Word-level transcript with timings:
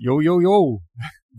Jo, 0.00 0.20
jo, 0.20 0.40
jo, 0.40 0.80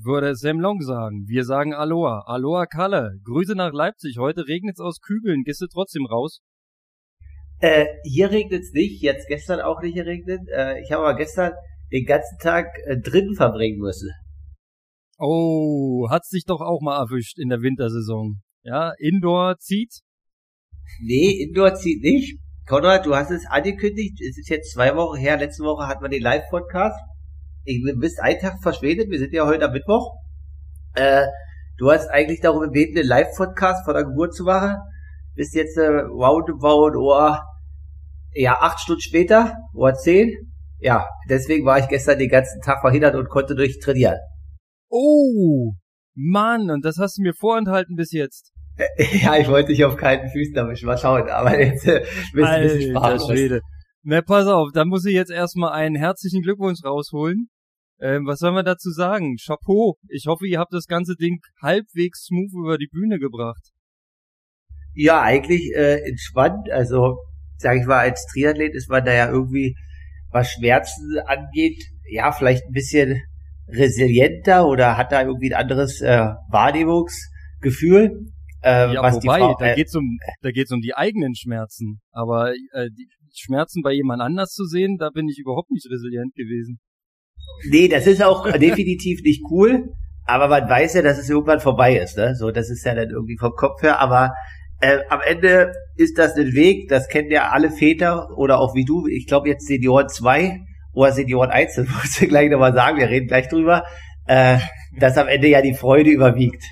würde 0.03 0.35
Sam 0.35 0.59
Long 0.59 0.81
sagen. 0.81 1.25
Wir 1.27 1.43
sagen 1.43 1.73
Aloha. 1.73 2.23
Aloha 2.25 2.65
Kalle. 2.65 3.19
Grüße 3.23 3.55
nach 3.55 3.73
Leipzig. 3.73 4.17
Heute 4.17 4.47
regnet's 4.47 4.79
aus 4.79 4.99
Kübeln. 5.01 5.43
Gehst 5.43 5.61
du 5.61 5.67
trotzdem 5.67 6.05
raus? 6.05 6.41
Äh, 7.59 7.85
hier 8.03 8.31
regnet's 8.31 8.71
nicht. 8.73 9.01
Jetzt 9.01 9.27
gestern 9.27 9.59
auch 9.59 9.81
nicht 9.81 9.95
geregnet. 9.95 10.41
Äh, 10.55 10.81
ich 10.81 10.91
habe 10.91 11.03
aber 11.03 11.17
gestern 11.17 11.53
den 11.91 12.05
ganzen 12.05 12.37
Tag 12.39 12.67
äh, 12.85 12.97
drinnen 12.97 13.35
verbringen 13.35 13.79
müssen. 13.79 14.09
Oh, 15.21 16.07
hat's 16.09 16.29
dich 16.29 16.45
doch 16.45 16.61
auch 16.61 16.79
mal 16.79 16.97
erwischt 16.97 17.39
in 17.39 17.49
der 17.49 17.61
Wintersaison. 17.61 18.41
Ja, 18.63 18.93
Indoor 18.97 19.57
zieht? 19.57 19.99
Nee, 21.01 21.43
Indoor 21.43 21.75
zieht 21.75 22.01
nicht. 22.01 22.39
Konrad, 22.65 23.05
du 23.05 23.13
hast 23.13 23.29
es 23.29 23.45
angekündigt. 23.45 24.21
Es 24.21 24.37
ist 24.37 24.49
jetzt 24.49 24.71
zwei 24.71 24.95
Wochen 24.95 25.17
her. 25.17 25.37
Letzte 25.37 25.63
Woche 25.63 25.87
hatten 25.87 26.01
wir 26.01 26.07
den 26.07 26.21
Live-Podcast. 26.21 26.97
Ich 27.65 27.83
bist 27.99 28.21
einen 28.21 28.39
Tag 28.39 28.61
verschwindet. 28.63 29.09
Wir 29.09 29.19
sind 29.19 29.33
ja 29.33 29.45
heute 29.45 29.65
am 29.65 29.73
Mittwoch. 29.73 30.15
Äh, 30.95 31.25
du 31.77 31.91
hast 31.91 32.07
eigentlich 32.07 32.39
darum 32.39 32.61
gebeten, 32.61 32.95
den 32.95 33.07
Live-Podcast 33.07 33.83
vor 33.83 33.95
der 33.95 34.05
Geburt 34.05 34.33
zu 34.33 34.45
machen. 34.45 34.77
Bist 35.35 35.53
jetzt 35.53 35.75
äh, 35.75 35.85
roundabout, 35.87 36.97
oh, 36.97 37.35
ja, 38.35 38.57
acht 38.61 38.79
Stunden 38.79 39.01
später, 39.01 39.53
oder 39.73 39.95
zehn. 39.95 40.53
Ja, 40.79 41.09
deswegen 41.27 41.65
war 41.65 41.77
ich 41.77 41.89
gestern 41.89 42.19
den 42.19 42.29
ganzen 42.29 42.61
Tag 42.61 42.79
verhindert 42.79 43.15
und 43.15 43.27
konnte 43.27 43.53
durch 43.53 43.79
trainieren. 43.79 44.19
Oh, 44.89 45.73
Mann, 46.15 46.69
und 46.69 46.83
das 46.83 46.97
hast 46.97 47.17
du 47.17 47.21
mir 47.21 47.33
vorenthalten 47.33 47.95
bis 47.95 48.11
jetzt. 48.11 48.51
Ja, 49.21 49.37
ich 49.37 49.49
wollte 49.49 49.73
dich 49.73 49.83
auf 49.83 49.97
keinen 49.97 50.29
Füßen 50.29 50.53
damit 50.53 50.81
mal 50.83 50.97
schauen, 50.97 51.27
aber 51.27 51.59
jetzt 51.59 51.85
äh, 51.85 52.05
bist 52.33 52.47
ein 52.47 52.63
bisschen 52.63 53.19
Schwede. 53.19 53.61
Na, 54.03 54.21
pass 54.21 54.47
auf, 54.47 54.69
da 54.73 54.85
muss 54.85 55.05
ich 55.05 55.13
jetzt 55.13 55.31
erstmal 55.31 55.73
einen 55.73 55.95
herzlichen 55.95 56.41
Glückwunsch 56.41 56.83
rausholen. 56.85 57.49
Ähm, 58.01 58.25
was 58.25 58.39
soll 58.39 58.53
man 58.53 58.63
dazu 58.63 58.91
sagen? 58.91 59.35
Chapeau. 59.35 59.97
Ich 60.07 60.27
hoffe, 60.27 60.47
ihr 60.47 60.59
habt 60.59 60.73
das 60.73 60.85
ganze 60.85 61.15
Ding 61.15 61.39
halbwegs 61.61 62.23
smooth 62.23 62.53
über 62.53 62.77
die 62.77 62.87
Bühne 62.87 63.19
gebracht. 63.19 63.71
Ja, 64.93 65.21
eigentlich 65.21 65.73
äh, 65.75 65.99
entspannt. 66.07 66.71
Also, 66.71 67.17
sag 67.57 67.77
ich 67.77 67.85
mal, 67.85 67.99
als 67.99 68.25
Triathlet 68.31 68.73
ist 68.73 68.89
man 68.89 69.03
da 69.03 69.13
ja 69.13 69.29
irgendwie, 69.29 69.75
was 70.31 70.51
Schmerzen 70.51 71.19
angeht, 71.25 71.83
ja, 72.09 72.31
vielleicht 72.31 72.63
ein 72.65 72.71
bisschen 72.71 73.21
resilienter 73.71 74.67
oder 74.67 74.97
hat 74.97 75.11
da 75.11 75.21
irgendwie 75.21 75.53
ein 75.53 75.61
anderes 75.61 76.01
äh, 76.01 76.27
Wahrnehmungsgefühl. 76.49 78.27
Äh, 78.61 78.93
ja, 78.93 79.01
was 79.01 79.15
wobei, 79.15 79.37
die 79.37 79.43
Frau, 79.43 79.51
äh, 79.51 79.55
da 79.59 79.75
geht's 79.75 79.95
um, 79.95 80.17
da 80.41 80.51
geht's 80.51 80.71
um 80.71 80.81
die 80.81 80.95
eigenen 80.95 81.35
Schmerzen. 81.35 82.01
Aber 82.11 82.51
äh, 82.51 82.89
die 82.97 83.07
Schmerzen 83.33 83.81
bei 83.81 83.93
jemand 83.93 84.21
anders 84.21 84.51
zu 84.51 84.65
sehen, 84.65 84.97
da 84.99 85.09
bin 85.09 85.27
ich 85.29 85.39
überhaupt 85.39 85.71
nicht 85.71 85.89
resilient 85.89 86.33
gewesen. 86.35 86.79
Nee, 87.69 87.87
das 87.87 88.07
ist 88.07 88.23
auch 88.23 88.51
definitiv 88.57 89.21
nicht 89.23 89.43
cool. 89.49 89.89
Aber 90.25 90.47
man 90.47 90.69
weiß 90.69 90.93
ja, 90.95 91.01
dass 91.01 91.17
es 91.17 91.29
irgendwann 91.29 91.59
vorbei 91.59 91.97
ist. 91.97 92.17
Ne? 92.17 92.35
So, 92.35 92.51
das 92.51 92.69
ist 92.69 92.85
ja 92.85 92.93
dann 92.93 93.09
irgendwie 93.09 93.37
vom 93.39 93.53
Kopf 93.53 93.81
her. 93.81 93.99
Aber 93.99 94.33
äh, 94.81 94.99
am 95.09 95.21
Ende 95.25 95.73
ist 95.95 96.17
das 96.17 96.35
ein 96.35 96.53
Weg, 96.53 96.87
das 96.87 97.07
kennen 97.07 97.31
ja 97.31 97.49
alle 97.49 97.71
Väter 97.71 98.37
oder 98.37 98.59
auch 98.59 98.75
wie 98.75 98.85
du, 98.85 99.07
ich 99.07 99.27
glaube 99.27 99.49
jetzt 99.49 99.67
Senioren 99.67 100.07
2 100.07 100.61
Senioren 101.07 101.49
1, 101.49 101.75
das 101.75 101.87
musst 101.93 102.21
du 102.21 102.27
gleich 102.27 102.49
nochmal 102.49 102.73
sagen, 102.73 102.97
wir 102.97 103.09
reden 103.09 103.27
gleich 103.27 103.47
drüber, 103.47 103.83
äh, 104.25 104.59
dass 104.97 105.17
am 105.17 105.27
Ende 105.27 105.47
ja 105.47 105.61
die 105.61 105.73
Freude 105.73 106.09
überwiegt. 106.09 106.63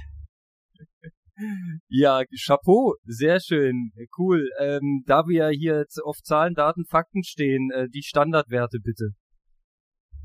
Ja, 1.87 2.23
Chapeau, 2.45 2.95
sehr 3.05 3.39
schön, 3.39 3.91
cool. 4.17 4.49
Ähm, 4.59 5.03
da 5.05 5.27
wir 5.27 5.49
hier 5.49 5.77
jetzt 5.77 5.99
auf 6.03 6.17
Zahlen, 6.23 6.55
Daten, 6.55 6.83
Fakten 6.85 7.23
stehen, 7.23 7.69
äh, 7.71 7.87
die 7.93 8.01
Standardwerte 8.01 8.79
bitte. 8.83 9.09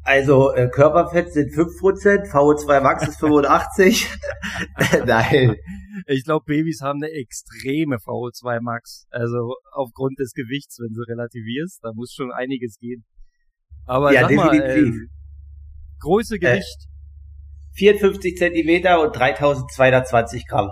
Also 0.05 0.53
äh, 0.53 0.69
Körperfett 0.69 1.33
sind 1.33 1.51
5%, 1.51 2.33
VO2 2.33 2.81
Max 2.81 3.07
ist 3.07 3.21
85. 3.21 4.09
Nein. 5.07 5.57
Ich 6.09 6.25
glaube, 6.25 6.45
Babys 6.47 6.81
haben 6.81 7.01
eine 7.01 7.13
extreme 7.13 7.97
VO2 7.97 8.61
Max. 8.61 9.07
Also 9.11 9.55
aufgrund 9.71 10.19
des 10.19 10.33
Gewichts, 10.33 10.79
wenn 10.81 10.93
du 10.93 11.03
relativierst, 11.03 11.85
da 11.85 11.93
muss 11.95 12.13
schon 12.13 12.33
einiges 12.33 12.79
gehen. 12.79 13.05
Aber 13.87 14.13
ja, 14.13 14.23
sag 14.23 14.29
definitiv. 14.29 14.95
mal, 14.95 15.05
äh, 15.05 15.09
Größe, 16.01 16.39
Gewicht. 16.39 16.87
Äh, 16.87 16.93
54 17.75 18.37
Zentimeter 18.37 19.01
und 19.01 19.17
3220 19.17 20.47
Gramm. 20.47 20.71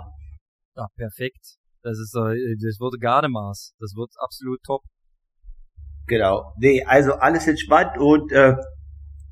Ja, 0.75 0.87
perfekt. 0.95 1.57
Das 1.83 1.97
ist 1.97 2.15
äh, 2.15 2.55
das 2.61 2.79
wurde 2.79 2.97
Gardemaß. 2.99 3.73
Das 3.79 3.93
wird 3.95 4.11
absolut 4.19 4.61
top. 4.63 4.81
Genau. 6.07 6.53
Nee, 6.57 6.83
also 6.83 7.13
alles 7.13 7.47
entspannt 7.47 7.97
und 7.97 8.31
äh, 8.31 8.55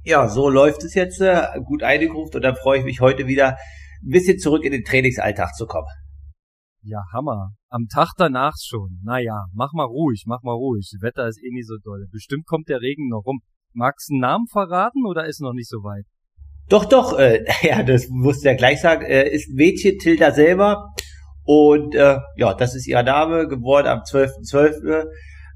ja, 0.04 0.28
so 0.30 0.50
läuft 0.50 0.84
es 0.84 0.94
jetzt 0.94 1.22
äh, 1.22 1.46
gut 1.66 1.84
eingegruft 1.84 2.36
und 2.36 2.42
dann 2.42 2.56
freue 2.56 2.80
ich 2.80 2.86
mich 2.86 3.02
heute 3.02 3.28
wieder 3.28 3.58
ein 4.02 4.10
bisschen 4.10 4.40
zurück 4.40 4.64
in 4.64 4.72
den 4.72 4.84
Trainingsalltag 4.84 5.54
zu 5.56 5.68
kommen. 5.68 5.88
Ja, 6.82 7.04
Hammer. 7.14 7.52
Am 7.70 7.88
Tag 7.88 8.14
danach 8.18 8.54
schon. 8.58 9.00
Naja, 9.04 9.46
mach 9.54 9.74
mal 9.74 9.84
ruhig, 9.84 10.24
mach 10.26 10.42
mal 10.42 10.54
ruhig. 10.54 10.90
Das 10.92 11.02
Wetter 11.02 11.28
ist 11.28 11.44
eh 11.44 11.52
nicht 11.52 11.68
so 11.68 11.76
doll. 11.84 12.08
Bestimmt 12.12 12.46
kommt 12.48 12.70
der 12.70 12.82
Regen 12.82 13.10
noch 13.10 13.26
rum. 13.26 13.42
Magst 13.74 14.10
du 14.10 14.14
einen 14.14 14.22
Namen 14.22 14.48
verraten 14.48 15.06
oder 15.06 15.26
ist 15.26 15.42
noch 15.42 15.54
nicht 15.54 15.70
so 15.70 15.78
weit? 15.78 16.06
Doch, 16.70 16.86
doch, 16.86 17.18
äh, 17.18 17.44
ja, 17.62 17.84
das 17.84 18.08
musste 18.10 18.50
ja 18.50 18.56
gleich 18.56 18.82
sagen. 18.82 19.06
Äh, 19.06 19.30
ist 19.30 19.50
Mädchen, 19.50 19.98
Tilda 19.98 20.32
selber. 20.32 20.94
Und 21.44 21.96
äh, 21.96 22.18
ja, 22.36 22.54
das 22.54 22.76
ist 22.76 22.88
ihr 22.88 23.02
Name, 23.02 23.48
geboren 23.48 23.88
am 23.88 24.00
12.12. 24.00 24.52
.12., 24.52 25.06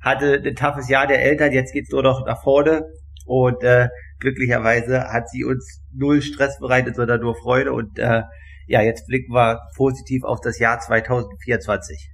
hatte 0.01 0.41
ein 0.43 0.55
toughes 0.55 0.89
Jahr 0.89 1.07
der 1.07 1.21
Eltern, 1.21 1.53
jetzt 1.53 1.71
geht's 1.71 1.91
nur 1.91 2.03
noch 2.03 2.25
nach 2.25 2.41
vorne. 2.41 2.83
Und 3.25 3.63
äh, 3.63 3.87
glücklicherweise 4.19 5.07
hat 5.07 5.29
sie 5.29 5.45
uns 5.45 5.81
null 5.93 6.21
Stress 6.21 6.59
bereitet, 6.59 6.95
sondern 6.95 7.21
nur 7.21 7.35
Freude. 7.35 7.71
Und 7.71 7.99
äh, 7.99 8.23
ja, 8.67 8.81
jetzt 8.81 9.07
blicken 9.07 9.33
wir 9.33 9.59
positiv 9.75 10.23
auf 10.23 10.39
das 10.41 10.59
Jahr 10.59 10.79
2024. 10.79 12.11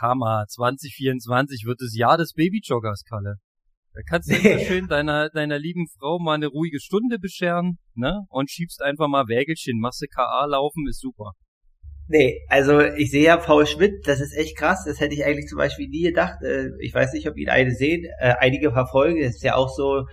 Hammer, 0.00 0.44
2024 0.48 1.64
wird 1.66 1.80
das 1.80 1.94
Jahr 1.96 2.16
des 2.16 2.32
Babyjoggers, 2.32 3.02
Kalle. 3.08 3.36
Da 3.94 4.00
kannst 4.08 4.30
du 4.30 4.34
nee. 4.42 4.64
schön 4.64 4.88
deiner, 4.88 5.30
deiner 5.30 5.58
lieben 5.58 5.86
Frau 5.98 6.18
mal 6.18 6.34
eine 6.34 6.48
ruhige 6.48 6.80
Stunde 6.80 7.18
bescheren, 7.18 7.78
ne? 7.94 8.22
Und 8.28 8.50
schiebst 8.50 8.82
einfach 8.82 9.08
mal 9.08 9.28
Wägelchen, 9.28 9.78
du 10.02 10.06
KA 10.08 10.46
laufen, 10.46 10.86
ist 10.88 11.00
super. 11.00 11.32
Nee, 12.06 12.40
also 12.48 12.80
ich 12.80 13.10
sehe 13.10 13.24
ja 13.24 13.36
Paul 13.38 13.66
Schmidt, 13.66 14.06
das 14.06 14.20
ist 14.20 14.36
echt 14.36 14.58
krass, 14.58 14.84
das 14.84 15.00
hätte 15.00 15.14
ich 15.14 15.24
eigentlich 15.24 15.46
zum 15.46 15.56
Beispiel 15.56 15.88
nie 15.88 16.02
gedacht. 16.02 16.42
Äh, 16.42 16.68
ich 16.80 16.92
weiß 16.92 17.12
nicht, 17.14 17.26
ob 17.28 17.36
ihn 17.38 17.48
eine 17.48 17.70
sehen, 17.70 18.04
äh, 18.18 18.34
einige 18.40 18.72
verfolgen, 18.72 19.22
das 19.22 19.36
ist 19.36 19.44
ja 19.44 19.54
auch 19.54 19.70
so, 19.70 20.04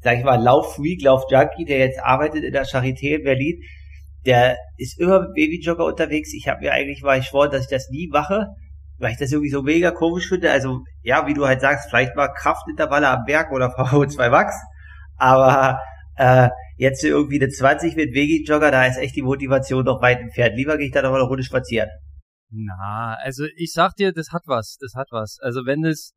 sag 0.00 0.16
ich 0.16 0.24
mal, 0.24 0.42
Lauffreak, 0.42 1.02
Laufjunkie, 1.02 1.66
der 1.66 1.78
jetzt 1.78 2.00
arbeitet 2.00 2.44
in 2.44 2.52
der 2.52 2.64
Charité 2.64 3.16
in 3.16 3.24
Berlin, 3.24 3.60
der 4.24 4.56
ist 4.78 4.98
immer 4.98 5.20
mit 5.20 5.34
Babyjogger 5.34 5.84
unterwegs. 5.84 6.32
Ich 6.32 6.48
habe 6.48 6.60
mir 6.60 6.72
eigentlich 6.72 7.02
mal 7.02 7.18
geschworen, 7.18 7.50
dass 7.50 7.64
ich 7.64 7.70
das 7.70 7.90
nie 7.90 8.08
mache, 8.08 8.46
weil 8.98 9.12
ich 9.12 9.18
das 9.18 9.32
irgendwie 9.32 9.50
so 9.50 9.62
mega 9.62 9.90
komisch 9.90 10.28
finde. 10.28 10.50
Also, 10.50 10.84
ja, 11.02 11.26
wie 11.26 11.34
du 11.34 11.46
halt 11.46 11.60
sagst, 11.60 11.88
vielleicht 11.88 12.16
mal 12.16 12.28
Kraftintervalle 12.28 13.08
am 13.08 13.24
Berg 13.26 13.52
oder 13.52 13.66
VO2 13.76 14.30
Max, 14.30 14.54
aber 15.16 15.80
äh, 16.16 16.48
jetzt 16.76 17.04
irgendwie 17.04 17.40
eine 17.40 17.48
20 17.48 17.96
mit 17.96 18.14
Vegi-Jogger, 18.14 18.70
da 18.70 18.86
ist 18.86 18.98
echt 18.98 19.16
die 19.16 19.22
Motivation 19.22 19.84
noch 19.84 20.02
weit 20.02 20.20
entfernt. 20.20 20.56
Lieber 20.56 20.76
gehe 20.76 20.86
ich 20.86 20.92
da 20.92 21.02
noch 21.02 21.10
mal 21.10 21.20
eine 21.20 21.28
Runde 21.28 21.44
spazieren. 21.44 21.88
Na, 22.50 23.16
also 23.20 23.46
ich 23.56 23.72
sag 23.72 23.94
dir, 23.96 24.12
das 24.12 24.30
hat 24.32 24.42
was, 24.46 24.76
das 24.80 24.94
hat 24.94 25.08
was. 25.10 25.38
Also 25.40 25.66
wenn 25.66 25.84
es 25.84 26.14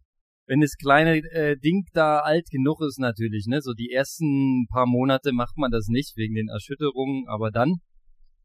wenn 0.47 0.61
das 0.61 0.77
kleine 0.77 1.17
äh, 1.31 1.57
Ding 1.57 1.85
da 1.93 2.19
alt 2.19 2.49
genug 2.49 2.79
ist 2.81 2.99
natürlich, 2.99 3.45
ne, 3.47 3.61
so 3.61 3.73
die 3.73 3.91
ersten 3.91 4.65
paar 4.71 4.85
Monate 4.85 5.33
macht 5.33 5.57
man 5.57 5.71
das 5.71 5.87
nicht 5.89 6.15
wegen 6.15 6.35
den 6.35 6.47
Erschütterungen, 6.47 7.27
aber 7.27 7.51
dann, 7.51 7.75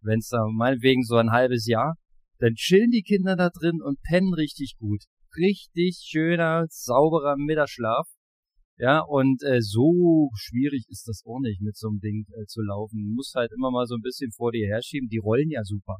wenn 0.00 0.18
es 0.18 0.28
da 0.28 0.44
meinetwegen 0.52 1.04
so 1.04 1.16
ein 1.16 1.30
halbes 1.30 1.66
Jahr, 1.66 1.94
dann 2.42 2.54
chillen 2.54 2.90
die 2.90 3.02
Kinder 3.02 3.36
da 3.36 3.50
drin 3.50 3.80
und 3.80 4.02
pennen 4.02 4.34
richtig 4.34 4.76
gut. 4.76 5.04
Richtig 5.36 6.02
schöner, 6.04 6.66
sauberer 6.68 7.36
Mittagsschlaf. 7.36 8.08
Ja, 8.78 9.00
und 9.00 9.42
äh, 9.44 9.60
so 9.60 10.30
schwierig 10.34 10.84
ist 10.88 11.06
das 11.06 11.22
auch 11.24 11.38
nicht, 11.40 11.60
mit 11.60 11.76
so 11.76 11.88
einem 11.88 12.00
Ding 12.00 12.26
äh, 12.32 12.46
zu 12.46 12.60
laufen. 12.62 12.98
Du 12.98 13.14
musst 13.14 13.34
halt 13.34 13.52
immer 13.52 13.70
mal 13.70 13.86
so 13.86 13.94
ein 13.94 14.02
bisschen 14.02 14.32
vor 14.32 14.50
dir 14.50 14.66
herschieben. 14.66 15.08
Die 15.08 15.18
rollen 15.18 15.50
ja 15.50 15.62
super. 15.62 15.98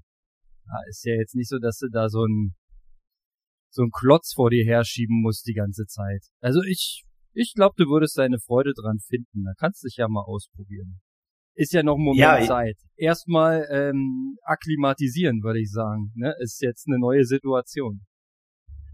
Ja, 0.66 0.74
ist 0.88 1.04
ja 1.04 1.14
jetzt 1.14 1.36
nicht 1.36 1.48
so, 1.48 1.58
dass 1.58 1.78
du 1.78 1.88
da 1.88 2.08
so 2.08 2.24
ein 2.24 2.54
so 3.70 3.82
ein 3.82 3.90
Klotz 3.90 4.34
vor 4.34 4.50
dir 4.50 4.64
herschieben 4.66 5.22
musst 5.22 5.46
die 5.46 5.54
ganze 5.54 5.86
Zeit. 5.86 6.26
Also 6.40 6.60
ich, 6.62 7.04
ich 7.32 7.54
glaube, 7.54 7.74
du 7.78 7.84
würdest 7.84 8.18
deine 8.18 8.38
Freude 8.38 8.72
dran 8.74 8.98
finden. 8.98 9.44
Da 9.44 9.52
kannst 9.56 9.82
du 9.82 9.86
dich 9.86 9.96
ja 9.96 10.08
mal 10.08 10.24
ausprobieren. 10.24 11.00
Ist 11.54 11.72
ja 11.72 11.82
noch 11.82 11.96
ein 11.96 12.04
Moment 12.04 12.19
ja, 12.19 12.40
Zeit. 12.40 12.76
Erstmal 12.96 13.66
ähm, 13.70 14.37
akklimatisieren, 14.44 15.43
würde 15.43 15.60
ich 15.60 15.70
sagen. 15.70 16.12
Ne? 16.14 16.34
Ist 16.40 16.62
jetzt 16.62 16.87
eine 16.88 16.99
neue 16.99 17.25
Situation. 17.25 18.00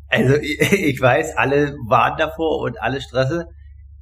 Also 0.08 0.34
ich 0.40 1.00
weiß, 1.00 1.36
alle 1.36 1.74
waren 1.86 2.16
davor 2.18 2.62
und 2.62 2.80
alle 2.80 3.00
Stresse. 3.00 3.46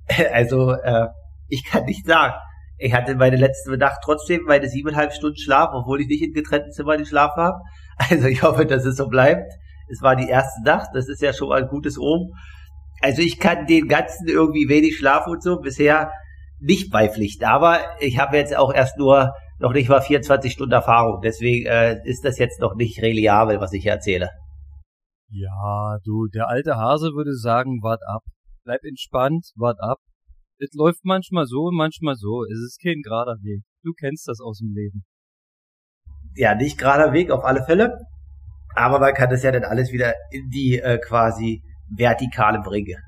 Also 0.32 0.70
äh, 0.70 1.08
ich 1.48 1.64
kann 1.64 1.84
nicht 1.84 2.06
sagen. 2.06 2.34
Ich 2.78 2.94
hatte 2.94 3.16
meine 3.16 3.36
letzte 3.36 3.76
Nacht 3.76 3.98
trotzdem 4.04 4.42
meine 4.44 4.68
siebeneinhalb 4.68 5.12
Stunden 5.12 5.36
Schlaf, 5.36 5.70
obwohl 5.72 6.00
ich 6.00 6.06
nicht 6.06 6.22
in 6.22 6.32
getrennten 6.32 6.70
Zimmern 6.70 6.98
geschlafen 6.98 7.42
habe. 7.42 7.58
Also 8.10 8.28
ich 8.28 8.42
hoffe, 8.42 8.66
dass 8.66 8.84
es 8.84 8.96
so 8.96 9.08
bleibt. 9.08 9.50
Es 9.90 10.02
war 10.02 10.14
die 10.16 10.28
erste 10.28 10.62
Nacht, 10.64 10.90
das 10.92 11.08
ist 11.08 11.22
ja 11.22 11.32
schon 11.32 11.48
mal 11.48 11.62
ein 11.62 11.68
gutes 11.68 11.98
Ohm. 11.98 12.34
Also 13.00 13.22
ich 13.22 13.40
kann 13.40 13.66
den 13.66 13.88
ganzen 13.88 14.28
irgendwie 14.28 14.68
wenig 14.68 14.96
Schlaf 14.96 15.26
und 15.26 15.42
so 15.42 15.58
bisher 15.60 16.12
nicht 16.60 16.90
beipflichten. 16.90 17.46
Aber 17.46 17.80
ich 18.00 18.18
habe 18.18 18.36
jetzt 18.36 18.56
auch 18.56 18.72
erst 18.72 18.98
nur 18.98 19.32
noch 19.58 19.72
nicht 19.72 19.88
mal 19.88 20.00
24 20.00 20.52
Stunden 20.52 20.72
Erfahrung. 20.72 21.20
Deswegen 21.22 21.66
äh, 21.66 22.00
ist 22.04 22.24
das 22.24 22.38
jetzt 22.38 22.60
noch 22.60 22.74
nicht 22.74 23.00
reliabel, 23.02 23.60
was 23.60 23.72
ich 23.72 23.82
hier 23.82 23.92
erzähle. 23.92 24.30
Ja, 25.28 25.98
du, 26.04 26.28
der 26.28 26.48
alte 26.48 26.76
Hase 26.76 27.12
würde 27.14 27.34
sagen, 27.34 27.82
wart 27.82 28.02
ab. 28.06 28.22
Bleib 28.64 28.84
entspannt, 28.84 29.50
wart 29.56 29.80
ab. 29.80 29.98
Es 30.58 30.72
läuft 30.72 31.04
manchmal 31.04 31.46
so 31.46 31.70
manchmal 31.70 32.14
so. 32.14 32.44
Es 32.44 32.58
ist 32.58 32.80
kein 32.82 33.02
gerader 33.02 33.36
Weg. 33.42 33.62
Du 33.82 33.92
kennst 33.92 34.28
das 34.28 34.40
aus 34.40 34.58
dem 34.58 34.72
Leben. 34.74 35.04
Ja, 36.34 36.54
nicht 36.54 36.78
gerader 36.78 37.12
Weg 37.12 37.30
auf 37.30 37.44
alle 37.44 37.64
Fälle. 37.64 37.98
Aber 38.74 38.98
man 38.98 39.14
kann 39.14 39.30
das 39.30 39.42
ja 39.42 39.52
dann 39.52 39.64
alles 39.64 39.90
wieder 39.92 40.14
in 40.30 40.48
die 40.50 40.78
äh, 40.78 40.98
quasi 40.98 41.62
vertikale 41.88 42.60
bringen. 42.60 43.00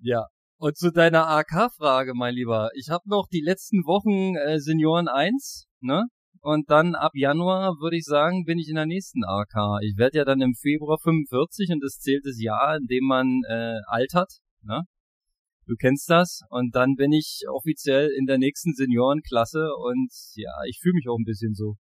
Ja. 0.00 0.26
Und 0.60 0.76
zu 0.76 0.90
deiner 0.90 1.28
AK-Frage, 1.28 2.14
mein 2.16 2.34
Lieber. 2.34 2.70
Ich 2.74 2.88
habe 2.90 3.08
noch 3.08 3.28
die 3.30 3.42
letzten 3.42 3.84
Wochen 3.86 4.34
äh, 4.34 4.58
Senioren 4.58 5.06
1, 5.06 5.68
ne? 5.78 6.06
Und 6.40 6.68
dann 6.68 6.96
ab 6.96 7.12
Januar 7.14 7.76
würde 7.80 7.96
ich 7.96 8.04
sagen, 8.04 8.44
bin 8.44 8.58
ich 8.58 8.68
in 8.68 8.74
der 8.74 8.86
nächsten 8.86 9.22
AK. 9.22 9.78
Ich 9.82 9.96
werde 9.96 10.18
ja 10.18 10.24
dann 10.24 10.40
im 10.40 10.54
Februar 10.54 10.98
45 10.98 11.70
und 11.70 11.80
das 11.80 12.00
zählt 12.00 12.26
das 12.26 12.40
Jahr, 12.40 12.76
in 12.76 12.86
dem 12.86 13.04
man 13.04 13.42
äh, 13.48 13.78
altert. 13.86 14.32
Ne? 14.62 14.82
Du 15.66 15.76
kennst 15.78 16.10
das. 16.10 16.40
Und 16.50 16.74
dann 16.74 16.96
bin 16.96 17.12
ich 17.12 17.42
offiziell 17.48 18.10
in 18.18 18.26
der 18.26 18.38
nächsten 18.38 18.74
Seniorenklasse 18.74 19.68
und 19.76 20.10
ja, 20.34 20.50
ich 20.68 20.80
fühle 20.82 20.94
mich 20.94 21.08
auch 21.08 21.18
ein 21.18 21.24
bisschen 21.24 21.54
so. 21.54 21.76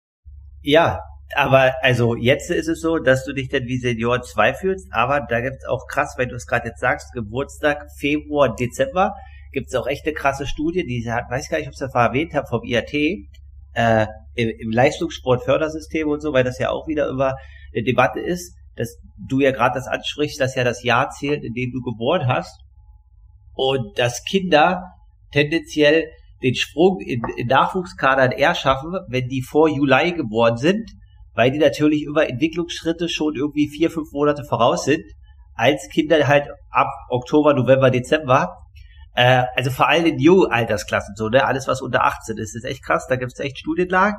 Ja, 0.63 1.01
aber 1.35 1.73
also 1.83 2.15
jetzt 2.15 2.51
ist 2.51 2.69
es 2.69 2.81
so, 2.81 2.99
dass 2.99 3.25
du 3.25 3.33
dich 3.33 3.49
dann 3.49 3.65
wie 3.65 3.79
Senior 3.79 4.23
2 4.23 4.55
fühlst, 4.55 4.89
aber 4.93 5.27
da 5.29 5.41
gibt's 5.41 5.65
auch 5.65 5.87
krass, 5.87 6.15
wenn 6.19 6.29
du 6.29 6.37
es 6.37 6.47
gerade 6.47 6.69
jetzt 6.69 6.81
sagst, 6.81 7.13
Geburtstag 7.13 7.87
Februar, 7.99 8.55
Dezember, 8.55 9.15
gibt's 9.53 9.75
auch 9.75 9.87
echt 9.87 10.07
eine 10.07 10.15
krasse 10.15 10.47
Studie, 10.47 10.85
die 10.85 11.11
hat, 11.11 11.31
weiß 11.31 11.49
gar 11.49 11.59
nicht, 11.59 11.69
ob 11.69 11.75
ich 11.75 11.79
das 11.79 11.95
erwähnt 11.95 12.35
habe, 12.35 12.47
vom 12.47 12.63
IAT, 12.65 12.93
äh, 13.75 14.07
im, 14.35 14.49
im 14.59 14.71
Leistungssportfördersystem 14.71 16.09
und 16.09 16.21
so, 16.21 16.33
weil 16.33 16.45
das 16.45 16.59
ja 16.59 16.71
auch 16.71 16.87
wieder 16.87 17.09
über 17.09 17.37
eine 17.75 17.85
Debatte 17.85 18.21
ist, 18.21 18.55
dass 18.77 18.99
du 19.29 19.41
ja 19.41 19.51
gerade 19.51 19.75
das 19.75 19.87
ansprichst, 19.87 20.41
dass 20.41 20.55
ja 20.55 20.65
das 20.65 20.83
Jahr 20.83 21.11
zählt, 21.11 21.45
in 21.45 21.53
dem 21.53 21.73
du 21.73 21.81
geboren 21.83 22.27
hast. 22.27 22.61
Und 23.55 23.99
dass 23.99 24.25
Kinder 24.25 24.83
tendenziell 25.31 26.11
den 26.43 26.55
Sprung 26.55 27.01
in, 27.01 27.23
in 27.37 27.47
Nachwuchskadern 27.47 28.33
eher 28.33 28.55
schaffen, 28.55 28.95
wenn 29.09 29.29
die 29.29 29.43
vor 29.43 29.69
Juli 29.69 30.13
geboren 30.13 30.57
sind, 30.57 30.91
weil 31.35 31.51
die 31.51 31.59
natürlich 31.59 32.03
über 32.03 32.29
Entwicklungsschritte 32.29 33.09
schon 33.09 33.35
irgendwie 33.35 33.69
vier, 33.69 33.91
fünf 33.91 34.13
Monate 34.13 34.45
voraus 34.45 34.85
sind, 34.85 35.05
als 35.55 35.89
Kinder 35.93 36.27
halt 36.27 36.49
ab 36.71 36.89
Oktober, 37.11 37.55
November, 37.55 37.91
Dezember. 37.91 38.57
Äh, 39.15 39.45
also 39.55 39.71
vor 39.71 39.89
allem 39.89 40.07
in 40.07 40.19
Jung-Altersklassen 40.19 41.15
so, 41.17 41.29
ne? 41.29 41.45
Alles, 41.45 41.69
was 41.69 41.83
unter 41.83 42.05
18 42.05 42.37
ist, 42.39 42.57
ist 42.57 42.65
echt 42.65 42.85
krass. 42.85 43.07
Da 43.09 43.17
gibt's 43.17 43.39
echt 43.39 43.59
Studienlagen. 43.59 44.17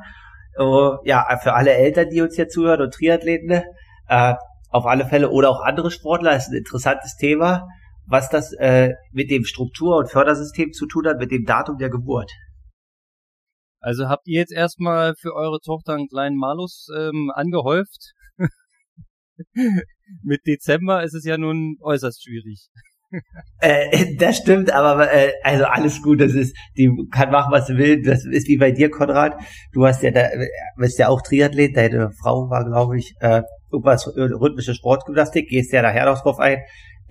Uh, 0.58 0.98
ja, 1.04 1.26
für 1.42 1.54
alle 1.54 1.74
Eltern, 1.74 2.10
die 2.10 2.22
uns 2.22 2.36
hier 2.36 2.48
zuhören 2.48 2.82
und 2.82 2.94
Triathleten, 2.94 3.48
ne? 3.48 3.64
äh, 4.08 4.36
auf 4.70 4.86
alle 4.86 5.06
Fälle 5.06 5.32
oder 5.32 5.50
auch 5.50 5.62
andere 5.62 5.90
Sportler, 5.90 6.36
ist 6.36 6.50
ein 6.50 6.58
interessantes 6.58 7.16
Thema, 7.16 7.68
was 8.06 8.30
das 8.30 8.54
äh, 8.54 8.94
mit 9.12 9.32
dem 9.32 9.46
Struktur- 9.46 9.98
und 9.98 10.10
Fördersystem 10.10 10.72
zu 10.72 10.86
tun 10.88 11.08
hat, 11.08 11.20
mit 11.20 11.32
dem 11.32 11.46
Datum 11.46 11.78
der 11.78 11.90
Geburt. 11.90 12.32
Also 13.80 14.08
habt 14.08 14.28
ihr 14.28 14.40
jetzt 14.40 14.54
erstmal 14.54 15.14
für 15.20 15.36
eure 15.36 15.60
Tochter 15.60 15.96
einen 15.96 16.08
kleinen 16.08 16.38
Malus 16.38 16.88
ähm, 16.98 17.32
angehäuft? 17.36 18.14
Mit 20.24 20.46
Dezember 20.48 21.04
ist 21.04 21.14
es 21.14 21.26
ja 21.26 21.38
nun 21.38 21.76
äußerst 21.82 22.24
schwierig. 22.24 22.70
äh, 23.60 24.16
das 24.16 24.38
stimmt, 24.38 24.72
aber 24.72 25.12
äh, 25.12 25.34
also 25.44 25.66
alles 25.66 26.02
gut, 26.02 26.22
das 26.22 26.34
ist, 26.34 26.56
die 26.78 26.90
kann 27.12 27.32
machen, 27.32 27.52
was 27.52 27.68
sie 27.68 27.78
will. 27.78 28.02
Das 28.02 28.26
ist 28.26 28.48
wie 28.48 28.58
bei 28.58 28.72
dir, 28.72 28.90
Konrad. 28.90 29.34
Du 29.74 29.86
hast 29.86 30.02
ja 30.02 30.12
da, 30.12 30.30
bist 30.78 30.98
ja 30.98 31.10
auch 31.10 31.22
Triathlet, 31.22 31.76
deine 31.76 32.12
Frau 32.22 32.50
war, 32.50 32.66
glaube 32.66 32.98
ich, 32.98 33.14
äh, 33.20 33.42
irgendwas 33.72 34.08
äh, 34.08 34.22
rhythmische 34.22 34.74
Sportgymnastik, 34.74 35.50
gehst 35.50 35.74
ja 35.74 35.82
nachher 35.82 36.06
noch 36.06 36.22
drauf 36.22 36.40
ein. 36.40 36.60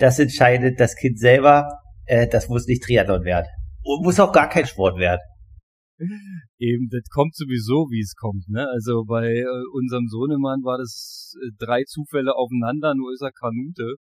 Das 0.02 0.18
entscheidet 0.18 0.80
das 0.80 0.96
Kind 0.96 1.16
selber, 1.16 1.78
äh, 2.06 2.26
das 2.26 2.48
muss 2.48 2.66
nicht 2.66 2.82
Triathlon 2.82 3.22
werden. 3.22 3.46
Und 3.84 4.02
muss 4.02 4.18
auch 4.18 4.32
gar 4.32 4.48
kein 4.48 4.66
Sport 4.66 4.98
werden. 4.98 5.20
Eben, 6.58 6.88
das 6.90 7.04
kommt 7.08 7.36
sowieso, 7.36 7.86
wie 7.88 8.00
es 8.00 8.16
kommt. 8.16 8.48
Ne? 8.48 8.66
Also 8.68 9.04
bei 9.04 9.28
äh, 9.28 9.46
unserem 9.72 10.08
Sohnemann 10.08 10.64
war 10.64 10.78
das 10.78 11.36
äh, 11.40 11.50
drei 11.56 11.84
Zufälle 11.84 12.34
aufeinander, 12.34 12.96
nur 12.96 13.12
ist 13.12 13.22
er 13.22 13.30
Kanute. 13.30 13.94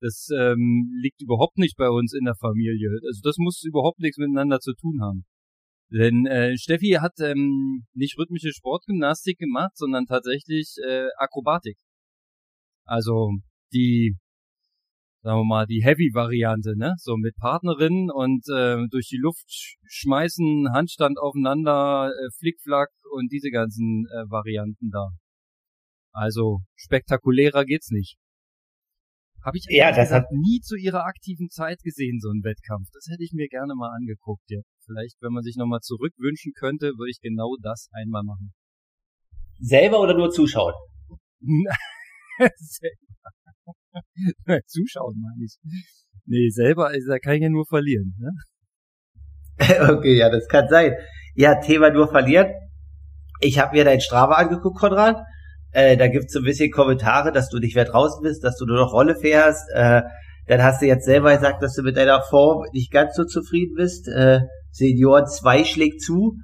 Das 0.00 0.26
ähm, 0.36 0.90
liegt 1.00 1.22
überhaupt 1.22 1.58
nicht 1.58 1.76
bei 1.76 1.90
uns 1.90 2.12
in 2.12 2.24
der 2.24 2.34
Familie. 2.34 2.90
Also 3.06 3.20
das 3.22 3.36
muss 3.38 3.62
überhaupt 3.62 4.00
nichts 4.00 4.18
miteinander 4.18 4.58
zu 4.58 4.74
tun 4.74 4.98
haben. 5.00 5.26
Denn 5.92 6.26
äh, 6.26 6.58
Steffi 6.58 6.98
hat 7.00 7.20
ähm, 7.20 7.86
nicht 7.94 8.18
rhythmische 8.18 8.50
Sportgymnastik 8.50 9.38
gemacht, 9.38 9.76
sondern 9.76 10.06
tatsächlich 10.06 10.74
äh, 10.84 11.06
Akrobatik. 11.18 11.78
Also 12.84 13.30
die 13.72 14.16
sagen 15.22 15.40
wir 15.40 15.44
mal, 15.44 15.66
die 15.66 15.82
Heavy-Variante, 15.84 16.76
ne? 16.76 16.94
So 16.98 17.16
mit 17.16 17.36
Partnerin 17.36 18.10
und 18.12 18.44
äh, 18.48 18.86
durch 18.90 19.08
die 19.08 19.18
Luft 19.20 19.76
schmeißen, 19.84 20.68
Handstand 20.72 21.18
aufeinander, 21.18 22.10
äh, 22.10 22.30
Flickflack 22.38 22.90
und 23.12 23.32
diese 23.32 23.50
ganzen 23.50 24.06
äh, 24.06 24.30
Varianten 24.30 24.90
da. 24.90 25.08
Also 26.12 26.60
spektakulärer 26.76 27.64
geht's 27.64 27.90
nicht. 27.90 28.16
Habe 29.44 29.58
ich 29.58 29.66
ja, 29.68 29.92
das 29.92 30.10
hat 30.10 30.24
nie 30.32 30.60
zu 30.60 30.76
ihrer 30.76 31.04
aktiven 31.04 31.50
Zeit 31.50 31.80
gesehen, 31.82 32.18
so 32.20 32.30
ein 32.30 32.42
Wettkampf. 32.42 32.88
Das 32.92 33.06
hätte 33.10 33.22
ich 33.22 33.32
mir 33.32 33.48
gerne 33.48 33.74
mal 33.76 33.94
angeguckt, 33.94 34.42
ja. 34.48 34.60
Vielleicht, 34.84 35.16
wenn 35.20 35.32
man 35.32 35.42
sich 35.42 35.56
nochmal 35.56 35.80
zurückwünschen 35.80 36.52
könnte, 36.52 36.92
würde 36.96 37.10
ich 37.10 37.20
genau 37.20 37.54
das 37.62 37.88
einmal 37.92 38.22
machen. 38.22 38.54
Selber 39.58 40.00
oder 40.00 40.14
nur 40.14 40.30
zuschauen? 40.30 40.74
Zuschauen 44.66 45.20
meine 45.20 45.44
ich. 45.44 45.56
Nee, 46.26 46.48
selber, 46.50 46.88
also, 46.88 47.08
da 47.08 47.18
kann 47.18 47.34
ich 47.34 47.42
ja 47.42 47.48
nur 47.48 47.66
verlieren. 47.66 48.14
Ne? 48.18 48.30
okay, 49.90 50.16
ja, 50.16 50.30
das 50.30 50.46
kann 50.48 50.68
sein. 50.68 50.94
Ja, 51.34 51.60
Thema 51.60 51.90
nur 51.90 52.08
verlieren. 52.08 52.52
Ich 53.40 53.58
habe 53.58 53.76
mir 53.76 53.84
dein 53.84 54.00
Strava 54.00 54.34
angeguckt, 54.34 54.78
Konrad. 54.78 55.22
Äh, 55.72 55.96
da 55.96 56.08
gibt's 56.08 56.32
so 56.32 56.40
ein 56.40 56.44
bisschen 56.44 56.70
Kommentare, 56.70 57.32
dass 57.32 57.50
du 57.50 57.58
nicht 57.58 57.74
mehr 57.74 57.84
draußen 57.84 58.22
bist, 58.22 58.42
dass 58.42 58.56
du 58.56 58.64
nur 58.64 58.78
noch 58.78 58.92
Rolle 58.92 59.16
fährst. 59.16 59.68
Äh, 59.74 60.02
dann 60.46 60.62
hast 60.62 60.80
du 60.80 60.86
jetzt 60.86 61.04
selber 61.04 61.34
gesagt, 61.34 61.62
dass 61.62 61.74
du 61.74 61.82
mit 61.82 61.96
deiner 61.96 62.22
Form 62.22 62.64
nicht 62.72 62.90
ganz 62.90 63.14
so 63.14 63.24
zufrieden 63.24 63.74
bist. 63.76 64.08
Äh, 64.08 64.40
Senior 64.70 65.26
2 65.26 65.64
schlägt 65.64 66.02
zu. 66.02 66.36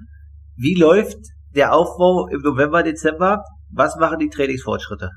Wie 0.55 0.75
läuft 0.75 1.17
der 1.55 1.73
Aufbau 1.73 2.27
im 2.27 2.41
November, 2.41 2.83
Dezember? 2.83 3.43
Was 3.71 3.95
machen 3.95 4.19
die 4.19 4.29
Trainingsfortschritte? 4.29 5.09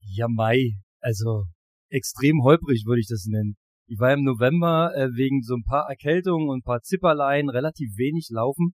Ja, 0.00 0.26
Mai. 0.28 0.74
Also 1.00 1.44
extrem 1.90 2.42
holprig, 2.42 2.84
würde 2.86 3.00
ich 3.00 3.08
das 3.08 3.26
nennen. 3.26 3.56
Ich 3.86 3.98
war 3.98 4.12
im 4.12 4.22
November 4.22 4.92
äh, 4.94 5.08
wegen 5.14 5.42
so 5.42 5.54
ein 5.54 5.64
paar 5.64 5.88
Erkältungen 5.88 6.48
und 6.48 6.58
ein 6.58 6.62
paar 6.62 6.82
Zipperleien 6.82 7.48
relativ 7.48 7.96
wenig 7.96 8.28
laufen. 8.30 8.74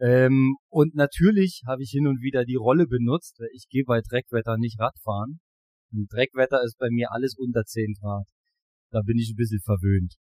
Ähm, 0.00 0.56
und 0.68 0.94
natürlich 0.94 1.62
habe 1.66 1.82
ich 1.82 1.90
hin 1.90 2.06
und 2.06 2.22
wieder 2.22 2.44
die 2.44 2.54
Rolle 2.54 2.86
benutzt. 2.86 3.40
Ich 3.52 3.66
gehe 3.68 3.84
bei 3.84 4.00
Dreckwetter 4.00 4.56
nicht 4.56 4.78
Radfahren. 4.78 5.40
Und 5.92 6.06
Dreckwetter 6.12 6.62
ist 6.62 6.78
bei 6.78 6.88
mir 6.90 7.10
alles 7.10 7.34
unter 7.36 7.64
10 7.64 7.94
Grad. 8.00 8.26
Da 8.92 9.00
bin 9.02 9.18
ich 9.18 9.32
ein 9.32 9.36
bisschen 9.36 9.60
verwöhnt. 9.60 10.14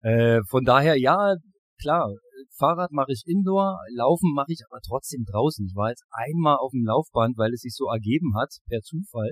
Äh, 0.00 0.40
von 0.48 0.64
daher, 0.64 0.98
ja, 0.98 1.36
klar, 1.80 2.12
Fahrrad 2.58 2.90
mache 2.90 3.12
ich 3.12 3.22
indoor, 3.26 3.78
Laufen 3.94 4.32
mache 4.34 4.52
ich 4.52 4.62
aber 4.68 4.80
trotzdem 4.84 5.24
draußen. 5.24 5.66
Ich 5.66 5.76
war 5.76 5.90
jetzt 5.90 6.04
einmal 6.10 6.56
auf 6.56 6.72
dem 6.72 6.84
Laufband, 6.84 7.38
weil 7.38 7.52
es 7.52 7.60
sich 7.60 7.74
so 7.74 7.86
ergeben 7.86 8.34
hat, 8.34 8.50
per 8.66 8.80
Zufall 8.80 9.30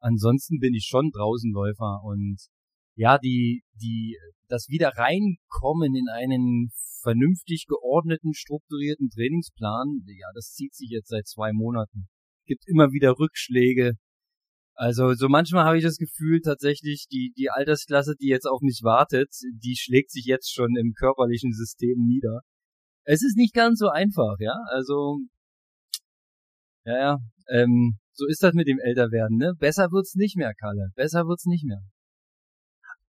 ansonsten 0.00 0.58
bin 0.58 0.74
ich 0.74 0.86
schon 0.86 1.10
Draußenläufer 1.10 2.00
und 2.04 2.38
ja, 2.96 3.18
die, 3.18 3.62
die, 3.74 4.16
das 4.48 4.68
wieder 4.68 4.92
reinkommen 4.96 5.94
in 5.94 6.08
einen 6.08 6.70
vernünftig 7.02 7.66
geordneten, 7.68 8.34
strukturierten 8.34 9.10
Trainingsplan, 9.10 10.02
ja, 10.06 10.28
das 10.34 10.52
zieht 10.52 10.74
sich 10.74 10.90
jetzt 10.90 11.08
seit 11.08 11.26
zwei 11.26 11.52
Monaten. 11.52 12.08
Gibt 12.46 12.66
immer 12.66 12.90
wieder 12.92 13.18
Rückschläge. 13.18 13.92
Also 14.74 15.14
so 15.14 15.28
manchmal 15.28 15.64
habe 15.64 15.78
ich 15.78 15.84
das 15.84 15.96
Gefühl 15.96 16.40
tatsächlich, 16.40 17.06
die, 17.10 17.32
die 17.36 17.50
Altersklasse, 17.50 18.14
die 18.20 18.28
jetzt 18.28 18.46
auf 18.46 18.60
mich 18.60 18.80
wartet, 18.82 19.30
die 19.62 19.76
schlägt 19.76 20.10
sich 20.10 20.24
jetzt 20.26 20.52
schon 20.52 20.76
im 20.76 20.92
körperlichen 20.92 21.52
System 21.52 22.04
nieder. 22.06 22.40
Es 23.04 23.22
ist 23.22 23.36
nicht 23.36 23.54
ganz 23.54 23.78
so 23.78 23.88
einfach, 23.88 24.36
ja. 24.38 24.54
Also 24.70 25.18
ja, 26.84 26.98
ja. 26.98 27.18
Ähm, 27.48 27.98
so 28.16 28.26
ist 28.26 28.42
das 28.42 28.54
mit 28.54 28.66
dem 28.68 28.78
Älterwerden, 28.78 29.36
ne? 29.36 29.52
Besser 29.58 29.90
wird's 29.92 30.14
nicht 30.14 30.36
mehr, 30.36 30.52
Kalle. 30.58 30.90
Besser 30.96 31.26
wird's 31.26 31.46
nicht 31.46 31.64
mehr. 31.64 31.80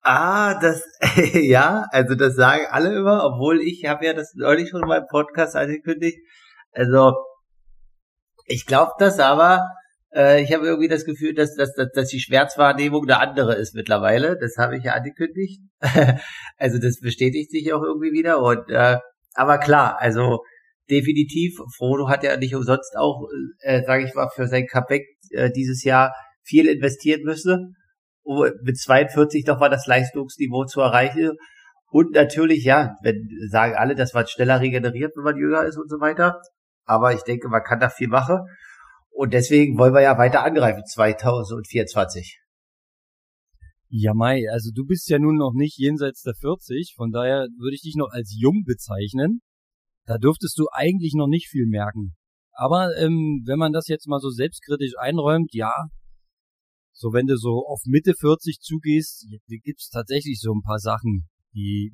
Ah, 0.01 0.59
das, 0.59 0.83
ja, 1.33 1.85
also 1.91 2.15
das 2.15 2.35
sagen 2.35 2.65
alle 2.69 2.95
immer, 2.95 3.25
obwohl 3.25 3.61
ich 3.61 3.85
habe 3.85 4.05
ja 4.05 4.13
das 4.13 4.33
neulich 4.35 4.69
schon 4.69 4.83
in 4.83 4.87
meinem 4.87 5.07
Podcast 5.09 5.55
angekündigt. 5.55 6.17
Also, 6.71 7.13
ich 8.45 8.65
glaube 8.65 8.91
das 8.99 9.19
aber, 9.19 9.67
Äh, 10.13 10.41
ich 10.41 10.53
habe 10.53 10.65
irgendwie 10.65 10.87
das 10.87 11.05
Gefühl, 11.05 11.33
dass, 11.33 11.55
dass, 11.55 11.73
dass, 11.73 11.91
dass 11.91 12.07
die 12.09 12.19
Schmerzwahrnehmung 12.19 13.03
eine 13.03 13.19
andere 13.19 13.55
ist 13.55 13.75
mittlerweile. 13.75 14.37
Das 14.39 14.57
habe 14.57 14.77
ich 14.77 14.83
ja 14.83 14.93
angekündigt. 14.93 15.61
also 16.57 16.79
das 16.79 16.99
bestätigt 17.01 17.51
sich 17.51 17.73
auch 17.73 17.83
irgendwie 17.83 18.11
wieder. 18.11 18.41
Und 18.41 18.69
äh, 18.69 18.97
aber 19.35 19.57
klar, 19.59 19.97
also 19.99 20.43
definitiv, 20.89 21.59
Frodo 21.75 22.09
hat 22.09 22.23
ja 22.23 22.37
nicht 22.37 22.55
umsonst 22.55 22.95
auch, 22.97 23.27
äh, 23.59 23.83
sage 23.83 24.05
ich 24.05 24.13
mal, 24.13 24.29
für 24.29 24.47
sein 24.47 24.67
Comeback 24.67 25.03
äh, 25.31 25.51
dieses 25.51 25.83
Jahr 25.83 26.13
viel 26.43 26.67
investieren 26.67 27.23
müssen, 27.23 27.75
um 28.23 28.49
mit 28.63 28.77
42 28.77 29.45
doch 29.45 29.59
mal 29.59 29.69
das 29.69 29.87
Leistungsniveau 29.87 30.65
zu 30.65 30.81
erreichen. 30.81 31.31
Und 31.89 32.13
natürlich, 32.13 32.63
ja, 32.63 32.95
wenn 33.01 33.27
sagen 33.49 33.75
alle, 33.75 33.95
dass 33.95 34.13
man 34.13 34.27
schneller 34.27 34.59
regeneriert, 34.59 35.13
wenn 35.15 35.23
man 35.23 35.37
jünger 35.37 35.63
ist 35.63 35.77
und 35.77 35.89
so 35.89 35.99
weiter. 35.99 36.41
Aber 36.85 37.13
ich 37.13 37.21
denke, 37.21 37.49
man 37.49 37.63
kann 37.63 37.79
da 37.79 37.89
viel 37.89 38.07
machen. 38.07 38.39
Und 39.09 39.33
deswegen 39.33 39.77
wollen 39.77 39.93
wir 39.93 40.01
ja 40.01 40.17
weiter 40.17 40.43
angreifen, 40.43 40.85
2024. 40.85 42.39
Ja, 43.89 44.13
Mai, 44.13 44.43
also 44.51 44.71
du 44.75 44.85
bist 44.85 45.09
ja 45.09 45.17
nun 45.17 45.37
noch 45.37 45.53
nicht 45.53 45.77
jenseits 45.77 46.21
der 46.21 46.33
40, 46.35 46.93
von 46.95 47.11
daher 47.11 47.47
würde 47.57 47.73
ich 47.73 47.83
dich 47.83 47.95
noch 47.95 48.09
als 48.11 48.35
jung 48.37 48.63
bezeichnen. 48.65 49.41
Da 50.07 50.17
dürftest 50.17 50.57
du 50.57 50.67
eigentlich 50.71 51.13
noch 51.15 51.27
nicht 51.27 51.49
viel 51.49 51.67
merken. 51.67 52.15
Aber 52.53 52.95
ähm, 52.97 53.43
wenn 53.45 53.59
man 53.59 53.73
das 53.73 53.87
jetzt 53.87 54.07
mal 54.07 54.19
so 54.19 54.29
selbstkritisch 54.29 54.93
einräumt, 54.97 55.53
ja, 55.53 55.73
so 56.93 57.13
wenn 57.13 57.27
du 57.27 57.37
so 57.37 57.67
auf 57.67 57.81
Mitte 57.85 58.13
40 58.19 58.59
zugehst, 58.61 59.27
gibt's 59.47 59.89
tatsächlich 59.89 60.39
so 60.39 60.51
ein 60.53 60.63
paar 60.63 60.79
Sachen, 60.79 61.27
die 61.53 61.91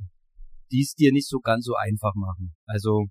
dies 0.71 0.93
dir 0.93 1.11
nicht 1.11 1.27
so 1.27 1.39
ganz 1.39 1.65
so 1.65 1.73
einfach 1.75 2.13
machen. 2.15 2.55
Also 2.65 3.07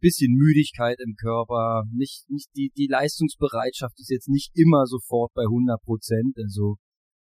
bisschen 0.00 0.34
Müdigkeit 0.34 0.98
im 1.00 1.14
Körper, 1.14 1.84
nicht, 1.90 2.28
nicht 2.28 2.48
die, 2.56 2.70
die 2.76 2.88
Leistungsbereitschaft 2.88 3.98
ist 4.00 4.10
jetzt 4.10 4.28
nicht 4.28 4.50
immer 4.54 4.84
sofort 4.84 5.32
bei 5.32 5.44
100 5.44 5.80
Prozent. 5.82 6.36
Also 6.36 6.76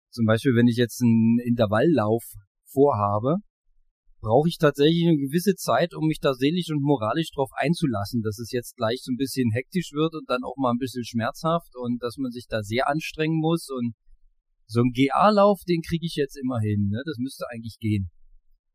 zum 0.10 0.26
Beispiel, 0.26 0.56
wenn 0.56 0.68
ich 0.68 0.78
jetzt 0.78 1.02
einen 1.02 1.38
Intervalllauf 1.46 2.24
vorhabe, 2.66 3.36
brauche 4.22 4.48
ich 4.48 4.58
tatsächlich 4.58 5.08
eine 5.08 5.18
gewisse 5.18 5.56
Zeit, 5.56 5.94
um 5.96 6.08
mich 6.08 6.20
da 6.20 6.34
seelisch 6.34 6.70
und 6.70 6.82
moralisch 6.82 7.32
drauf 7.32 7.50
einzulassen, 7.54 8.22
dass 8.22 8.40
es 8.40 8.52
jetzt 8.52 8.78
gleich 8.78 9.02
so 9.02 9.12
ein 9.12 9.18
bisschen 9.18 9.52
hektisch 9.52 9.92
wird 9.92 10.14
und 10.14 10.30
dann 10.30 10.44
auch 10.44 10.56
mal 10.58 10.72
ein 10.72 10.78
bisschen 10.78 11.04
schmerzhaft 11.04 11.76
und 11.76 12.02
dass 12.02 12.18
man 12.18 12.32
sich 12.32 12.46
da 12.48 12.62
sehr 12.62 12.88
anstrengen 12.88 13.40
muss 13.40 13.70
und 13.70 13.94
so 14.68 14.82
ein 14.82 14.92
GA-Lauf, 14.94 15.62
den 15.68 15.82
kriege 15.82 16.06
ich 16.06 16.16
jetzt 16.16 16.38
immer 16.38 16.60
hin, 16.60 16.88
ne? 16.90 17.02
Das 17.06 17.18
müsste 17.18 17.46
eigentlich 17.52 17.78
gehen. 17.80 18.10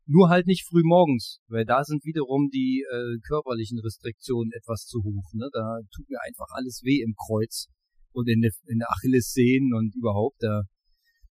Nur 0.05 0.29
halt 0.29 0.47
nicht 0.47 0.65
früh 0.65 0.83
morgens, 0.83 1.39
weil 1.47 1.65
da 1.65 1.83
sind 1.83 2.05
wiederum 2.05 2.49
die 2.49 2.85
äh, 2.89 3.17
körperlichen 3.27 3.79
Restriktionen 3.79 4.51
etwas 4.53 4.85
zu 4.85 5.03
hoch. 5.03 5.33
Ne? 5.33 5.49
Da 5.51 5.79
tut 5.93 6.07
mir 6.09 6.19
einfach 6.21 6.47
alles 6.51 6.81
weh 6.83 7.01
im 7.01 7.13
Kreuz 7.13 7.67
und 8.13 8.29
in 8.29 8.39
der, 8.39 8.51
in 8.67 8.79
der 8.79 8.89
Achillessehnen 8.89 9.73
und 9.73 9.93
überhaupt. 9.97 10.37
Da, 10.39 10.61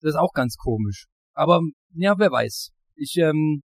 das 0.02 0.16
ist 0.16 0.20
auch 0.20 0.34
ganz 0.34 0.58
komisch. 0.58 1.06
Aber 1.34 1.62
ja, 1.94 2.20
wer 2.20 2.30
weiß. 2.30 2.72
Ich 2.96 3.16
ähm, 3.20 3.62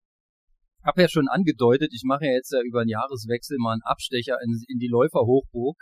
habe 0.84 1.02
ja 1.02 1.08
schon 1.08 1.28
angedeutet, 1.28 1.90
ich 1.92 2.02
mache 2.04 2.26
ja 2.26 2.32
jetzt 2.32 2.52
ja 2.52 2.60
über 2.60 2.80
einen 2.80 2.90
Jahreswechsel 2.90 3.56
mal 3.58 3.72
einen 3.72 3.82
Abstecher 3.82 4.36
in, 4.44 4.60
in 4.68 4.78
die 4.78 4.88
Läuferhochburg. 4.88 5.76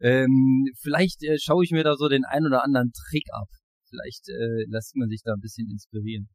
Ähm, 0.00 0.66
vielleicht 0.80 1.22
äh, 1.22 1.38
schaue 1.38 1.64
ich 1.64 1.70
mir 1.70 1.84
da 1.84 1.94
so 1.96 2.08
den 2.08 2.24
ein 2.24 2.44
oder 2.44 2.62
anderen 2.62 2.92
Trick 2.92 3.24
ab. 3.32 3.48
Vielleicht 3.88 4.28
äh, 4.28 4.64
lässt 4.68 4.94
man 4.96 5.08
sich 5.08 5.22
da 5.24 5.32
ein 5.32 5.40
bisschen 5.40 5.70
inspirieren. 5.70 6.28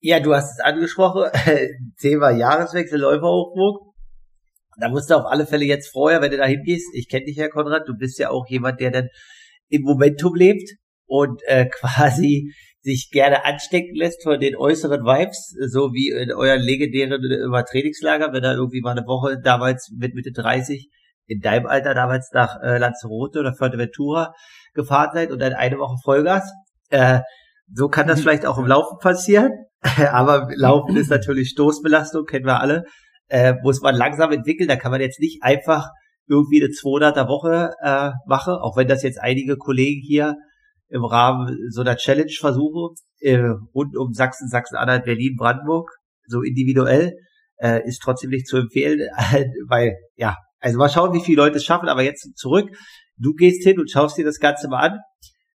Ja, 0.00 0.20
du 0.20 0.34
hast 0.34 0.58
es 0.58 0.60
angesprochen, 0.60 1.30
Thema 1.98 2.30
Jahreswechsel 2.30 3.00
Läuferhochburg. 3.00 3.94
Da 4.78 4.88
musst 4.88 5.08
du 5.08 5.16
auf 5.16 5.24
alle 5.24 5.46
Fälle 5.46 5.64
jetzt 5.64 5.90
vorher, 5.92 6.20
wenn 6.20 6.30
du 6.30 6.36
da 6.36 6.46
hingehst, 6.46 6.90
ich 6.94 7.08
kenne 7.08 7.26
dich 7.26 7.36
ja, 7.36 7.48
Konrad, 7.48 7.88
du 7.88 7.94
bist 7.96 8.18
ja 8.18 8.30
auch 8.30 8.46
jemand, 8.48 8.80
der 8.80 8.90
dann 8.90 9.08
im 9.68 9.82
Momentum 9.82 10.34
lebt 10.34 10.68
und 11.06 11.40
äh, 11.46 11.66
quasi 11.72 12.52
sich 12.84 13.08
gerne 13.10 13.46
anstecken 13.46 13.94
lässt 13.94 14.22
von 14.22 14.38
den 14.38 14.56
äußeren 14.56 15.00
Vibes, 15.04 15.56
so 15.68 15.92
wie 15.94 16.10
in 16.10 16.30
euren 16.32 16.60
legendären 16.60 17.10
Trainingslager, 17.64 18.32
wenn 18.32 18.42
da 18.42 18.52
irgendwie 18.52 18.82
mal 18.82 18.90
eine 18.90 19.06
Woche 19.06 19.40
damals 19.42 19.90
mit 19.96 20.14
Mitte 20.14 20.32
30 20.32 20.90
in 21.26 21.40
deinem 21.40 21.66
Alter 21.66 21.94
damals 21.94 22.30
nach 22.34 22.60
äh, 22.62 22.76
Lanzarote 22.76 23.40
oder 23.40 23.54
Fuerteventura 23.54 24.34
gefahren 24.74 25.10
seid 25.14 25.30
und 25.30 25.38
dann 25.38 25.54
eine 25.54 25.78
Woche 25.78 25.96
Vollgas. 26.04 26.52
Äh, 26.90 27.20
so 27.72 27.88
kann 27.88 28.06
das 28.06 28.18
mhm. 28.18 28.22
vielleicht 28.24 28.44
auch 28.44 28.58
im 28.58 28.66
Laufen 28.66 28.98
passieren. 28.98 29.52
Aber 30.10 30.50
Laufen 30.54 30.94
ist 30.98 31.08
natürlich 31.10 31.48
Stoßbelastung, 31.50 32.26
kennen 32.26 32.44
wir 32.44 32.60
alle. 32.60 32.84
Äh, 33.28 33.54
muss 33.62 33.80
man 33.80 33.94
langsam 33.94 34.30
entwickeln. 34.30 34.68
Da 34.68 34.76
kann 34.76 34.90
man 34.90 35.00
jetzt 35.00 35.20
nicht 35.20 35.42
einfach 35.42 35.88
irgendwie 36.28 36.62
eine 36.62 36.70
200er 36.70 37.28
Woche 37.28 37.72
äh, 37.82 38.10
machen, 38.26 38.54
auch 38.54 38.76
wenn 38.76 38.88
das 38.88 39.02
jetzt 39.02 39.18
einige 39.18 39.56
Kollegen 39.56 40.02
hier 40.06 40.36
im 40.94 41.04
Rahmen 41.04 41.58
so 41.70 41.80
einer 41.80 41.96
Challenge 41.96 42.32
versuchen, 42.38 42.94
äh, 43.20 43.36
rund 43.74 43.96
um 43.96 44.12
Sachsen, 44.12 44.48
Sachsen-Anhalt, 44.48 45.04
Berlin, 45.04 45.34
Brandenburg, 45.36 45.90
so 46.26 46.42
individuell, 46.42 47.14
äh, 47.56 47.84
ist 47.84 48.00
trotzdem 48.00 48.30
nicht 48.30 48.46
zu 48.46 48.58
empfehlen, 48.58 49.00
weil, 49.68 49.96
ja, 50.14 50.36
also 50.60 50.78
mal 50.78 50.88
schauen, 50.88 51.12
wie 51.12 51.22
viele 51.22 51.38
Leute 51.38 51.56
es 51.56 51.64
schaffen, 51.64 51.88
aber 51.88 52.02
jetzt 52.02 52.36
zurück. 52.36 52.70
Du 53.16 53.34
gehst 53.34 53.64
hin 53.64 53.80
und 53.80 53.90
schaust 53.90 54.16
dir 54.16 54.24
das 54.24 54.38
Ganze 54.38 54.68
mal 54.68 54.90
an. 54.90 54.98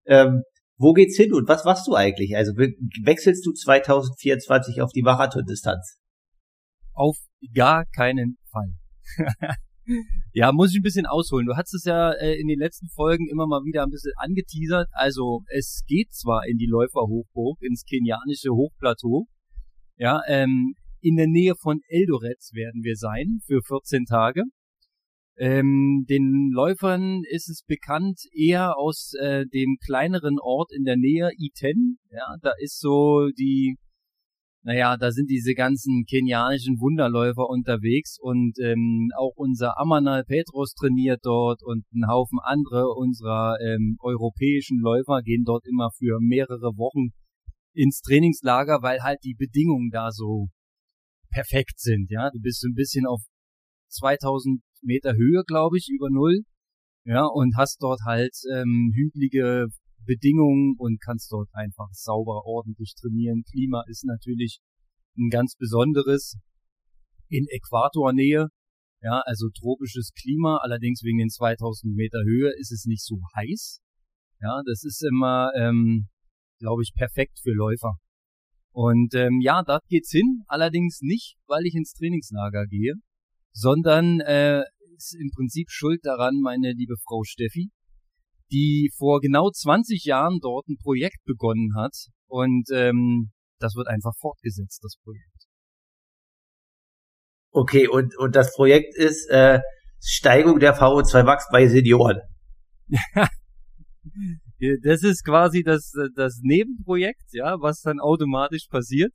Ähm, 0.07 0.43
wo 0.79 0.95
geht's 0.95 1.17
hin 1.17 1.33
und 1.33 1.49
was 1.49 1.65
machst 1.65 1.87
du 1.87 1.95
eigentlich? 1.95 2.35
Also 2.35 2.53
wechselst 2.55 3.45
du 3.45 3.53
2024 3.53 4.81
auf 4.81 4.93
die 4.93 5.03
Marathondistanz? 5.03 5.99
Auf 6.93 7.17
gar 7.55 7.85
keinen 7.95 8.39
Fall. 8.51 8.73
ja, 10.33 10.53
muss 10.53 10.73
ich 10.73 10.81
ein 10.81 10.83
bisschen 10.83 11.07
ausholen. 11.07 11.47
Du 11.47 11.57
hast 11.57 11.75
es 11.75 11.85
ja 11.85 12.13
äh, 12.13 12.39
in 12.39 12.49
den 12.49 12.59
letzten 12.59 12.89
Folgen 12.89 13.29
immer 13.29 13.47
mal 13.47 13.63
wieder 13.65 13.83
ein 13.83 13.91
bisschen 13.91 14.13
angeteasert. 14.17 14.89
Also 14.93 15.43
es 15.49 15.83
geht 15.87 16.13
zwar 16.13 16.47
in 16.47 16.59
die 16.59 16.67
Läuferhochburg, 16.67 17.59
ins 17.63 17.85
kenianische 17.85 18.51
Hochplateau. 18.51 19.27
Ja, 19.97 20.21
ähm, 20.29 20.75
in 21.01 21.17
der 21.17 21.29
Nähe 21.29 21.55
von 21.55 21.81
Eldoret 21.89 22.43
werden 22.53 22.83
wir 22.83 22.97
sein 22.97 23.41
für 23.47 23.61
14 23.63 24.05
Tage. 24.05 24.43
Ähm, 25.39 26.07
den 26.09 26.51
Läufern 26.53 27.23
ist 27.29 27.51
es 27.51 27.63
bekannt 27.63 28.21
eher 28.33 28.79
aus 28.79 29.13
äh, 29.21 29.45
dem 29.47 29.77
kleineren 29.85 30.39
Ort 30.41 30.73
in 30.73 30.85
der 30.85 30.97
Nähe, 30.97 31.31
Iten. 31.37 31.99
Ja, 32.11 32.37
da 32.41 32.53
ist 32.59 32.81
so 32.81 33.29
die, 33.39 33.77
naja, 34.67 34.97
da 34.97 35.13
sind 35.13 35.31
diese 35.31 35.55
ganzen 35.55 36.05
kenianischen 36.07 36.81
Wunderläufer 36.81 37.49
unterwegs 37.49 38.19
und 38.21 38.59
ähm, 38.59 39.11
auch 39.17 39.35
unser 39.37 39.79
Amanal 39.79 40.25
Petros 40.25 40.75
trainiert 40.75 41.21
dort 41.23 41.63
und 41.63 41.85
ein 41.95 42.09
Haufen 42.09 42.41
andere 42.43 42.89
unserer 42.97 43.59
ähm, 43.61 43.97
europäischen 44.01 44.81
Läufer 44.81 45.23
gehen 45.23 45.45
dort 45.47 45.65
immer 45.69 45.91
für 45.97 46.19
mehrere 46.21 46.77
Wochen 46.77 47.13
ins 47.75 48.01
Trainingslager, 48.01 48.83
weil 48.83 49.05
halt 49.05 49.21
die 49.23 49.37
Bedingungen 49.39 49.91
da 49.93 50.11
so 50.11 50.49
perfekt 51.31 51.79
sind. 51.79 52.11
Ja, 52.11 52.31
du 52.31 52.41
bist 52.41 52.61
so 52.61 52.67
ein 52.67 52.75
bisschen 52.75 53.07
auf 53.07 53.23
2000 53.91 54.63
Meter 54.83 55.13
Höhe, 55.15 55.45
glaube 55.47 55.77
ich, 55.79 55.89
über 55.95 56.11
Null. 56.11 56.43
Ja, 57.05 57.25
und 57.25 57.55
hast 57.57 57.77
dort 57.81 58.01
halt 58.05 58.35
ähm, 58.53 58.91
hügelige 58.97 59.69
Bedingungen 60.07 60.77
und 60.79 61.01
kannst 61.01 61.31
dort 61.33 61.49
einfach 61.53 61.89
sauber, 61.93 62.43
ordentlich 62.45 62.95
trainieren. 62.99 63.43
Klima 63.51 63.83
ist 63.89 64.05
natürlich 64.05 64.61
ein 65.19 65.29
ganz 65.31 65.57
besonderes 65.57 66.39
in 67.29 67.47
Äquatornähe. 67.49 68.49
Ja, 69.03 69.21
also 69.25 69.49
tropisches 69.51 70.13
Klima, 70.15 70.59
allerdings 70.63 71.03
wegen 71.03 71.19
den 71.19 71.29
2000 71.29 71.95
Meter 71.95 72.23
Höhe 72.25 72.51
ist 72.59 72.73
es 72.73 72.87
nicht 72.87 73.05
so 73.05 73.21
heiß. 73.37 73.81
Ja, 74.41 74.63
das 74.67 74.85
ist 74.85 75.03
immer, 75.03 75.51
ähm, 75.57 76.09
glaube 76.59 76.83
ich, 76.83 76.93
perfekt 76.95 77.39
für 77.43 77.53
Läufer. 77.53 77.99
Und 78.73 79.15
ähm, 79.15 79.41
ja, 79.41 79.63
da 79.63 79.81
geht's 79.89 80.11
hin, 80.11 80.45
allerdings 80.49 81.01
nicht, 81.01 81.37
weil 81.47 81.65
ich 81.65 81.75
ins 81.75 81.93
Trainingslager 81.93 82.67
gehe, 82.67 82.95
sondern 83.53 84.21
äh, 84.21 84.63
ist 84.97 85.15
im 85.15 85.31
Prinzip 85.35 85.71
schuld 85.71 86.01
daran 86.05 86.41
meine 86.41 86.73
liebe 86.73 86.97
Frau 87.03 87.23
Steffi, 87.25 87.71
die 88.51 88.93
vor 88.97 89.21
genau 89.21 89.51
20 89.51 90.05
Jahren 90.05 90.39
dort 90.41 90.69
ein 90.69 90.77
Projekt 90.83 91.25
begonnen 91.25 91.75
hat 91.77 91.95
und 92.27 92.69
ähm, 92.73 93.33
das 93.59 93.75
wird 93.75 93.89
einfach 93.89 94.15
fortgesetzt, 94.19 94.81
das 94.83 94.97
Projekt. 95.03 95.47
Okay, 97.53 97.89
und, 97.89 98.17
und 98.19 98.37
das 98.37 98.53
Projekt 98.55 98.95
ist 98.97 99.31
äh, 99.31 99.61
Steigung 100.01 100.61
der 100.61 100.77
VO2 100.77 101.25
Max 101.25 101.47
bei 101.51 101.67
Senioren. 101.67 102.21
das 104.83 105.03
ist 105.03 105.25
quasi 105.25 105.63
das, 105.63 105.91
das 106.15 106.41
Nebenprojekt, 106.43 107.33
ja, 107.33 107.57
was 107.61 107.81
dann 107.81 107.99
automatisch 107.99 108.67
passiert. 108.69 109.13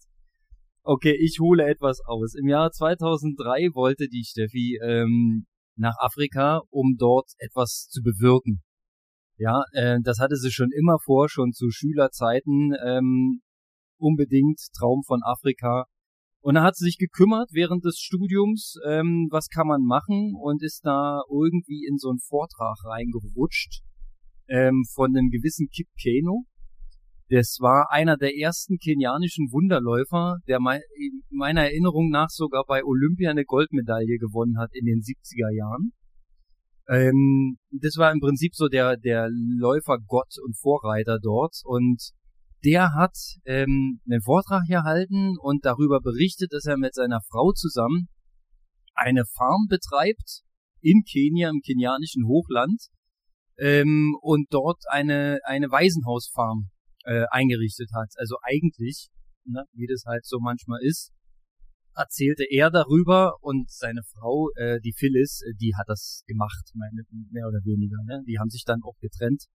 Okay, 0.84 1.16
ich 1.22 1.38
hole 1.40 1.70
etwas 1.70 2.00
aus. 2.06 2.34
Im 2.34 2.48
Jahr 2.48 2.72
2003 2.72 3.76
wollte 3.76 4.08
die 4.08 4.24
Steffi 4.26 4.80
ähm, 4.84 5.46
nach 5.76 5.94
Afrika, 6.00 6.62
um 6.72 6.96
dort 6.98 7.30
etwas 7.38 7.88
zu 7.92 8.02
bewirken. 8.02 8.64
Ja, 9.42 9.64
äh, 9.74 9.98
das 10.04 10.20
hatte 10.20 10.36
sie 10.36 10.52
schon 10.52 10.70
immer 10.72 11.00
vor, 11.04 11.28
schon 11.28 11.52
zu 11.52 11.72
Schülerzeiten 11.72 12.76
ähm, 12.86 13.42
unbedingt 13.98 14.60
Traum 14.78 15.02
von 15.02 15.22
Afrika, 15.24 15.86
Und 16.42 16.58
er 16.58 16.62
hat 16.62 16.76
sich 16.76 17.00
gekümmert 17.00 17.50
während 17.52 17.84
des 17.84 17.98
Studiums, 17.98 18.76
ähm, 18.88 19.30
was 19.32 19.48
kann 19.48 19.66
man 19.66 19.82
machen 19.82 20.36
und 20.40 20.62
ist 20.62 20.82
da 20.86 21.22
irgendwie 21.28 21.88
in 21.90 21.98
so 21.98 22.10
einen 22.10 22.20
Vortrag 22.20 22.78
reingerutscht 22.86 23.82
ähm, 24.48 24.84
von 24.94 25.10
einem 25.10 25.32
gewissen 25.32 25.70
Kip 25.70 25.88
Keno. 26.00 26.44
Das 27.30 27.58
war 27.60 27.90
einer 27.90 28.18
der 28.18 28.38
ersten 28.38 28.78
kenianischen 28.78 29.52
Wunderläufer, 29.52 30.38
der 30.48 30.60
me 30.60 30.82
meiner 31.32 31.64
Erinnerung 31.64 32.12
nach 32.12 32.30
sogar 32.30 32.64
bei 32.68 32.84
Olympia 32.84 33.32
eine 33.32 33.46
Goldmedaille 33.46 34.20
gewonnen 34.20 34.60
hat 34.60 34.70
in 34.74 34.86
den 34.86 35.00
70er 35.00 35.52
Jahren. 35.52 35.94
Ähm, 36.92 37.58
das 37.72 37.96
war 37.96 38.12
im 38.12 38.20
Prinzip 38.20 38.54
so 38.54 38.68
der, 38.68 38.98
der 38.98 39.30
Läufergott 39.32 40.36
und 40.44 40.58
Vorreiter 40.58 41.20
dort 41.22 41.56
und 41.64 42.12
der 42.66 42.94
hat 42.94 43.16
ähm, 43.46 44.02
einen 44.06 44.22
Vortrag 44.22 44.64
gehalten 44.68 45.38
und 45.40 45.64
darüber 45.64 46.02
berichtet, 46.02 46.52
dass 46.52 46.66
er 46.66 46.78
mit 46.78 46.94
seiner 46.94 47.22
Frau 47.30 47.54
zusammen 47.54 48.10
eine 48.94 49.24
Farm 49.26 49.68
betreibt 49.70 50.42
in 50.82 51.04
Kenia, 51.10 51.50
im 51.50 51.62
kenianischen 51.66 52.28
Hochland 52.28 52.88
ähm, 53.58 54.18
und 54.22 54.48
dort 54.52 54.84
eine, 54.90 55.40
eine 55.46 55.72
Waisenhausfarm 55.72 56.72
äh, 57.06 57.24
eingerichtet 57.32 57.90
hat. 57.96 58.10
Also 58.18 58.36
eigentlich, 58.44 59.08
ne, 59.46 59.64
wie 59.74 59.88
das 59.88 60.04
halt 60.06 60.26
so 60.26 60.40
manchmal 60.40 60.80
ist, 60.84 61.14
erzählte 61.96 62.46
er 62.50 62.72
darüber 62.72 63.36
und 63.42 63.70
seine 63.70 64.02
Frau, 64.04 64.50
äh, 64.56 64.80
die 64.82 64.94
Phyllis, 64.94 65.42
äh, 65.42 65.54
die 65.60 65.74
hat 65.78 65.88
das 65.88 66.24
gemacht, 66.28 66.72
meine, 66.74 67.04
mehr 67.32 67.48
oder 67.48 67.60
weniger. 67.64 67.98
Ne? 68.06 68.24
Die 68.28 68.40
haben 68.40 68.50
sich 68.50 68.64
dann 68.66 68.82
auch 68.84 68.98
getrennt. 69.00 69.46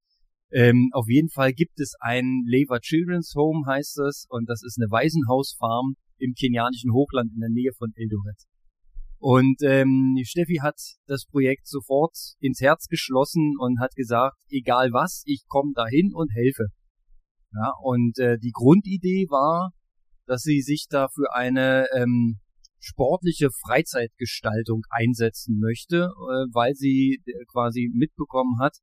Ähm, 0.52 0.90
auf 0.92 1.06
jeden 1.08 1.28
Fall 1.28 1.52
gibt 1.52 1.80
es 1.80 1.94
ein 2.00 2.44
Lever 2.46 2.80
Children's 2.80 3.34
Home, 3.34 3.66
heißt 3.66 3.98
es, 4.00 4.26
und 4.28 4.48
das 4.48 4.62
ist 4.62 4.78
eine 4.80 4.90
Waisenhausfarm 4.90 5.96
im 6.18 6.34
kenianischen 6.34 6.92
Hochland 6.92 7.32
in 7.34 7.40
der 7.40 7.50
Nähe 7.50 7.72
von 7.76 7.92
Eldoret. 7.94 8.44
Und 9.18 9.56
ähm, 9.62 10.16
Steffi 10.22 10.60
hat 10.62 10.78
das 11.06 11.24
Projekt 11.26 11.66
sofort 11.66 12.14
ins 12.38 12.60
Herz 12.60 12.86
geschlossen 12.86 13.54
und 13.58 13.80
hat 13.80 13.94
gesagt, 13.94 14.36
egal 14.50 14.92
was, 14.92 15.22
ich 15.26 15.44
komme 15.48 15.72
dahin 15.74 16.12
und 16.14 16.30
helfe. 16.32 16.66
Ja, 17.52 17.72
und 17.82 18.18
äh, 18.18 18.38
die 18.38 18.52
Grundidee 18.52 19.26
war, 19.30 19.70
dass 20.26 20.42
sie 20.42 20.60
sich 20.60 20.86
da 20.88 21.08
für 21.08 21.34
eine 21.34 21.86
ähm, 21.94 22.38
sportliche 22.78 23.50
Freizeitgestaltung 23.50 24.82
einsetzen 24.90 25.58
möchte, 25.58 25.96
äh, 25.96 26.46
weil 26.52 26.74
sie 26.74 27.22
äh, 27.26 27.44
quasi 27.50 27.90
mitbekommen 27.92 28.58
hat, 28.60 28.78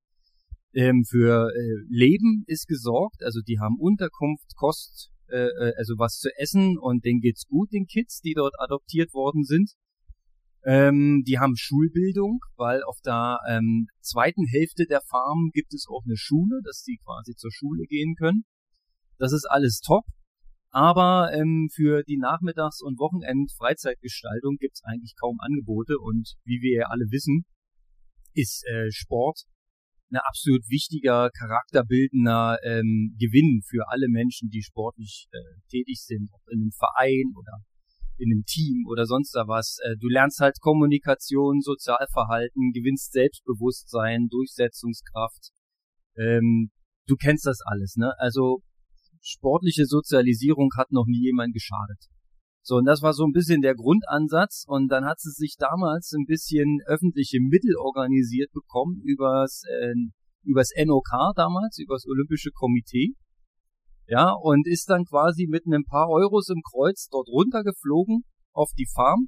ähm, 0.74 1.04
für 1.08 1.50
äh, 1.50 1.86
Leben 1.90 2.44
ist 2.48 2.68
gesorgt, 2.68 3.24
also 3.24 3.42
die 3.42 3.60
haben 3.60 3.78
Unterkunft, 3.80 4.56
Kost, 4.56 5.12
äh, 5.30 5.48
äh, 5.48 5.74
also 5.78 5.96
was 5.98 6.20
zu 6.20 6.30
essen 6.38 6.78
und 6.78 7.06
denen 7.06 7.22
geht's 7.22 7.46
gut, 7.48 7.72
den 7.72 7.86
Kids, 7.86 8.22
die 8.22 8.34
dort 8.34 8.54
adoptiert 8.60 9.14
worden 9.14 9.44
sind. 9.44 9.72
Ähm, 10.66 11.24
die 11.28 11.40
haben 11.40 11.58
Schulbildung, 11.58 12.40
weil 12.56 12.84
auf 12.84 13.00
der 13.06 13.40
ähm, 13.50 13.88
zweiten 14.00 14.46
Hälfte 14.46 14.86
der 14.86 15.02
Farm 15.02 15.52
gibt 15.54 15.74
es 15.74 15.86
auch 15.90 16.04
eine 16.06 16.16
Schule, 16.16 16.62
dass 16.64 16.84
die 16.84 17.00
quasi 17.04 17.36
zur 17.36 17.52
Schule 17.52 17.84
gehen 17.86 18.16
können. 18.16 18.46
Das 19.18 19.34
ist 19.34 19.46
alles 19.46 19.82
top. 19.82 20.06
Aber 20.74 21.32
ähm, 21.34 21.70
für 21.72 22.02
die 22.02 22.18
Nachmittags- 22.18 22.82
und 22.82 22.98
Wochenend-Freizeitgestaltung 22.98 24.58
gibt 24.58 24.74
es 24.74 24.84
eigentlich 24.84 25.14
kaum 25.22 25.38
Angebote. 25.40 26.00
Und 26.00 26.34
wie 26.46 26.62
wir 26.62 26.80
ja 26.80 26.86
alle 26.88 27.06
wissen, 27.12 27.46
ist 28.34 28.66
äh, 28.66 28.90
Sport 28.90 29.44
ein 30.12 30.18
absolut 30.18 30.68
wichtiger, 30.70 31.30
charakterbildender 31.30 32.58
ähm, 32.64 33.16
Gewinn 33.20 33.62
für 33.68 33.88
alle 33.90 34.08
Menschen, 34.10 34.50
die 34.50 34.64
sportlich 34.64 35.28
äh, 35.32 35.38
tätig 35.70 36.02
sind, 36.04 36.30
ob 36.34 36.42
in 36.50 36.62
einem 36.62 36.72
Verein 36.72 37.34
oder 37.38 37.62
in 38.18 38.32
einem 38.32 38.44
Team 38.46 38.86
oder 38.88 39.06
sonst 39.06 39.32
da 39.36 39.48
was. 39.48 39.78
Äh, 39.84 39.96
du 40.00 40.08
lernst 40.08 40.40
halt 40.40 40.60
Kommunikation, 40.60 41.62
Sozialverhalten, 41.62 42.72
gewinnst 42.74 43.12
Selbstbewusstsein, 43.12 44.28
Durchsetzungskraft. 44.30 45.52
Ähm, 46.18 46.72
du 47.08 47.16
kennst 47.16 47.46
das 47.46 47.60
alles, 47.66 47.96
ne? 47.96 48.14
Also 48.18 48.62
sportliche 49.24 49.86
Sozialisierung 49.86 50.70
hat 50.78 50.92
noch 50.92 51.06
nie 51.08 51.22
jemand 51.22 51.54
geschadet. 51.54 52.10
So, 52.62 52.76
und 52.76 52.86
das 52.86 53.02
war 53.02 53.14
so 53.14 53.26
ein 53.26 53.34
bisschen 53.34 53.62
der 53.62 53.76
Grundansatz. 53.76 54.64
Und 54.68 54.90
dann 54.90 55.06
hat 55.06 55.20
sie 55.20 55.32
sich 55.32 55.56
damals 55.58 56.14
ein 56.14 56.26
bisschen 56.26 56.80
öffentliche 56.86 57.40
Mittel 57.42 57.76
organisiert 57.78 58.52
bekommen 58.54 59.02
übers, 59.04 59.64
äh, 59.70 59.94
übers 60.44 60.72
NOK 60.78 61.34
damals, 61.36 61.78
übers 61.80 62.06
Olympische 62.08 62.52
Komitee. 62.52 63.16
Ja, 64.08 64.32
und 64.32 64.68
ist 64.68 64.90
dann 64.90 65.06
quasi 65.06 65.48
mit 65.48 65.66
ein 65.66 65.86
paar 65.86 66.10
Euros 66.10 66.50
im 66.50 66.62
Kreuz 66.62 67.08
dort 67.10 67.28
runtergeflogen 67.30 68.24
auf 68.52 68.72
die 68.78 68.88
Farm 68.94 69.28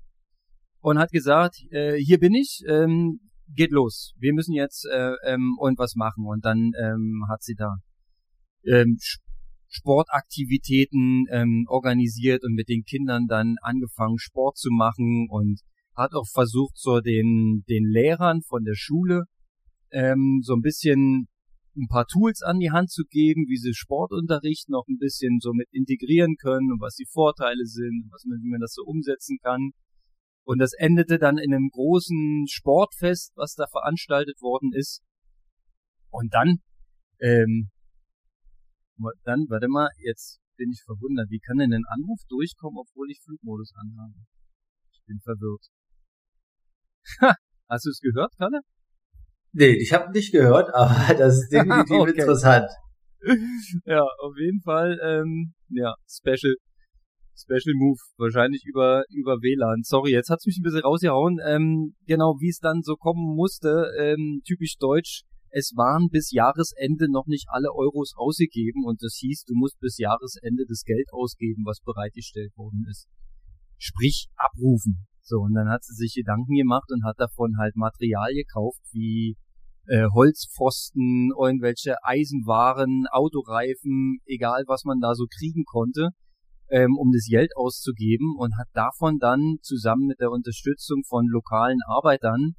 und 0.80 1.00
hat 1.00 1.12
gesagt, 1.12 1.56
äh, 1.72 1.98
hier 1.98 2.20
bin 2.20 2.34
ich, 2.34 2.62
ähm, 2.68 3.20
geht 3.54 3.72
los. 3.72 4.14
Wir 4.18 4.34
müssen 4.34 4.54
jetzt 4.54 4.86
äh, 4.86 5.14
ähm, 5.26 5.56
und 5.60 5.78
was 5.78 5.96
machen. 5.96 6.26
Und 6.26 6.46
dann 6.46 6.72
ähm, 6.80 7.26
hat 7.30 7.42
sie 7.44 7.56
da 7.56 7.76
ähm, 8.66 8.98
Sportaktivitäten 9.68 11.26
ähm, 11.32 11.66
organisiert 11.68 12.44
und 12.44 12.54
mit 12.54 12.70
den 12.70 12.84
Kindern 12.84 13.28
dann 13.28 13.56
angefangen, 13.62 14.18
Sport 14.18 14.58
zu 14.58 14.70
machen 14.72 15.28
und 15.30 15.62
hat 15.96 16.14
auch 16.14 16.28
versucht, 16.32 16.78
so 16.78 17.00
den, 17.00 17.64
den 17.70 17.86
Lehrern 17.86 18.42
von 18.42 18.64
der 18.64 18.76
Schule 18.76 19.24
ähm, 19.92 20.42
so 20.44 20.54
ein 20.54 20.62
bisschen 20.62 21.28
ein 21.78 21.88
paar 21.88 22.06
Tools 22.06 22.42
an 22.42 22.60
die 22.60 22.72
Hand 22.72 22.90
zu 22.90 23.04
geben, 23.10 23.46
wie 23.48 23.58
sie 23.58 23.74
Sportunterricht 23.74 24.70
noch 24.70 24.86
ein 24.88 24.98
bisschen 24.98 25.40
so 25.40 25.52
mit 25.54 25.68
integrieren 25.72 26.36
können 26.38 26.72
und 26.72 26.82
was 26.82 26.96
die 26.96 27.08
Vorteile 27.12 27.66
sind, 27.66 28.08
was 28.12 28.24
man, 28.26 28.40
wie 28.42 28.50
man 28.50 28.62
das 28.62 28.74
so 28.74 28.84
umsetzen 28.84 29.38
kann. 29.42 29.72
Und 30.46 30.60
das 30.60 30.74
endete 30.78 31.18
dann 31.18 31.38
in 31.38 31.54
einem 31.54 31.70
großen 31.72 32.46
Sportfest, 32.48 33.34
was 33.36 33.56
da 33.56 33.66
veranstaltet 33.68 34.42
worden 34.42 34.72
ist. 34.74 35.02
Und 36.12 36.34
dann 36.34 36.60
ähm, 37.20 37.72
dann, 39.24 39.46
warte 39.50 39.68
mal, 39.68 39.90
jetzt 40.04 40.40
bin 40.58 40.72
ich 40.72 40.82
verwundert. 40.86 41.30
Wie 41.30 41.40
kann 41.40 41.58
denn 41.58 41.74
ein 41.74 41.86
Anruf 41.88 42.22
durchkommen, 42.28 42.80
obwohl 42.80 43.10
ich 43.12 43.20
Flugmodus 43.24 43.74
anhabe? 43.76 44.14
Ich 44.94 45.02
bin 45.06 45.20
verwirrt. 45.20 45.66
Hast 47.70 47.86
du 47.86 47.90
es 47.90 48.00
gehört, 48.00 48.34
Kalle? 48.38 48.62
Nee, 49.52 49.74
ich 49.78 49.94
habe 49.94 50.12
nicht 50.12 50.32
gehört, 50.32 50.74
aber 50.74 51.14
das 51.18 51.36
ist 51.36 51.50
definitiv 51.52 52.00
okay. 52.00 52.12
interessant. 52.12 52.70
Ja, 53.86 54.04
auf 54.20 54.38
jeden 54.38 54.62
Fall, 54.62 55.00
ähm, 55.02 55.56
ja, 55.70 55.96
Special, 56.08 56.54
Special 57.36 57.74
Move, 57.74 57.98
wahrscheinlich 58.18 58.64
über 58.66 59.04
über 59.10 59.38
WLAN. 59.42 59.82
Sorry, 59.82 60.12
jetzt 60.12 60.30
hat's 60.30 60.46
mich 60.46 60.60
ein 60.60 60.62
bisschen 60.62 60.82
rausgehauen. 60.84 61.40
Ähm, 61.44 61.96
genau, 62.06 62.36
wie 62.40 62.50
es 62.50 62.60
dann 62.60 62.84
so 62.84 62.96
kommen 62.96 63.36
musste, 63.36 63.92
ähm, 63.98 64.42
typisch 64.46 64.78
deutsch 64.78 65.24
es 65.56 65.72
waren 65.78 66.10
bis 66.10 66.32
Jahresende 66.32 67.10
noch 67.10 67.28
nicht 67.28 67.48
alle 67.48 67.72
Euros 67.74 68.12
ausgegeben 68.18 68.84
und 68.84 69.02
das 69.02 69.16
hieß, 69.22 69.46
du 69.48 69.56
musst 69.56 69.80
bis 69.80 69.98
Jahresende 69.98 70.66
das 70.68 70.84
Geld 70.84 71.08
ausgeben, 71.14 71.64
was 71.66 71.80
bereitgestellt 71.80 72.52
worden 72.58 72.86
ist. 72.90 73.08
Sprich, 73.78 74.28
abrufen. 74.36 75.08
So, 75.22 75.38
und 75.38 75.54
dann 75.54 75.70
hat 75.70 75.86
sie 75.86 75.96
sich 75.96 76.14
Gedanken 76.14 76.56
gemacht 76.56 76.92
und 76.92 77.06
hat 77.06 77.16
davon 77.20 77.56
halt 77.58 77.78
Material 77.78 78.34
gekauft, 78.34 78.82
wie 78.92 79.38
äh, 79.88 80.08
Holzpfosten, 80.14 81.32
irgendwelche 81.40 81.96
Eisenwaren, 82.04 83.06
Autoreifen, 83.10 84.18
egal 84.26 84.66
was 84.68 84.84
man 84.84 85.00
da 85.00 85.16
so 85.16 85.24
kriegen 85.40 85.64
konnte, 85.64 86.10
ähm, 86.70 86.98
um 87.00 87.14
das 87.14 87.28
Geld 87.30 87.52
auszugeben 87.56 88.36
und 88.38 88.58
hat 88.60 88.68
davon 88.74 89.20
dann 89.20 89.56
zusammen 89.62 90.08
mit 90.08 90.20
der 90.20 90.32
Unterstützung 90.32 91.04
von 91.08 91.28
lokalen 91.28 91.80
Arbeitern 91.88 92.56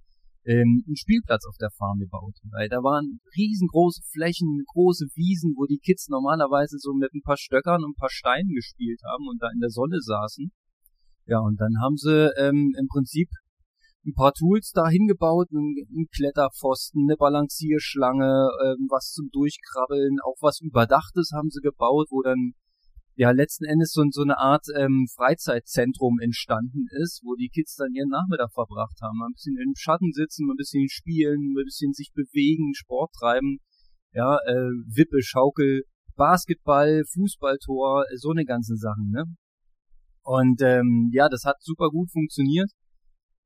ähm, 0.46 0.84
einen 0.86 0.96
Spielplatz 0.96 1.44
auf 1.46 1.56
der 1.58 1.70
Farm 1.70 1.98
gebaut. 1.98 2.34
Weil 2.50 2.68
da 2.68 2.82
waren 2.82 3.20
riesengroße 3.36 4.02
Flächen, 4.12 4.62
große 4.72 5.06
Wiesen, 5.14 5.54
wo 5.56 5.66
die 5.66 5.78
Kids 5.78 6.08
normalerweise 6.08 6.78
so 6.78 6.94
mit 6.94 7.12
ein 7.12 7.22
paar 7.22 7.36
Stöckern 7.36 7.84
und 7.84 7.90
ein 7.90 8.00
paar 8.00 8.10
Steinen 8.10 8.54
gespielt 8.54 9.00
haben 9.04 9.28
und 9.28 9.42
da 9.42 9.48
in 9.52 9.60
der 9.60 9.70
Sonne 9.70 10.00
saßen. 10.00 10.50
Ja, 11.26 11.40
und 11.40 11.60
dann 11.60 11.74
haben 11.82 11.96
sie 11.96 12.30
ähm, 12.38 12.72
im 12.78 12.86
Prinzip 12.86 13.28
ein 14.06 14.14
paar 14.14 14.32
Tools 14.32 14.70
da 14.72 14.88
hingebaut, 14.88 15.50
ein, 15.50 15.74
ein 15.90 16.06
Kletterpfosten, 16.14 17.06
eine 17.08 17.16
Balancierschlange, 17.16 18.48
ähm, 18.64 18.86
was 18.88 19.10
zum 19.10 19.28
Durchkrabbeln, 19.32 20.18
auch 20.24 20.36
was 20.40 20.60
Überdachtes 20.60 21.32
haben 21.34 21.50
sie 21.50 21.60
gebaut, 21.60 22.06
wo 22.10 22.22
dann 22.22 22.52
ja 23.16 23.30
letzten 23.30 23.64
Endes 23.64 23.92
so, 23.92 24.04
so 24.10 24.22
eine 24.22 24.38
Art 24.38 24.66
ähm, 24.76 25.06
Freizeitzentrum 25.16 26.18
entstanden 26.20 26.86
ist, 27.02 27.22
wo 27.24 27.34
die 27.34 27.48
Kids 27.48 27.74
dann 27.76 27.94
ihren 27.94 28.10
Nachmittag 28.10 28.52
verbracht 28.52 28.98
haben. 29.02 29.22
Ein 29.22 29.32
bisschen 29.32 29.56
im 29.56 29.72
Schatten 29.74 30.12
sitzen, 30.12 30.50
ein 30.50 30.56
bisschen 30.56 30.88
spielen, 30.88 31.52
ein 31.52 31.64
bisschen 31.64 31.92
sich 31.92 32.12
bewegen, 32.14 32.74
Sport 32.74 33.12
treiben, 33.18 33.58
ja, 34.12 34.36
äh, 34.46 34.70
Wippe, 34.94 35.22
Schaukel, 35.22 35.82
Basketball, 36.14 37.04
Fußballtor, 37.12 38.04
so 38.16 38.30
eine 38.30 38.44
ganzen 38.44 38.76
Sachen, 38.76 39.10
ne? 39.10 39.24
Und 40.22 40.60
ähm, 40.60 41.10
ja, 41.12 41.28
das 41.28 41.44
hat 41.44 41.56
super 41.60 41.88
gut 41.88 42.10
funktioniert. 42.10 42.70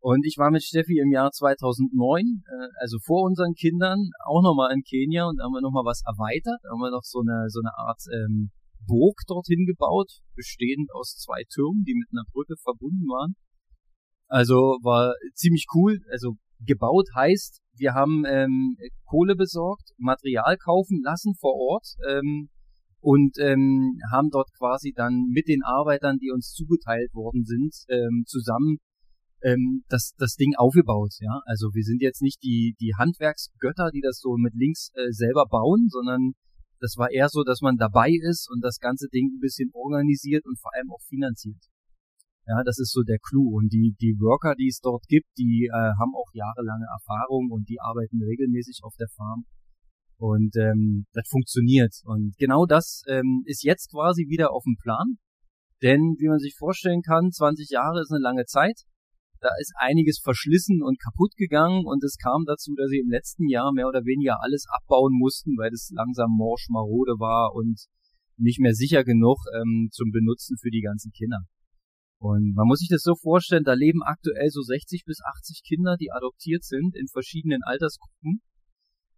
Und 0.02 0.24
ich 0.24 0.36
war 0.38 0.50
mit 0.50 0.62
Steffi 0.62 0.98
im 0.98 1.12
Jahr 1.12 1.30
2009, 1.30 2.24
äh, 2.24 2.68
also 2.80 2.98
vor 3.04 3.22
unseren 3.22 3.52
Kindern, 3.52 4.10
auch 4.24 4.42
nochmal 4.42 4.72
in 4.72 4.82
Kenia 4.82 5.26
und 5.26 5.38
haben 5.42 5.52
wir 5.52 5.60
nochmal 5.60 5.84
was 5.84 6.00
erweitert, 6.06 6.58
haben 6.70 6.80
wir 6.80 6.90
noch 6.90 7.04
so 7.04 7.20
eine 7.20 7.50
so 7.50 7.60
eine 7.60 7.76
Art 7.76 8.00
ähm, 8.10 8.50
Burg 8.86 9.16
dorthin 9.26 9.66
gebaut, 9.66 10.10
bestehend 10.34 10.90
aus 10.92 11.16
zwei 11.16 11.42
Türmen, 11.52 11.84
die 11.84 11.94
mit 11.94 12.08
einer 12.12 12.24
Brücke 12.32 12.54
verbunden 12.62 13.06
waren. 13.08 13.34
Also 14.28 14.78
war 14.82 15.14
ziemlich 15.34 15.66
cool. 15.74 15.98
Also 16.10 16.36
gebaut 16.64 17.08
heißt, 17.14 17.60
wir 17.76 17.94
haben 17.94 18.24
ähm, 18.26 18.76
Kohle 19.04 19.34
besorgt, 19.34 19.90
Material 19.98 20.56
kaufen 20.56 21.00
lassen 21.02 21.34
vor 21.34 21.54
Ort 21.54 21.86
ähm, 22.08 22.48
und 23.00 23.38
ähm, 23.38 23.98
haben 24.12 24.28
dort 24.30 24.50
quasi 24.58 24.92
dann 24.94 25.26
mit 25.32 25.48
den 25.48 25.62
Arbeitern, 25.64 26.18
die 26.18 26.30
uns 26.30 26.52
zugeteilt 26.52 27.12
worden 27.14 27.44
sind, 27.44 27.74
ähm, 27.88 28.24
zusammen 28.26 28.78
ähm, 29.42 29.84
das, 29.88 30.12
das 30.18 30.34
Ding 30.34 30.54
aufgebaut. 30.56 31.14
Ja, 31.20 31.40
also 31.46 31.68
wir 31.72 31.82
sind 31.82 32.02
jetzt 32.02 32.22
nicht 32.22 32.42
die 32.42 32.74
die 32.78 32.92
Handwerksgötter, 32.98 33.90
die 33.92 34.02
das 34.02 34.20
so 34.20 34.36
mit 34.36 34.54
links 34.54 34.90
äh, 34.94 35.10
selber 35.10 35.46
bauen, 35.48 35.88
sondern 35.88 36.32
das 36.80 36.96
war 36.96 37.10
eher 37.10 37.28
so, 37.28 37.44
dass 37.44 37.60
man 37.60 37.76
dabei 37.76 38.10
ist 38.10 38.48
und 38.50 38.64
das 38.64 38.78
ganze 38.78 39.08
Ding 39.08 39.36
ein 39.36 39.40
bisschen 39.40 39.70
organisiert 39.72 40.46
und 40.46 40.58
vor 40.58 40.74
allem 40.74 40.90
auch 40.90 41.02
finanziert. 41.08 41.62
Ja, 42.46 42.64
das 42.64 42.78
ist 42.80 42.92
so 42.92 43.02
der 43.02 43.18
Clou. 43.18 43.56
Und 43.56 43.72
die, 43.72 43.94
die 44.00 44.16
Worker, 44.18 44.54
die 44.56 44.68
es 44.68 44.80
dort 44.80 45.06
gibt, 45.06 45.28
die 45.38 45.68
äh, 45.70 45.92
haben 46.00 46.14
auch 46.16 46.32
jahrelange 46.32 46.86
Erfahrung 46.90 47.50
und 47.50 47.68
die 47.68 47.80
arbeiten 47.80 48.20
regelmäßig 48.22 48.80
auf 48.82 48.94
der 48.98 49.08
Farm. 49.14 49.44
Und 50.16 50.56
ähm, 50.56 51.06
das 51.12 51.28
funktioniert. 51.28 51.94
Und 52.04 52.36
genau 52.38 52.66
das 52.66 53.02
ähm, 53.06 53.42
ist 53.46 53.62
jetzt 53.62 53.90
quasi 53.92 54.26
wieder 54.28 54.52
auf 54.52 54.64
dem 54.64 54.76
Plan. 54.82 55.18
Denn 55.82 56.16
wie 56.18 56.28
man 56.28 56.38
sich 56.38 56.56
vorstellen 56.58 57.02
kann, 57.02 57.30
20 57.30 57.70
Jahre 57.70 58.00
ist 58.00 58.10
eine 58.10 58.20
lange 58.20 58.44
Zeit. 58.46 58.82
Da 59.40 59.48
ist 59.58 59.72
einiges 59.78 60.20
verschlissen 60.22 60.82
und 60.82 61.00
kaputt 61.00 61.32
gegangen 61.36 61.86
und 61.86 62.04
es 62.04 62.16
kam 62.16 62.44
dazu, 62.44 62.74
dass 62.76 62.90
sie 62.90 63.00
im 63.00 63.08
letzten 63.08 63.48
Jahr 63.48 63.72
mehr 63.72 63.88
oder 63.88 64.04
weniger 64.04 64.42
alles 64.42 64.66
abbauen 64.68 65.16
mussten, 65.16 65.56
weil 65.56 65.72
es 65.72 65.90
langsam 65.94 66.30
morsch 66.36 66.68
marode 66.68 67.18
war 67.18 67.54
und 67.54 67.86
nicht 68.36 68.60
mehr 68.60 68.74
sicher 68.74 69.02
genug 69.02 69.38
ähm, 69.56 69.88
zum 69.92 70.10
Benutzen 70.10 70.58
für 70.58 70.70
die 70.70 70.82
ganzen 70.82 71.10
Kinder. 71.12 71.40
Und 72.18 72.52
man 72.54 72.66
muss 72.66 72.80
sich 72.80 72.90
das 72.90 73.02
so 73.02 73.14
vorstellen, 73.14 73.64
da 73.64 73.72
leben 73.72 74.02
aktuell 74.02 74.50
so 74.50 74.60
60 74.60 75.04
bis 75.06 75.20
80 75.24 75.62
Kinder, 75.66 75.96
die 75.98 76.12
adoptiert 76.12 76.64
sind 76.64 76.94
in 76.94 77.08
verschiedenen 77.08 77.62
Altersgruppen. 77.62 78.42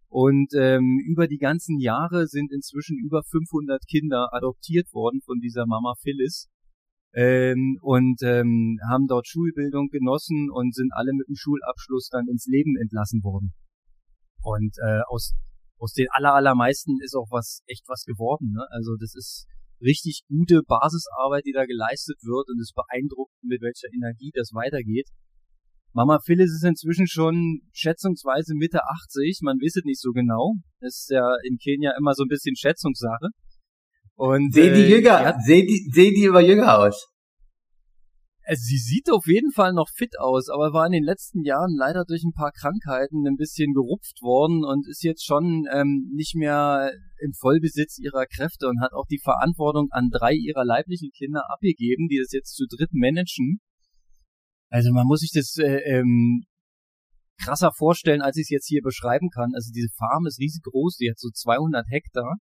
Und 0.07 0.53
ähm, 0.55 1.01
über 1.05 1.27
die 1.27 1.37
ganzen 1.37 1.79
Jahre 1.79 2.27
sind 2.27 2.53
inzwischen 2.53 2.97
über 2.97 3.23
500 3.23 3.85
Kinder 3.87 4.29
adoptiert 4.31 4.93
worden 4.93 5.19
von 5.25 5.39
dieser 5.39 5.65
Mama 5.65 5.95
Phyllis 6.01 6.47
ähm, 7.13 7.77
und 7.81 8.21
ähm, 8.23 8.79
haben 8.89 9.07
dort 9.07 9.27
Schulbildung 9.27 9.89
genossen 9.89 10.49
und 10.51 10.73
sind 10.73 10.91
alle 10.93 11.13
mit 11.13 11.27
dem 11.27 11.35
Schulabschluss 11.35 12.09
dann 12.09 12.27
ins 12.27 12.45
Leben 12.47 12.75
entlassen 12.77 13.23
worden. 13.23 13.53
Und 14.41 14.75
äh, 14.83 15.01
aus 15.07 15.33
aus 15.83 15.91
den 15.91 16.07
aller, 16.11 16.33
allermeisten 16.33 16.99
ist 17.03 17.13
auch 17.13 17.27
was 17.29 17.61
echt 17.67 17.83
was 17.89 18.05
geworden. 18.05 18.53
Ne? 18.53 18.63
Also 18.71 18.95
das 18.95 19.13
ist 19.15 19.47
richtig 19.81 20.23
gute 20.29 20.61
Basisarbeit, 20.65 21.43
die 21.45 21.51
da 21.51 21.65
geleistet 21.65 22.23
wird 22.23 22.47
und 22.47 22.59
es 22.61 22.71
beeindruckt, 22.71 23.33
mit 23.43 23.61
welcher 23.61 23.91
Energie 23.93 24.31
das 24.33 24.53
weitergeht. 24.53 25.09
Mama 25.91 26.19
Phyllis 26.25 26.55
ist 26.55 26.63
inzwischen 26.63 27.05
schon 27.05 27.67
schätzungsweise 27.73 28.55
Mitte 28.55 28.79
80, 28.81 29.41
man 29.43 29.57
weiß 29.57 29.75
es 29.75 29.83
nicht 29.83 29.99
so 29.99 30.11
genau. 30.11 30.55
Das 30.79 31.03
ist 31.03 31.11
ja 31.11 31.35
in 31.43 31.57
Kenia 31.57 31.91
immer 31.99 32.13
so 32.13 32.23
ein 32.23 32.31
bisschen 32.31 32.55
Schätzungssache. 32.55 33.27
Und, 34.15 34.53
sehen 34.53 34.73
die 34.73 34.81
äh, 34.81 34.97
jünger, 34.97 35.37
sehen 35.45 35.67
die, 35.67 35.89
sehen 35.91 36.13
die 36.15 36.25
immer 36.25 36.41
jünger 36.41 36.79
aus? 36.79 37.07
Also 38.45 38.61
sie 38.61 38.77
sieht 38.77 39.09
auf 39.09 39.25
jeden 39.25 39.51
Fall 39.51 39.71
noch 39.71 39.87
fit 39.89 40.19
aus, 40.19 40.49
aber 40.49 40.73
war 40.73 40.85
in 40.85 40.91
den 40.91 41.03
letzten 41.03 41.43
Jahren 41.43 41.75
leider 41.77 42.03
durch 42.03 42.23
ein 42.23 42.33
paar 42.33 42.51
Krankheiten 42.51 43.25
ein 43.25 43.37
bisschen 43.37 43.73
gerupft 43.73 44.21
worden 44.21 44.65
und 44.65 44.85
ist 44.87 45.01
jetzt 45.03 45.25
schon 45.25 45.65
ähm, 45.71 46.11
nicht 46.13 46.35
mehr 46.35 46.91
im 47.21 47.31
Vollbesitz 47.39 47.97
ihrer 47.99 48.25
Kräfte 48.25 48.67
und 48.67 48.81
hat 48.81 48.91
auch 48.91 49.05
die 49.09 49.21
Verantwortung 49.23 49.87
an 49.91 50.09
drei 50.11 50.33
ihrer 50.33 50.65
leiblichen 50.65 51.11
Kinder 51.11 51.43
abgegeben, 51.49 52.09
die 52.09 52.19
das 52.19 52.33
jetzt 52.33 52.53
zu 52.53 52.65
dritt 52.67 52.91
managen. 52.91 53.59
Also 54.69 54.91
man 54.91 55.07
muss 55.07 55.21
sich 55.21 55.31
das 55.31 55.55
äh, 55.57 55.79
ähm, 55.85 56.43
krasser 57.41 57.71
vorstellen, 57.71 58.21
als 58.21 58.35
ich 58.35 58.43
es 58.43 58.49
jetzt 58.49 58.67
hier 58.67 58.81
beschreiben 58.81 59.29
kann. 59.29 59.51
Also 59.55 59.71
diese 59.73 59.89
Farm 59.97 60.25
ist 60.27 60.39
riesig 60.39 60.63
groß, 60.63 60.97
die 60.97 61.09
hat 61.09 61.17
so 61.17 61.29
200 61.29 61.87
Hektar 61.87 62.35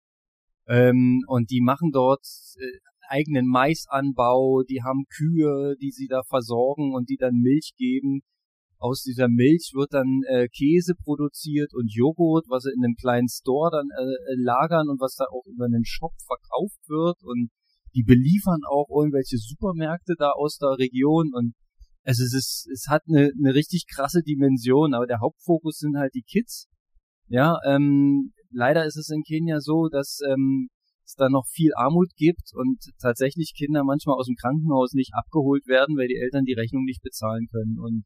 ähm, 0.66 1.22
und 1.26 1.50
die 1.50 1.60
machen 1.60 1.90
dort 1.92 2.24
äh, 2.56 2.78
eigenen 3.08 3.46
Maisanbau, 3.46 4.62
die 4.62 4.82
haben 4.82 5.04
Kühe, 5.08 5.74
die 5.80 5.90
sie 5.90 6.06
da 6.06 6.22
versorgen 6.22 6.94
und 6.94 7.08
die 7.08 7.16
dann 7.16 7.34
Milch 7.34 7.72
geben. 7.76 8.20
Aus 8.78 9.02
dieser 9.02 9.28
Milch 9.28 9.72
wird 9.74 9.92
dann 9.92 10.22
äh, 10.28 10.48
Käse 10.48 10.94
produziert 10.94 11.74
und 11.74 11.92
Joghurt, 11.92 12.46
was 12.48 12.62
sie 12.62 12.72
in 12.74 12.84
einem 12.84 12.94
kleinen 12.94 13.28
Store 13.28 13.70
dann 13.70 13.88
äh, 13.90 14.34
lagern 14.36 14.88
und 14.88 15.00
was 15.00 15.16
da 15.16 15.24
auch 15.30 15.44
über 15.46 15.66
einen 15.66 15.84
Shop 15.84 16.14
verkauft 16.24 16.88
wird 16.88 17.22
und 17.24 17.50
die 17.94 18.04
beliefern 18.04 18.60
auch 18.70 18.88
irgendwelche 18.88 19.36
Supermärkte 19.36 20.14
da 20.16 20.30
aus 20.30 20.56
der 20.58 20.78
Region 20.78 21.32
und 21.34 21.54
also 22.04 22.24
es 22.24 22.32
ist, 22.32 22.68
es 22.72 22.86
hat 22.88 23.02
eine, 23.08 23.30
eine 23.38 23.54
richtig 23.54 23.84
krasse 23.86 24.22
Dimension, 24.22 24.94
aber 24.94 25.06
der 25.06 25.20
Hauptfokus 25.20 25.78
sind 25.78 25.98
halt 25.98 26.14
die 26.14 26.22
Kids. 26.22 26.68
Ja, 27.28 27.58
ähm, 27.66 28.32
leider 28.50 28.84
ist 28.84 28.96
es 28.96 29.10
in 29.10 29.22
Kenia 29.22 29.60
so, 29.60 29.88
dass 29.88 30.20
ähm, 30.28 30.68
es 31.04 31.14
da 31.14 31.28
noch 31.28 31.46
viel 31.46 31.72
Armut 31.74 32.10
gibt 32.16 32.52
und 32.54 32.78
tatsächlich 33.00 33.52
Kinder 33.56 33.84
manchmal 33.84 34.16
aus 34.16 34.26
dem 34.26 34.36
Krankenhaus 34.36 34.92
nicht 34.92 35.12
abgeholt 35.14 35.66
werden, 35.66 35.96
weil 35.96 36.08
die 36.08 36.16
Eltern 36.16 36.44
die 36.44 36.54
Rechnung 36.54 36.84
nicht 36.84 37.02
bezahlen 37.02 37.48
können. 37.50 37.78
Und 37.78 38.04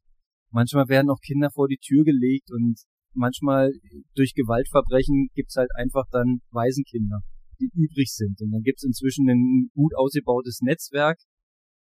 manchmal 0.51 0.87
werden 0.87 1.09
auch 1.09 1.19
Kinder 1.21 1.49
vor 1.51 1.67
die 1.67 1.77
Tür 1.77 2.03
gelegt 2.03 2.51
und 2.51 2.79
manchmal 3.13 3.71
durch 4.15 4.33
Gewaltverbrechen 4.33 5.29
gibt's 5.33 5.55
halt 5.55 5.69
einfach 5.75 6.05
dann 6.11 6.39
Waisenkinder, 6.51 7.21
die 7.59 7.69
übrig 7.73 8.11
sind. 8.13 8.41
Und 8.41 8.51
dann 8.51 8.63
gibt's 8.63 8.83
inzwischen 8.83 9.29
ein 9.29 9.69
gut 9.73 9.95
ausgebautes 9.95 10.61
Netzwerk 10.61 11.19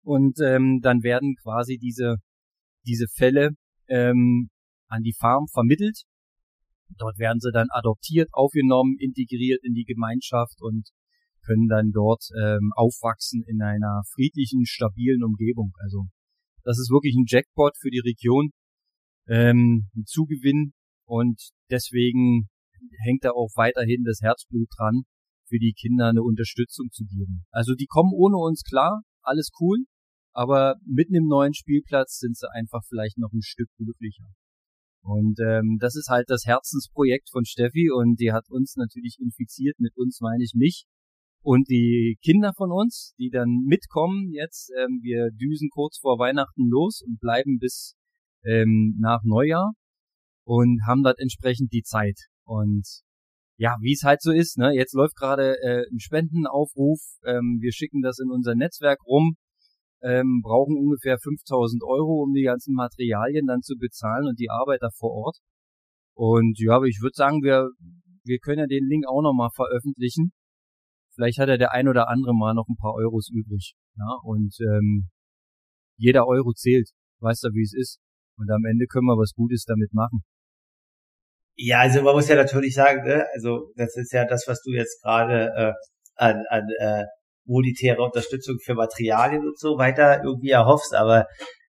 und 0.05 0.39
ähm, 0.41 0.81
dann 0.83 1.03
werden 1.03 1.37
quasi 1.43 1.79
diese, 1.79 2.17
diese 2.87 3.07
Fälle 3.09 3.51
ähm, 3.89 4.51
an 4.89 5.03
die 5.03 5.15
Farm 5.19 5.47
vermittelt. 5.53 6.03
Dort 6.99 7.19
werden 7.19 7.41
sie 7.41 7.53
dann 7.53 7.69
adoptiert, 7.71 8.29
aufgenommen, 8.33 8.97
integriert 8.99 9.61
in 9.65 9.75
die 9.75 9.85
Gemeinschaft 9.85 10.61
und 10.61 10.89
können 11.45 11.69
dann 11.69 11.91
dort 11.91 12.25
ähm, 12.41 12.73
aufwachsen 12.77 13.43
in 13.47 13.63
einer 13.63 14.03
friedlichen, 14.15 14.65
stabilen 14.67 15.25
Umgebung. 15.25 15.73
Also 15.81 16.07
das 16.65 16.79
ist 16.79 16.91
wirklich 16.91 17.15
ein 17.17 17.27
Jackpot 17.27 17.77
für 17.79 17.91
die 17.91 18.03
Region, 18.05 18.51
ähm, 19.29 19.89
ein 19.97 20.05
Zugewinn 20.07 20.73
und 21.05 21.51
deswegen 21.71 22.49
hängt 23.05 23.25
da 23.25 23.31
auch 23.31 23.51
weiterhin 23.57 24.05
das 24.05 24.21
Herzblut 24.21 24.69
dran, 24.77 25.03
für 25.49 25.59
die 25.59 25.73
Kinder 25.73 26.09
eine 26.09 26.23
Unterstützung 26.23 26.91
zu 26.91 27.05
geben. 27.05 27.45
Also 27.51 27.75
die 27.75 27.87
kommen 27.87 28.13
ohne 28.15 28.37
uns 28.37 28.63
klar, 28.63 29.03
alles 29.23 29.51
cool, 29.61 29.85
aber 30.33 30.77
mitten 30.87 31.15
im 31.15 31.27
neuen 31.27 31.55
Spielplatz 31.55 32.19
sind 32.19 32.37
sie 32.37 32.51
einfach 32.51 32.83
vielleicht 32.89 33.19
noch 33.19 33.33
ein 33.33 33.43
Stück 33.43 33.69
glücklicher. 33.77 34.27
Und 35.03 35.39
ähm, 35.41 35.79
das 35.81 35.97
ist 35.97 36.09
halt 36.09 36.27
das 36.29 36.45
Herzensprojekt 36.47 37.29
von 37.31 37.45
Steffi 37.45 37.91
und 37.91 38.21
die 38.21 38.33
hat 38.33 38.49
uns 38.49 38.77
natürlich 38.77 39.19
infiziert, 39.21 39.79
mit 39.81 39.97
uns 39.97 40.21
meine 40.21 40.45
ich 40.45 40.53
mich, 40.55 40.87
und 41.45 41.69
die 41.69 42.19
Kinder 42.23 42.53
von 42.57 42.71
uns, 42.71 43.15
die 43.19 43.29
dann 43.29 43.65
mitkommen 43.67 44.31
jetzt, 44.33 44.71
ähm, 44.79 45.01
wir 45.03 45.31
düsen 45.33 45.71
kurz 45.71 45.99
vor 45.99 46.19
Weihnachten 46.21 46.69
los 46.69 47.03
und 47.05 47.19
bleiben 47.19 47.59
bis 47.59 47.97
ähm, 48.45 48.97
nach 49.01 49.23
Neujahr 49.25 49.73
und 50.45 50.83
haben 50.87 51.03
dort 51.03 51.19
entsprechend 51.19 51.73
die 51.73 51.83
Zeit. 51.83 52.19
Und 52.45 52.87
ja, 53.57 53.77
wie 53.81 53.93
es 53.93 54.05
halt 54.05 54.23
so 54.23 54.31
ist, 54.31 54.57
ne? 54.57 54.73
Jetzt 54.73 54.95
läuft 54.95 55.17
gerade 55.17 55.57
äh, 55.63 55.85
ein 55.91 55.99
Spendenaufruf. 55.99 57.01
Ähm, 57.25 57.59
wir 57.61 57.73
schicken 57.73 58.03
das 58.03 58.21
in 58.21 58.31
unser 58.31 58.55
Netzwerk 58.55 59.01
rum, 59.05 59.35
ähm, 60.03 60.41
brauchen 60.43 60.77
ungefähr 60.77 61.19
5000 61.19 61.83
Euro, 61.85 62.23
um 62.23 62.33
die 62.33 62.43
ganzen 62.43 62.75
Materialien 62.75 63.47
dann 63.47 63.63
zu 63.63 63.77
bezahlen 63.79 64.27
und 64.27 64.39
die 64.39 64.51
Arbeiter 64.51 64.91
vor 64.99 65.13
Ort. 65.13 65.39
Und 66.15 66.59
ja, 66.59 66.77
aber 66.77 66.87
ich 66.87 67.01
würde 67.01 67.15
sagen, 67.15 67.43
wir 67.43 67.71
wir 68.25 68.39
können 68.39 68.61
ja 68.61 68.67
den 68.67 68.87
Link 68.87 69.05
auch 69.09 69.23
nochmal 69.23 69.51
veröffentlichen 69.55 70.33
vielleicht 71.15 71.39
hat 71.39 71.49
er 71.49 71.59
der 71.59 71.73
ein 71.73 71.89
oder 71.89 72.09
andere 72.09 72.35
mal 72.35 72.55
noch 72.55 72.69
ein 72.69 72.77
paar 72.77 72.95
Euros 72.95 73.31
übrig. 73.31 73.75
Ja, 73.97 74.19
und 74.25 74.55
ähm, 74.61 75.11
jeder 75.97 76.27
Euro 76.27 76.53
zählt, 76.53 76.89
weißt 77.21 77.45
du, 77.45 77.49
wie 77.53 77.63
es 77.63 77.75
ist. 77.75 77.99
Und 78.37 78.51
am 78.51 78.65
Ende 78.65 78.87
können 78.87 79.07
wir 79.07 79.19
was 79.19 79.33
Gutes 79.35 79.65
damit 79.65 79.93
machen. 79.93 80.23
Ja, 81.55 81.81
also 81.81 82.03
man 82.03 82.15
muss 82.15 82.29
ja 82.29 82.37
natürlich 82.37 82.75
sagen, 82.75 83.05
ne, 83.05 83.27
also 83.35 83.73
das 83.77 83.95
ist 83.97 84.13
ja 84.13 84.25
das, 84.25 84.45
was 84.49 84.63
du 84.63 84.73
jetzt 84.73 85.03
gerade 85.03 85.53
äh, 85.55 85.73
an, 86.17 86.43
an 86.49 86.67
äh, 86.79 87.05
monetäre 87.45 88.03
Unterstützung 88.03 88.59
für 88.65 88.75
Materialien 88.75 89.43
und 89.43 89.59
so 89.59 89.79
weiter 89.79 90.23
irgendwie 90.25 90.51
erhoffst, 90.51 90.95
aber 90.95 91.27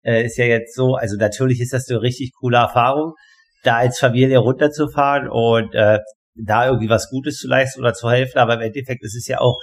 äh, 0.02 0.24
ist 0.24 0.38
ja 0.38 0.44
jetzt 0.44 0.74
so, 0.74 0.94
also 0.94 1.16
natürlich 1.16 1.60
ist 1.60 1.72
das 1.72 1.88
eine 1.88 2.00
richtig 2.00 2.32
coole 2.38 2.58
Erfahrung, 2.58 3.14
da 3.62 3.76
als 3.76 3.98
Familie 3.98 4.38
runterzufahren 4.38 5.28
und 5.28 5.74
äh, 5.74 5.98
da 6.34 6.66
irgendwie 6.66 6.88
was 6.88 7.10
Gutes 7.10 7.36
zu 7.36 7.48
leisten 7.48 7.80
oder 7.80 7.92
zu 7.92 8.08
helfen, 8.10 8.38
aber 8.38 8.54
im 8.54 8.60
Endeffekt 8.60 9.02
ist 9.02 9.16
es 9.16 9.26
ja 9.26 9.40
auch 9.40 9.58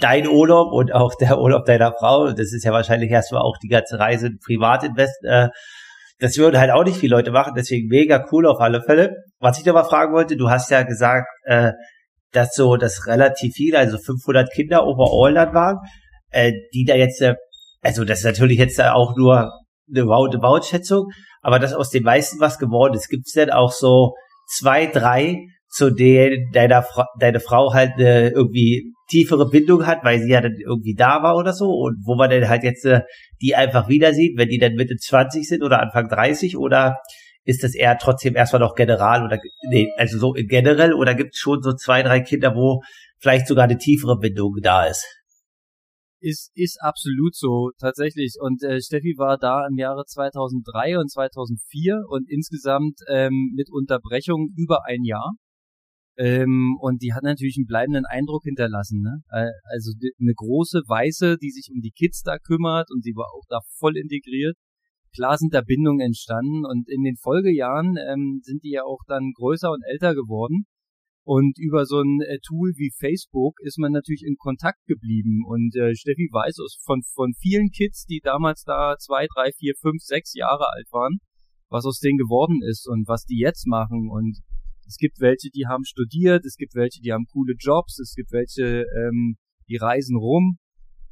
dein 0.00 0.26
Urlaub 0.26 0.72
und 0.72 0.92
auch 0.94 1.14
der 1.14 1.38
Urlaub 1.38 1.64
deiner 1.66 1.92
Frau. 1.92 2.32
Das 2.32 2.52
ist 2.52 2.64
ja 2.64 2.72
wahrscheinlich 2.72 3.10
erstmal 3.10 3.42
auch 3.42 3.56
die 3.62 3.68
ganze 3.68 3.98
Reise 3.98 4.30
Privatinvest. 4.44 5.24
Äh, 5.24 5.48
das 6.18 6.38
würden 6.38 6.60
halt 6.60 6.70
auch 6.70 6.84
nicht 6.84 6.98
viele 6.98 7.16
Leute 7.16 7.32
machen, 7.32 7.54
deswegen 7.56 7.88
mega 7.88 8.24
cool 8.30 8.46
auf 8.46 8.60
alle 8.60 8.80
Fälle. 8.80 9.16
Was 9.40 9.58
ich 9.58 9.66
noch 9.66 9.74
mal 9.74 9.84
fragen 9.84 10.14
wollte, 10.14 10.36
du 10.36 10.48
hast 10.48 10.70
ja 10.70 10.82
gesagt, 10.82 11.26
äh, 11.44 11.72
dass 12.32 12.54
so, 12.54 12.76
dass 12.76 13.06
relativ 13.06 13.54
viele, 13.54 13.78
also 13.78 13.98
500 13.98 14.50
Kinder 14.52 14.86
overall 14.86 15.34
dann 15.34 15.54
waren, 15.54 15.78
äh, 16.30 16.52
die 16.74 16.84
da 16.84 16.94
jetzt, 16.94 17.20
äh, 17.20 17.34
also 17.82 18.04
das 18.04 18.20
ist 18.20 18.24
natürlich 18.24 18.58
jetzt 18.58 18.80
auch 18.80 19.16
nur 19.16 19.52
eine 19.88 20.02
Roundabout-Schätzung, 20.02 21.08
aber 21.42 21.58
dass 21.58 21.74
aus 21.74 21.90
den 21.90 22.04
meisten 22.04 22.40
was 22.40 22.58
geworden 22.58 22.94
ist. 22.94 23.08
Gibt 23.08 23.26
es 23.26 23.32
denn 23.32 23.50
auch 23.50 23.72
so 23.72 24.14
zwei, 24.46 24.86
drei, 24.86 25.46
zu 25.68 25.90
denen 25.90 26.50
deiner 26.52 26.82
Fra 26.82 27.06
deine 27.18 27.40
Frau 27.40 27.72
halt 27.72 27.92
eine 27.96 28.28
irgendwie 28.28 28.92
tiefere 29.10 29.48
Bindung 29.48 29.86
hat, 29.86 30.04
weil 30.04 30.20
sie 30.20 30.30
ja 30.30 30.40
dann 30.40 30.56
irgendwie 30.58 30.94
da 30.94 31.22
war 31.22 31.36
oder 31.36 31.52
so 31.54 31.70
und 31.70 31.96
wo 32.04 32.14
man 32.14 32.30
dann 32.30 32.48
halt 32.48 32.62
jetzt 32.62 32.84
äh, 32.84 33.00
die 33.40 33.54
einfach 33.54 33.88
wieder 33.88 34.12
sieht, 34.12 34.38
wenn 34.38 34.48
die 34.48 34.58
dann 34.58 34.74
Mitte 34.74 34.96
20 34.96 35.48
sind 35.48 35.62
oder 35.62 35.80
Anfang 35.80 36.08
30 36.08 36.58
oder 36.58 36.96
ist 37.44 37.62
das 37.62 37.74
eher 37.74 37.98
trotzdem 37.98 38.36
erstmal 38.36 38.60
noch 38.60 38.74
general 38.74 39.24
oder 39.24 39.38
nee, 39.68 39.88
also 39.96 40.18
so 40.18 40.32
generell 40.32 40.94
oder 40.94 41.14
gibt 41.14 41.34
es 41.34 41.38
schon 41.38 41.62
so 41.62 41.72
zwei, 41.72 42.02
drei 42.02 42.20
Kinder, 42.20 42.54
wo 42.54 42.82
vielleicht 43.18 43.46
sogar 43.46 43.64
eine 43.64 43.78
tiefere 43.78 44.18
Bindung 44.18 44.56
da 44.62 44.86
ist? 44.86 45.06
Ist, 46.20 46.52
ist 46.54 46.80
absolut 46.80 47.34
so, 47.34 47.70
tatsächlich. 47.80 48.36
Und 48.40 48.62
äh, 48.62 48.80
Steffi 48.80 49.14
war 49.18 49.38
da 49.38 49.66
im 49.66 49.76
Jahre 49.76 50.04
2003 50.06 50.98
und 50.98 51.10
2004 51.10 52.04
und 52.08 52.30
insgesamt 52.30 53.00
ähm, 53.08 53.52
mit 53.56 53.68
Unterbrechung 53.72 54.50
über 54.56 54.84
ein 54.86 55.02
Jahr. 55.02 55.32
Ähm, 56.16 56.76
und 56.80 57.02
die 57.02 57.12
hat 57.12 57.24
natürlich 57.24 57.56
einen 57.58 57.66
bleibenden 57.66 58.04
Eindruck 58.06 58.44
hinterlassen. 58.44 59.00
Ne? 59.00 59.22
Also 59.64 59.92
eine 60.20 60.34
große 60.34 60.82
Weiße, 60.86 61.38
die 61.38 61.50
sich 61.50 61.70
um 61.74 61.80
die 61.80 61.90
Kids 61.90 62.22
da 62.22 62.38
kümmert 62.38 62.90
und 62.92 63.02
sie 63.02 63.14
war 63.16 63.26
auch 63.34 63.44
da 63.48 63.58
voll 63.78 63.96
integriert. 63.96 64.56
Klar 65.14 65.36
sind 65.36 65.52
da 65.52 65.60
Bindungen 65.60 66.00
entstanden 66.00 66.64
und 66.64 66.88
in 66.88 67.02
den 67.02 67.16
Folgejahren 67.16 67.96
ähm, 68.08 68.40
sind 68.42 68.62
die 68.62 68.72
ja 68.72 68.84
auch 68.84 69.00
dann 69.06 69.32
größer 69.34 69.70
und 69.70 69.82
älter 69.84 70.14
geworden. 70.14 70.64
Und 71.24 71.56
über 71.58 71.84
so 71.86 72.00
ein 72.00 72.20
äh, 72.22 72.38
Tool 72.42 72.72
wie 72.76 72.90
Facebook 72.98 73.54
ist 73.60 73.78
man 73.78 73.92
natürlich 73.92 74.24
in 74.26 74.36
Kontakt 74.36 74.84
geblieben. 74.86 75.44
Und 75.46 75.76
äh, 75.76 75.94
Steffi 75.94 76.28
weiß 76.32 76.56
von, 76.84 77.02
von 77.14 77.32
vielen 77.34 77.70
Kids, 77.70 78.06
die 78.06 78.20
damals 78.22 78.64
da 78.64 78.96
zwei, 78.98 79.26
drei, 79.32 79.52
vier, 79.52 79.74
fünf, 79.80 80.02
sechs 80.02 80.34
Jahre 80.34 80.66
alt 80.72 80.88
waren, 80.90 81.18
was 81.68 81.84
aus 81.84 82.00
denen 82.00 82.18
geworden 82.18 82.60
ist 82.68 82.88
und 82.88 83.06
was 83.06 83.24
die 83.24 83.38
jetzt 83.38 83.66
machen. 83.68 84.08
Und 84.10 84.38
es 84.86 84.96
gibt 84.96 85.20
welche, 85.20 85.50
die 85.50 85.66
haben 85.68 85.84
studiert, 85.84 86.44
es 86.44 86.56
gibt 86.56 86.74
welche, 86.74 87.00
die 87.00 87.12
haben 87.12 87.26
coole 87.32 87.54
Jobs, 87.56 88.00
es 88.00 88.14
gibt 88.16 88.32
welche, 88.32 88.84
ähm, 88.96 89.36
die 89.68 89.76
reisen 89.76 90.16
rum. 90.16 90.58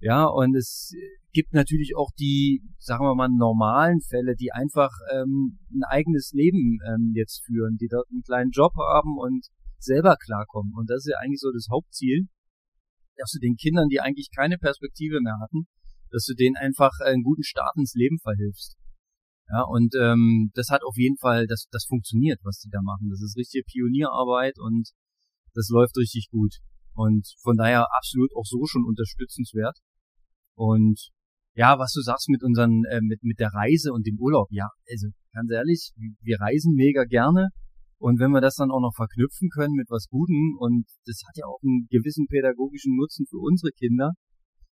Ja, 0.01 0.25
und 0.25 0.57
es 0.57 0.93
gibt 1.33 1.53
natürlich 1.53 1.95
auch 1.97 2.11
die, 2.19 2.63
sagen 2.79 3.05
wir 3.05 3.15
mal, 3.15 3.29
normalen 3.29 4.01
Fälle, 4.01 4.35
die 4.35 4.53
einfach 4.53 4.91
ähm, 5.13 5.59
ein 5.71 5.85
eigenes 5.85 6.33
Leben 6.33 6.79
ähm, 6.87 7.13
jetzt 7.15 7.45
führen, 7.45 7.77
die 7.77 7.89
dort 7.89 8.09
einen 8.11 8.23
kleinen 8.23 8.51
Job 8.51 8.73
haben 8.77 9.19
und 9.19 9.47
selber 9.79 10.17
klarkommen. 10.17 10.73
Und 10.77 10.91
das 10.91 11.05
ist 11.07 11.13
ja 11.13 11.19
eigentlich 11.23 11.41
so 11.41 11.53
das 11.53 11.69
Hauptziel, 11.71 12.29
dass 13.17 13.31
du 13.33 13.39
den 13.39 13.57
Kindern, 13.57 13.89
die 13.89 14.01
eigentlich 14.01 14.31
keine 14.35 14.59
Perspektive 14.59 15.21
mehr 15.21 15.39
hatten, 15.41 15.67
dass 16.11 16.25
du 16.25 16.35
denen 16.35 16.57
einfach 16.57 16.93
einen 17.05 17.23
guten 17.23 17.45
Start 17.45 17.77
ins 17.77 17.95
Leben 17.95 18.19
verhilfst. 18.19 18.77
Ja, 19.49 19.63
und 19.63 19.95
ähm, 19.97 20.51
das 20.55 20.69
hat 20.71 20.83
auf 20.85 20.97
jeden 20.97 21.17
Fall, 21.19 21.47
das, 21.47 21.67
das 21.71 21.85
funktioniert, 21.85 22.39
was 22.45 22.61
die 22.61 22.71
da 22.71 22.81
machen. 22.83 23.09
Das 23.11 23.21
ist 23.21 23.37
richtige 23.37 23.65
Pionierarbeit 23.65 24.59
und 24.59 24.91
das 25.55 25.69
läuft 25.71 25.97
richtig 25.97 26.29
gut. 26.31 26.57
Und 26.95 27.27
von 27.43 27.57
daher 27.57 27.87
absolut 27.97 28.31
auch 28.37 28.45
so 28.45 28.65
schon 28.67 28.85
unterstützenswert. 28.85 29.79
Und 30.55 31.11
ja, 31.55 31.79
was 31.79 31.93
du 31.93 32.01
sagst 32.01 32.29
mit 32.29 32.43
unseren, 32.43 32.85
äh, 32.91 33.01
mit, 33.03 33.23
mit 33.23 33.39
der 33.39 33.53
Reise 33.53 33.93
und 33.93 34.07
dem 34.07 34.19
Urlaub, 34.19 34.49
ja, 34.51 34.69
also 34.91 35.09
ganz 35.33 35.51
ehrlich, 35.51 35.93
wir 36.21 36.41
reisen 36.41 36.75
mega 36.75 37.05
gerne. 37.05 37.49
Und 37.99 38.19
wenn 38.19 38.31
wir 38.31 38.41
das 38.41 38.55
dann 38.55 38.71
auch 38.71 38.81
noch 38.81 38.95
verknüpfen 38.97 39.51
können 39.51 39.75
mit 39.75 39.91
was 39.91 40.09
Gutem, 40.09 40.57
und 40.59 40.87
das 41.05 41.21
hat 41.29 41.37
ja 41.37 41.45
auch 41.47 41.61
einen 41.63 41.87
gewissen 41.91 42.27
pädagogischen 42.29 42.97
Nutzen 42.97 43.27
für 43.29 43.39
unsere 43.39 43.73
Kinder, 43.73 44.13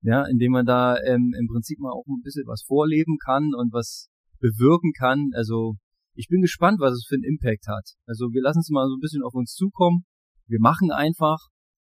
ja, 0.02 0.26
indem 0.26 0.54
man 0.54 0.66
da 0.66 0.98
ähm, 1.06 1.34
im 1.38 1.48
Prinzip 1.48 1.78
mal 1.80 1.92
auch 1.92 2.06
ein 2.08 2.24
bisschen 2.24 2.48
was 2.48 2.64
vorleben 2.66 3.18
kann 3.24 3.54
und 3.56 3.72
was 3.72 4.10
bewirken 4.40 4.92
kann. 4.98 5.30
Also 5.34 5.76
ich 6.16 6.28
bin 6.28 6.42
gespannt, 6.42 6.80
was 6.80 6.94
es 6.94 7.06
für 7.08 7.16
einen 7.16 7.24
Impact 7.24 7.68
hat. 7.68 7.94
Also 8.08 8.34
wir 8.34 8.42
lassen 8.42 8.60
es 8.60 8.70
mal 8.70 8.88
so 8.88 8.96
ein 8.96 9.00
bisschen 9.00 9.24
auf 9.24 9.36
uns 9.36 9.54
zukommen. 9.54 10.04
Wir 10.48 10.60
machen 10.60 10.92
einfach, 10.92 11.38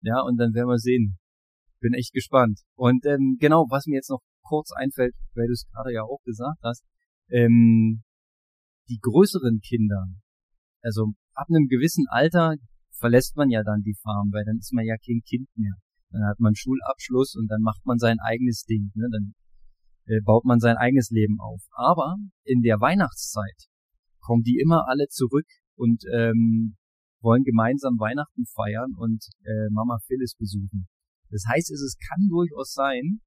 ja, 0.02 0.20
und 0.22 0.36
dann 0.36 0.52
werden 0.52 0.68
wir 0.68 0.78
sehen. 0.78 1.16
Bin 1.80 1.94
echt 1.94 2.12
gespannt. 2.12 2.60
Und 2.74 3.06
ähm, 3.06 3.36
genau, 3.38 3.66
was 3.70 3.86
mir 3.86 3.96
jetzt 3.96 4.10
noch 4.10 4.20
kurz 4.50 4.72
einfällt, 4.74 5.14
weil 5.34 5.46
du 5.46 5.52
es 5.52 5.66
gerade 5.70 5.94
ja 5.94 6.02
auch 6.02 6.20
gesagt 6.24 6.58
hast, 6.62 6.82
ähm, 7.30 8.02
die 8.88 8.98
größeren 9.00 9.60
Kinder, 9.60 10.06
also 10.82 11.14
ab 11.34 11.46
einem 11.48 11.68
gewissen 11.68 12.06
Alter 12.10 12.56
verlässt 12.98 13.36
man 13.36 13.48
ja 13.48 13.62
dann 13.62 13.82
die 13.82 13.96
Farm, 14.02 14.30
weil 14.32 14.44
dann 14.44 14.58
ist 14.58 14.72
man 14.72 14.84
ja 14.84 14.96
kein 14.98 15.22
Kind 15.22 15.48
mehr. 15.54 15.74
Dann 16.10 16.26
hat 16.26 16.40
man 16.40 16.56
Schulabschluss 16.56 17.36
und 17.36 17.46
dann 17.46 17.62
macht 17.62 17.86
man 17.86 17.98
sein 17.98 18.18
eigenes 18.18 18.64
Ding. 18.64 18.90
Ne? 18.94 19.06
Dann 19.12 19.34
äh, 20.06 20.20
baut 20.22 20.44
man 20.44 20.58
sein 20.58 20.76
eigenes 20.76 21.10
Leben 21.10 21.38
auf. 21.40 21.62
Aber 21.70 22.16
in 22.42 22.62
der 22.62 22.80
Weihnachtszeit 22.80 23.70
kommen 24.20 24.42
die 24.42 24.58
immer 24.58 24.88
alle 24.88 25.06
zurück 25.06 25.46
und 25.76 26.02
ähm, 26.12 26.76
wollen 27.22 27.44
gemeinsam 27.44 27.98
Weihnachten 27.98 28.44
feiern 28.46 28.92
und 28.96 29.24
äh, 29.44 29.70
Mama 29.70 29.98
Phyllis 30.06 30.34
besuchen. 30.34 30.88
Das 31.30 31.44
heißt, 31.46 31.70
es 31.70 31.96
kann 32.08 32.28
durchaus 32.28 32.72
sein, 32.72 33.20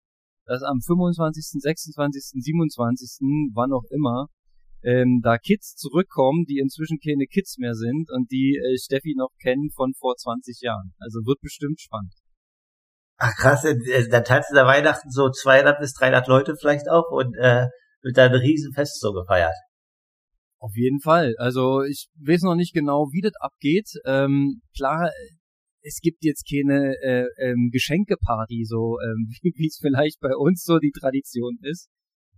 dass 0.45 0.63
am 0.63 0.79
25., 0.81 1.61
26., 1.61 2.41
27., 2.43 3.17
wann 3.53 3.71
auch 3.71 3.85
immer, 3.89 4.27
ähm, 4.83 5.21
da 5.23 5.37
Kids 5.37 5.75
zurückkommen, 5.75 6.45
die 6.45 6.59
inzwischen 6.59 6.99
keine 6.99 7.25
Kids 7.25 7.57
mehr 7.57 7.73
sind 7.73 8.11
und 8.11 8.29
die 8.31 8.57
äh, 8.57 8.77
Steffi 8.77 9.15
noch 9.17 9.31
kennen 9.41 9.69
von 9.73 9.93
vor 9.97 10.15
20 10.15 10.59
Jahren. 10.61 10.93
Also 10.99 11.19
wird 11.25 11.39
bestimmt 11.39 11.79
spannend. 11.79 12.13
Ach 13.17 13.33
krass, 13.35 13.63
äh, 13.63 14.09
dann 14.09 14.25
tanzen 14.25 14.55
da 14.55 14.65
Weihnachten 14.65 15.09
so 15.09 15.29
200 15.29 15.79
bis 15.79 15.93
300 15.93 16.27
Leute 16.27 16.55
vielleicht 16.59 16.89
auch 16.89 17.09
und 17.11 17.35
äh, 17.37 17.67
wird 18.01 18.17
da 18.17 18.25
ein 18.25 18.33
Riesenfest 18.33 18.99
so 18.99 19.13
gefeiert. 19.13 19.55
Auf 20.59 20.75
jeden 20.75 20.99
Fall. 20.99 21.35
Also 21.37 21.83
ich 21.83 22.07
weiß 22.19 22.41
noch 22.41 22.55
nicht 22.55 22.73
genau, 22.73 23.09
wie 23.11 23.21
das 23.21 23.33
abgeht. 23.39 23.89
Ähm, 24.05 24.61
klar, 24.75 25.09
es 25.83 25.99
gibt 26.01 26.23
jetzt 26.23 26.47
keine 26.49 26.95
äh, 27.03 27.25
ähm, 27.37 27.69
Geschenkeparty, 27.71 28.63
so 28.65 28.97
ähm, 29.03 29.27
wie 29.41 29.67
es 29.67 29.77
vielleicht 29.81 30.19
bei 30.19 30.35
uns 30.35 30.63
so 30.63 30.79
die 30.79 30.91
Tradition 30.97 31.57
ist, 31.61 31.89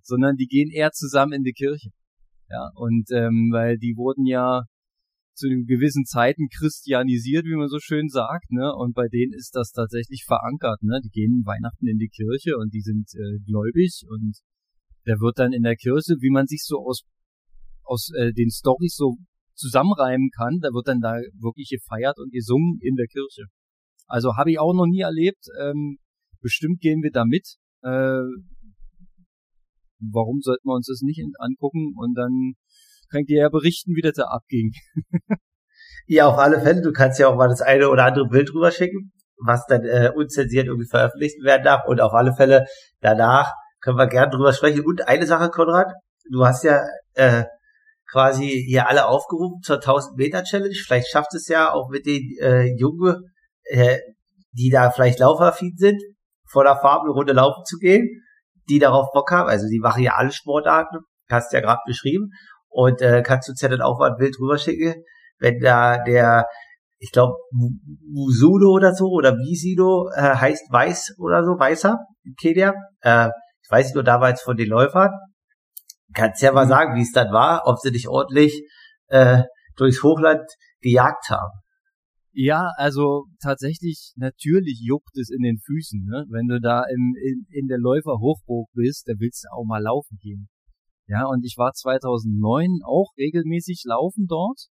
sondern 0.01 0.35
die 0.35 0.47
gehen 0.47 0.71
eher 0.71 0.91
zusammen 0.91 1.33
in 1.33 1.43
die 1.43 1.53
Kirche. 1.53 1.89
Ja, 2.49 2.69
und 2.75 3.09
ähm, 3.11 3.49
weil 3.51 3.77
die 3.77 3.95
wurden 3.95 4.25
ja 4.25 4.63
zu 5.33 5.47
gewissen 5.47 6.05
Zeiten 6.05 6.47
christianisiert, 6.47 7.45
wie 7.45 7.55
man 7.55 7.67
so 7.67 7.79
schön 7.79 8.07
sagt, 8.07 8.51
ne? 8.51 8.73
Und 8.73 8.93
bei 8.93 9.07
denen 9.07 9.33
ist 9.33 9.55
das 9.55 9.71
tatsächlich 9.71 10.23
verankert, 10.25 10.81
ne? 10.83 10.99
Die 11.03 11.09
gehen 11.09 11.43
Weihnachten 11.45 11.87
in 11.87 11.97
die 11.97 12.09
Kirche 12.09 12.57
und 12.57 12.73
die 12.73 12.81
sind 12.81 13.09
äh, 13.15 13.39
gläubig 13.45 14.03
und 14.09 14.37
der 15.05 15.19
wird 15.19 15.39
dann 15.39 15.53
in 15.53 15.63
der 15.63 15.75
Kirche, 15.75 16.15
wie 16.21 16.31
man 16.31 16.47
sich 16.47 16.63
so 16.63 16.79
aus 16.79 17.01
aus 17.83 18.09
äh, 18.17 18.31
den 18.31 18.49
Stories 18.49 18.95
so 18.95 19.17
zusammenreimen 19.55 20.29
kann, 20.35 20.59
da 20.61 20.69
wird 20.69 20.87
dann 20.87 20.99
da 21.01 21.15
wirklich 21.39 21.69
gefeiert 21.69 22.19
und 22.19 22.31
gesungen 22.31 22.77
in 22.81 22.95
der 22.95 23.07
Kirche. 23.07 23.45
Also 24.07 24.35
habe 24.37 24.51
ich 24.51 24.59
auch 24.59 24.73
noch 24.73 24.85
nie 24.85 25.01
erlebt. 25.01 25.47
Ähm, 25.59 25.97
bestimmt 26.41 26.79
gehen 26.79 27.01
wir 27.01 27.11
da 27.11 27.25
mit. 27.25 27.55
Äh, 27.81 28.21
warum 29.99 30.41
sollten 30.41 30.67
wir 30.67 30.75
uns 30.75 30.87
das 30.87 31.01
nicht 31.01 31.23
angucken 31.39 31.93
und 31.97 32.15
dann 32.15 32.53
kann 33.09 33.23
dir 33.23 33.41
ja 33.41 33.49
berichten, 33.49 33.95
wie 33.95 34.01
das 34.01 34.13
da 34.13 34.25
abging. 34.25 34.71
ja, 36.07 36.27
auf 36.27 36.37
alle 36.37 36.61
Fälle. 36.61 36.81
Du 36.81 36.91
kannst 36.91 37.19
ja 37.19 37.27
auch 37.27 37.35
mal 37.35 37.47
das 37.47 37.61
eine 37.61 37.89
oder 37.89 38.05
andere 38.05 38.27
Bild 38.27 38.53
rüber 38.53 38.71
schicken, 38.71 39.11
was 39.37 39.65
dann 39.67 39.83
äh, 39.83 40.11
unzensiert 40.13 40.67
irgendwie 40.67 40.87
veröffentlicht 40.87 41.43
werden 41.43 41.63
darf. 41.63 41.87
Und 41.87 42.01
auf 42.01 42.13
alle 42.13 42.33
Fälle 42.33 42.65
danach 43.01 43.53
können 43.81 43.97
wir 43.97 44.07
gerne 44.07 44.31
drüber 44.31 44.53
sprechen. 44.53 44.83
Und 44.85 45.07
eine 45.07 45.25
Sache, 45.25 45.49
Konrad, 45.49 45.93
du 46.31 46.45
hast 46.45 46.63
ja 46.63 46.83
äh, 47.13 47.45
quasi 48.15 48.63
hier 48.65 48.87
alle 48.87 49.07
aufgerufen 49.07 49.61
zur 49.61 49.75
1000 49.75 50.15
Meter 50.15 50.43
Challenge. 50.43 50.73
Vielleicht 50.73 51.09
schafft 51.09 51.33
es 51.33 51.49
ja 51.49 51.73
auch 51.73 51.89
mit 51.89 52.05
den 52.05 52.31
äh, 52.39 52.73
Jungen, 52.77 53.33
äh, 53.65 53.97
die 54.53 54.69
da 54.69 54.89
vielleicht 54.89 55.19
laufaffin 55.19 55.73
sind, 55.75 56.01
vor 56.49 56.63
der 56.63 56.77
Farbe 56.77 57.07
eine 57.07 57.11
Runde 57.11 57.33
laufen 57.33 57.65
zu 57.65 57.77
gehen, 57.77 58.07
die 58.69 58.79
darauf 58.79 59.11
Bock 59.11 59.29
haben. 59.31 59.49
Also 59.49 59.67
die 59.67 59.79
machen 59.79 60.01
ja 60.01 60.13
alle 60.13 60.31
Sportarten, 60.31 60.99
hast 61.29 61.51
ja 61.51 61.59
gerade 61.59 61.81
beschrieben. 61.85 62.29
Und 62.69 63.01
äh, 63.01 63.21
kannst 63.21 63.49
du 63.49 63.67
mal 63.99 64.11
ein 64.11 64.17
Bild 64.17 64.37
rüberschicken, 64.39 65.03
wenn 65.39 65.59
da 65.59 66.01
der, 66.01 66.47
ich 66.99 67.11
glaube, 67.11 67.33
Musulo 67.51 68.71
oder 68.71 68.93
so, 68.93 69.07
oder 69.07 69.33
Visilo 69.33 70.09
äh, 70.15 70.21
heißt 70.21 70.71
Weiß 70.71 71.15
oder 71.19 71.43
so, 71.43 71.59
Weißer 71.59 71.97
in 72.23 72.35
Kenia. 72.35 72.73
Äh, 73.01 73.27
ich 73.61 73.69
weiß 73.69 73.87
nicht 73.87 73.95
nur 73.95 74.05
damals 74.05 74.41
von 74.41 74.55
den 74.55 74.69
Läufern. 74.69 75.11
Kannst 76.15 76.41
ja 76.41 76.51
mal 76.51 76.65
mhm. 76.65 76.69
sagen, 76.69 76.95
wie 76.95 77.01
es 77.01 77.11
dann 77.11 77.31
war, 77.31 77.63
ob 77.65 77.79
sie 77.79 77.91
dich 77.91 78.07
ordentlich 78.07 78.63
äh, 79.07 79.43
durchs 79.75 80.01
Hochland 80.01 80.49
gejagt 80.81 81.29
haben. 81.29 81.59
Ja, 82.31 82.71
also 82.75 83.25
tatsächlich, 83.41 84.11
natürlich 84.17 84.81
juckt 84.83 85.17
es 85.17 85.29
in 85.29 85.41
den 85.41 85.57
Füßen, 85.57 86.03
ne? 86.03 86.25
Wenn 86.29 86.47
du 86.47 86.59
da 86.59 86.83
im, 86.83 87.15
in, 87.21 87.45
in 87.49 87.67
der 87.67 87.77
Läuferhochburg 87.77 88.67
bist, 88.73 89.07
da 89.07 89.13
willst 89.17 89.45
du 89.45 89.55
auch 89.55 89.63
mal 89.65 89.81
laufen 89.81 90.17
gehen. 90.19 90.49
Ja, 91.07 91.27
und 91.27 91.45
ich 91.45 91.55
war 91.57 91.71
2009 91.71 92.79
auch 92.85 93.11
regelmäßig 93.17 93.83
laufen 93.85 94.25
dort. 94.27 94.67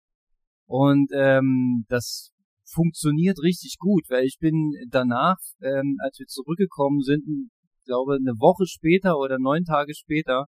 Und 0.67 1.11
ähm, 1.15 1.85
das 1.89 2.33
funktioniert 2.71 3.39
richtig 3.43 3.77
gut, 3.79 4.05
weil 4.09 4.25
ich 4.25 4.39
bin 4.41 4.73
danach, 4.91 5.37
ähm, 5.63 5.97
als 6.01 6.19
wir 6.19 6.27
zurückgekommen 6.27 7.01
sind, 7.01 7.23
ich 7.27 7.85
glaube 7.87 8.17
eine 8.17 8.39
Woche 8.39 8.67
später 8.67 9.17
oder 9.19 9.39
neun 9.39 9.65
Tage 9.65 9.95
später, 9.95 10.47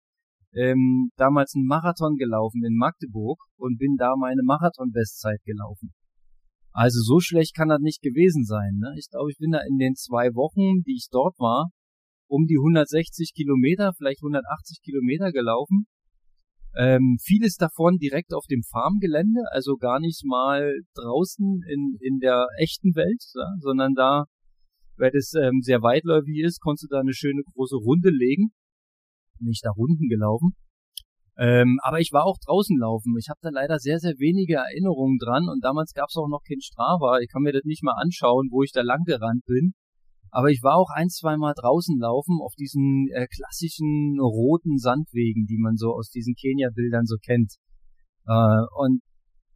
ähm, 0.55 1.11
damals 1.17 1.55
einen 1.55 1.67
Marathon 1.67 2.17
gelaufen 2.17 2.63
in 2.65 2.77
Magdeburg 2.77 3.39
und 3.57 3.79
bin 3.79 3.97
da 3.99 4.15
meine 4.17 4.43
Marathon-Bestzeit 4.43 5.43
gelaufen. 5.45 5.93
Also 6.73 7.01
so 7.03 7.21
schlecht 7.21 7.55
kann 7.55 7.69
das 7.69 7.81
nicht 7.81 8.03
gewesen 8.03 8.45
sein. 8.45 8.79
Ne? 8.79 8.95
Ich 8.99 9.09
glaube, 9.09 9.31
ich 9.31 9.39
bin 9.39 9.53
da 9.53 9.61
in 9.69 9.79
den 9.79 9.95
zwei 9.95 10.35
Wochen, 10.35 10.83
die 10.83 10.97
ich 10.97 11.09
dort 11.11 11.39
war, 11.39 11.71
um 12.27 12.47
die 12.47 12.59
160 12.59 13.33
Kilometer, 13.35 13.93
vielleicht 13.97 14.23
180 14.23 14.81
Kilometer 14.83 15.31
gelaufen. 15.31 15.87
Ähm, 16.77 17.19
vieles 17.23 17.55
davon 17.55 17.99
direkt 17.99 18.35
auf 18.35 18.47
dem 18.51 18.63
Farmgelände, 18.65 19.43
also 19.53 19.77
gar 19.77 20.01
nicht 20.01 20.25
mal 20.25 20.75
draußen 20.95 21.63
in, 21.71 21.97
in 22.01 22.19
der 22.19 22.47
echten 22.59 22.97
Welt, 22.97 23.23
ja, 23.35 23.47
sondern 23.61 23.95
da, 23.95 24.25
weil 24.97 25.13
es 25.15 25.35
ähm, 25.35 25.61
sehr 25.63 25.83
weitläufig 25.83 26.43
ist, 26.43 26.61
konntest 26.61 26.91
du 26.91 26.95
da 26.97 27.01
eine 27.01 27.15
schöne 27.15 27.43
große 27.55 27.77
Runde 27.77 28.11
legen. 28.11 28.51
Bin 29.45 29.53
ich 29.53 29.61
da 29.63 29.71
Runden 29.71 30.09
gelaufen. 30.09 30.57
Ähm, 31.37 31.79
aber 31.83 32.01
ich 32.01 32.13
war 32.13 32.25
auch 32.25 32.39
draußen 32.39 32.79
laufen. 32.79 33.15
Ich 33.19 33.29
habe 33.29 33.41
da 33.43 33.51
leider 33.51 33.79
sehr, 33.79 33.99
sehr 33.99 34.15
wenige 34.19 34.55
Erinnerungen 34.55 35.19
dran 35.19 35.49
und 35.49 35.65
damals 35.65 35.93
gab 35.93 36.09
es 36.09 36.17
auch 36.17 36.29
noch 36.29 36.43
kein 36.47 36.61
Strava. 36.61 37.19
Ich 37.21 37.29
kann 37.31 37.43
mir 37.43 37.53
das 37.53 37.65
nicht 37.65 37.83
mal 37.83 37.99
anschauen, 38.01 38.49
wo 38.51 38.63
ich 38.63 38.73
da 38.73 38.83
lang 38.83 39.03
gerannt 39.05 39.45
bin. 39.47 39.75
Aber 40.31 40.51
ich 40.51 40.63
war 40.63 40.77
auch 40.77 40.91
ein, 40.95 41.09
zwei 41.09 41.37
Mal 41.37 41.55
draußen 41.55 41.99
laufen 41.99 42.39
auf 42.43 42.55
diesen 42.59 43.09
äh, 43.15 43.27
klassischen 43.27 44.19
roten 44.21 44.79
Sandwegen, 44.79 45.47
die 45.47 45.59
man 45.59 45.77
so 45.77 45.93
aus 45.93 46.11
diesen 46.11 46.35
Kenia-Bildern 46.35 47.05
so 47.07 47.17
kennt. 47.25 47.55
Äh, 48.27 48.63
und 48.77 49.01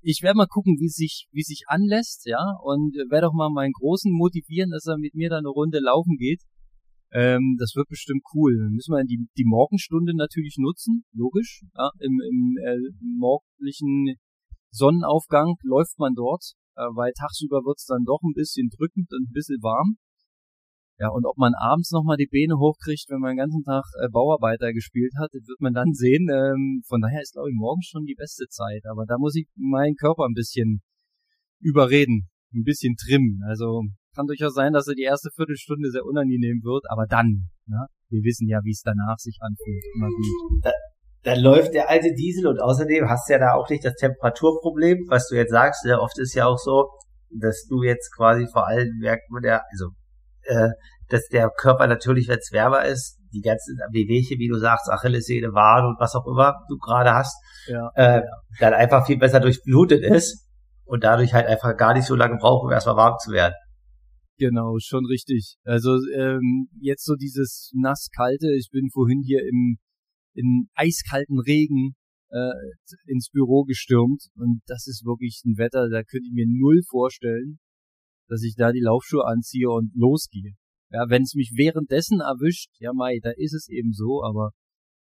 ich 0.03 0.23
werde 0.23 0.37
mal 0.37 0.47
gucken, 0.47 0.77
wie 0.79 0.89
sich, 0.89 1.27
wie 1.33 1.43
sich 1.43 1.63
anlässt, 1.67 2.27
ja, 2.27 2.55
und 2.63 2.95
werde 3.11 3.29
auch 3.29 3.35
mal 3.35 3.51
meinen 3.51 3.73
Großen 3.73 4.13
motivieren, 4.13 4.71
dass 4.71 4.87
er 4.87 4.99
mit 4.99 5.15
mir 5.15 5.31
da 5.31 5.39
eine 5.39 5.49
Runde 5.49 5.81
laufen 5.81 6.17
geht. 6.17 6.43
Ähm, 7.11 7.57
das 7.59 7.75
wird 7.75 7.89
bestimmt 7.89 8.23
cool. 8.35 8.57
Dann 8.59 8.73
müssen 8.73 8.93
wir 8.93 9.05
die, 9.05 9.27
die 9.37 9.47
Morgenstunde 9.47 10.15
natürlich 10.15 10.57
nutzen, 10.59 11.05
logisch. 11.13 11.65
Ja, 11.75 11.91
Im 12.01 12.21
im 12.21 12.57
äh, 12.63 12.77
morgendlichen 13.01 14.17
Sonnenaufgang 14.71 15.55
läuft 15.63 15.99
man 15.99 16.15
dort, 16.15 16.53
äh, 16.77 16.83
weil 16.95 17.13
tagsüber 17.13 17.65
wird's 17.65 17.87
dann 17.87 18.05
doch 18.05 18.21
ein 18.23 18.35
bisschen 18.35 18.69
drückend 18.69 19.09
und 19.13 19.31
ein 19.31 19.33
bisschen 19.33 19.63
warm. 19.63 19.97
Ja, 21.01 21.09
und 21.11 21.25
ob 21.27 21.37
man 21.39 21.55
abends 21.55 21.93
nochmal 21.93 22.17
die 22.17 22.27
Beine 22.27 22.59
hochkriegt, 22.59 23.07
wenn 23.09 23.21
man 23.21 23.31
den 23.31 23.39
ganzen 23.39 23.63
Tag 23.63 23.85
äh, 24.03 24.09
Bauarbeiter 24.11 24.73
gespielt 24.73 25.13
hat, 25.19 25.31
das 25.33 25.47
wird 25.47 25.61
man 25.61 25.73
dann 25.73 25.93
sehen. 25.95 26.29
Ähm, 26.29 26.83
von 26.87 27.01
daher 27.01 27.23
ist, 27.23 27.33
glaube 27.33 27.51
ich, 27.51 27.57
morgens 27.57 27.87
schon 27.87 28.05
die 28.05 28.17
beste 28.17 28.49
Zeit. 28.49 28.85
Aber 28.91 29.07
da 29.07 29.17
muss 29.17 29.37
ich 29.37 29.47
meinen 29.57 29.95
Körper 29.95 30.25
ein 30.25 30.35
bisschen 30.35 30.83
überreden, 31.61 32.29
ein 32.53 32.65
bisschen 32.65 32.97
trimmen. 32.97 33.43
Also 33.47 33.85
kann 34.19 34.27
durchaus 34.27 34.55
sein, 34.55 34.73
dass 34.73 34.89
er 34.89 34.95
die 34.95 35.05
erste 35.05 35.31
Viertelstunde 35.31 35.91
sehr 35.91 36.05
unangenehm 36.05 36.61
wird, 36.65 36.85
aber 36.91 37.07
dann, 37.07 37.49
ne? 37.67 37.87
wir 38.11 38.23
wissen 38.25 38.49
ja, 38.49 38.59
wie 38.65 38.73
es 38.73 38.83
danach 38.83 39.19
sich 39.19 39.39
anfühlt. 39.41 39.85
Immer 39.95 40.09
gut. 40.09 40.65
Da, 40.65 40.73
dann 41.23 41.41
läuft 41.41 41.75
der 41.75 41.89
alte 41.89 42.13
Diesel 42.15 42.49
und 42.49 42.61
außerdem 42.61 43.09
hast 43.09 43.29
du 43.29 43.35
ja 43.35 43.39
da 43.39 43.53
auch 43.55 43.69
nicht 43.69 43.85
das 43.85 43.95
Temperaturproblem, 43.95 45.07
was 45.09 45.29
du 45.29 45.37
jetzt 45.37 45.53
sagst. 45.53 45.83
Sehr 45.83 46.01
oft 46.01 46.19
ist 46.19 46.35
ja 46.35 46.47
auch 46.47 46.59
so, 46.59 46.89
dass 47.31 47.67
du 47.69 47.83
jetzt 47.83 48.15
quasi 48.17 48.47
vor 48.51 48.67
allem 48.67 48.89
merkt 48.99 49.31
man 49.31 49.45
ja, 49.45 49.63
also 49.71 49.91
äh, 50.43 50.71
dass 51.09 51.29
der 51.29 51.51
Körper 51.51 51.87
natürlich, 51.87 52.29
wenn 52.29 52.39
es 52.39 52.51
wärmer 52.53 52.85
ist, 52.85 53.19
die 53.33 53.43
ganzen 53.43 53.79
Wehwehchen, 53.93 54.39
wie 54.39 54.49
du 54.49 54.59
sagst, 54.59 54.91
Achillessehne, 54.91 55.53
Wade 55.53 55.87
und 55.87 56.01
was 56.01 56.15
auch 56.15 56.27
immer 56.27 56.55
du 56.69 56.79
gerade 56.79 57.13
hast, 57.13 57.37
ja, 57.67 57.91
äh, 57.95 58.23
dann 58.59 58.73
einfach 58.73 59.07
viel 59.07 59.19
besser 59.19 59.41
durchblutet 59.41 60.03
ist 60.03 60.49
und 60.85 61.05
dadurch 61.05 61.35
halt 61.35 61.47
einfach 61.47 61.77
gar 61.77 61.93
nicht 61.93 62.07
so 62.07 62.15
lange 62.15 62.37
braucht, 62.39 62.65
um 62.65 62.73
erstmal 62.73 62.97
warm 62.97 63.17
zu 63.19 63.33
werden. 63.33 63.55
Genau, 64.39 64.77
schon 64.79 65.05
richtig. 65.07 65.57
Also 65.65 65.99
ähm, 66.15 66.69
jetzt 66.81 67.05
so 67.05 67.15
dieses 67.17 67.73
nass-kalte, 67.75 68.55
ich 68.57 68.69
bin 68.71 68.89
vorhin 68.91 69.23
hier 69.23 69.41
im 69.43 69.79
in 70.35 70.69
eiskalten 70.75 71.41
Regen 71.41 71.97
äh, 72.31 72.53
ins 73.07 73.31
Büro 73.31 73.65
gestürmt 73.65 74.23
und 74.37 74.61
das 74.67 74.87
ist 74.87 75.05
wirklich 75.05 75.43
ein 75.45 75.59
Wetter, 75.59 75.89
da 75.89 76.05
könnte 76.05 76.29
ich 76.29 76.33
mir 76.33 76.47
null 76.47 76.83
vorstellen, 76.89 77.59
dass 78.29 78.45
ich 78.45 78.55
da 78.57 78.71
die 78.71 78.83
Laufschuhe 78.83 79.27
anziehe 79.27 79.69
und 79.69 79.91
losgehe. 79.95 80.53
Ja, 80.91 81.07
wenn 81.09 81.23
es 81.23 81.35
mich 81.35 81.53
währenddessen 81.57 82.21
erwischt, 82.21 82.71
ja 82.79 82.93
Mai, 82.93 83.19
da 83.21 83.31
ist 83.37 83.55
es 83.55 83.69
eben 83.69 83.93
so, 83.93 84.23
aber 84.23 84.53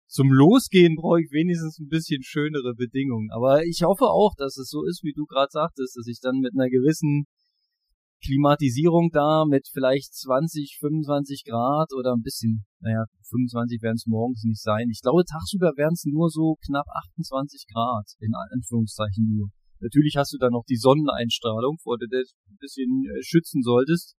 zum 0.08 0.32
Losgehen 0.32 0.95
brauche 0.95 1.21
ich 1.21 1.32
wenigstens 1.32 1.77
ein 1.79 1.89
bisschen 1.89 2.23
schönere 2.23 2.73
Bedingungen. 2.73 3.29
Aber 3.32 3.63
ich 3.65 3.84
hoffe 3.84 4.05
auch, 4.05 4.34
dass 4.38 4.58
es 4.58 4.69
so 4.69 4.84
ist, 4.84 5.03
wie 5.03 5.13
du 5.13 5.25
gerade 5.25 5.51
sagtest, 5.51 5.97
dass 5.97 6.08
ich 6.08 6.19
dann 6.19 6.39
mit 6.39 6.53
einer 6.55 6.69
gewissen 6.69 7.25
Klimatisierung 8.23 9.10
da 9.12 9.45
mit 9.47 9.67
vielleicht 9.71 10.13
20, 10.13 10.77
25 10.79 11.43
Grad 11.45 11.93
oder 11.97 12.13
ein 12.13 12.21
bisschen, 12.21 12.65
naja, 12.79 13.05
25 13.29 13.82
werden 13.82 13.95
es 13.95 14.05
morgens 14.08 14.43
nicht 14.43 14.62
sein. 14.62 14.89
Ich 14.91 15.01
glaube, 15.01 15.23
tagsüber 15.23 15.71
werden 15.77 15.93
es 15.93 16.05
nur 16.05 16.29
so 16.29 16.58
knapp 16.65 16.88
28 17.15 17.65
Grad, 17.71 18.12
in 18.19 18.34
Anführungszeichen 18.51 19.25
nur. 19.27 19.49
Natürlich 19.79 20.15
hast 20.17 20.34
du 20.34 20.38
dann 20.38 20.51
noch 20.51 20.65
die 20.67 20.75
Sonneneinstrahlung, 20.75 21.77
vor 21.82 21.97
der 21.97 22.10
du 22.10 22.17
ein 22.17 22.58
bisschen 22.60 23.05
äh, 23.05 23.23
schützen 23.23 23.62
solltest, 23.63 24.15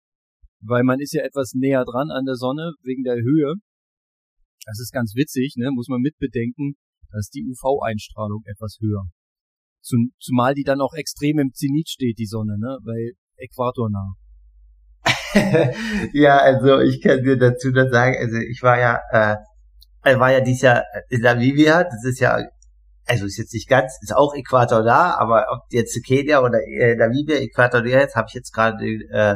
weil 0.62 0.84
man 0.84 1.00
ist 1.00 1.14
ja 1.14 1.24
etwas 1.24 1.54
näher 1.54 1.84
dran 1.84 2.12
an 2.12 2.26
der 2.26 2.36
Sonne 2.36 2.74
wegen 2.82 3.04
der 3.04 3.16
Höhe. 3.16 3.56
Das 4.66 4.80
ist 4.80 4.92
ganz 4.92 5.16
witzig, 5.16 5.56
ne? 5.58 5.72
muss 5.72 5.90
man 5.90 6.00
mitbedenken, 6.00 6.76
dass 7.12 7.30
die 7.30 7.44
UV-Einstrahlung 7.44 8.44
etwas 8.46 8.78
höher. 8.80 9.04
Zum, 9.82 10.12
zumal 10.20 10.54
die 10.54 10.64
dann 10.64 10.82
auch 10.82 10.94
extrem 10.94 11.40
im 11.40 11.52
Zenit 11.54 11.90
steht, 11.90 12.20
die 12.20 12.26
Sonne, 12.26 12.58
ne? 12.58 12.78
weil 12.84 13.14
Äquator 13.40 13.90
nah. 13.90 14.14
ja, 16.14 16.38
also 16.38 16.80
ich 16.80 17.02
kann 17.02 17.24
dir 17.24 17.38
dazu 17.38 17.72
dann 17.72 17.90
sagen, 17.92 18.16
also 18.20 18.38
ich 18.38 18.62
war 18.64 18.80
ja, 18.80 19.00
äh, 19.12 20.20
war 20.20 20.32
ja 20.32 20.42
dieses 20.42 20.62
Jahr 20.64 20.84
in 21.10 21.22
Namibia, 21.22 21.84
das 21.84 22.04
ist 22.04 22.20
ja 22.20 22.40
also 23.10 23.26
ist 23.26 23.38
jetzt 23.38 23.54
nicht 23.54 23.68
ganz, 23.68 23.98
ist 24.02 24.16
auch 24.16 24.36
Äquator 24.36 24.84
da, 24.84 25.16
aber 25.18 25.48
ob 25.52 25.62
jetzt 25.72 26.00
Kenia 26.06 26.42
oder 26.42 26.60
äh, 26.62 26.96
Namibia 26.96 27.38
Äquator 27.38 27.82
da 27.82 28.00
ist, 28.02 28.16
habe 28.16 28.28
ich 28.30 28.36
jetzt 28.36 28.54
gerade 28.54 28.86
äh, 28.86 29.36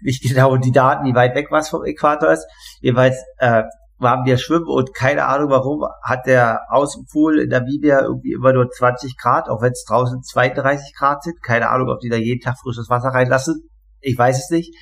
nicht 0.00 0.22
genau 0.22 0.56
die 0.56 0.70
Daten, 0.70 1.04
wie 1.06 1.14
weit 1.14 1.34
weg 1.34 1.48
was 1.50 1.68
vom 1.68 1.84
Äquator 1.84 2.30
ist. 2.30 2.46
Jeweils 2.80 3.16
äh, 3.38 3.64
waren 4.04 4.24
wir 4.24 4.38
schwimmen 4.38 4.68
und 4.68 4.94
keine 4.94 5.26
Ahnung 5.26 5.50
warum 5.50 5.84
hat 6.02 6.26
der 6.26 6.60
Außenpool 6.70 7.40
in 7.40 7.48
Namibia 7.48 8.02
irgendwie 8.02 8.32
immer 8.32 8.52
nur 8.52 8.70
20 8.70 9.16
Grad, 9.16 9.48
auch 9.48 9.60
wenn 9.60 9.72
es 9.72 9.84
draußen 9.84 10.22
32 10.22 10.94
Grad 10.96 11.24
sind. 11.24 11.42
Keine 11.42 11.70
Ahnung, 11.70 11.88
ob 11.88 11.98
die 11.98 12.08
da 12.08 12.16
jeden 12.16 12.40
Tag 12.40 12.56
frisches 12.62 12.88
Wasser 12.88 13.08
reinlassen. 13.08 13.68
Ich 14.00 14.16
weiß 14.16 14.38
es 14.38 14.50
nicht. 14.50 14.72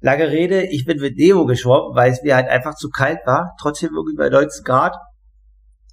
Lange 0.00 0.30
Rede, 0.30 0.62
ich 0.62 0.86
bin 0.86 0.98
mit 0.98 1.18
Neo 1.18 1.44
geschwommen, 1.44 1.94
weil 1.94 2.12
es 2.12 2.22
mir 2.22 2.36
halt 2.36 2.48
einfach 2.48 2.74
zu 2.74 2.88
kalt 2.88 3.18
war. 3.26 3.54
Trotzdem 3.60 3.90
irgendwie 3.94 4.16
bei 4.16 4.30
19 4.30 4.64
Grad. 4.64 4.94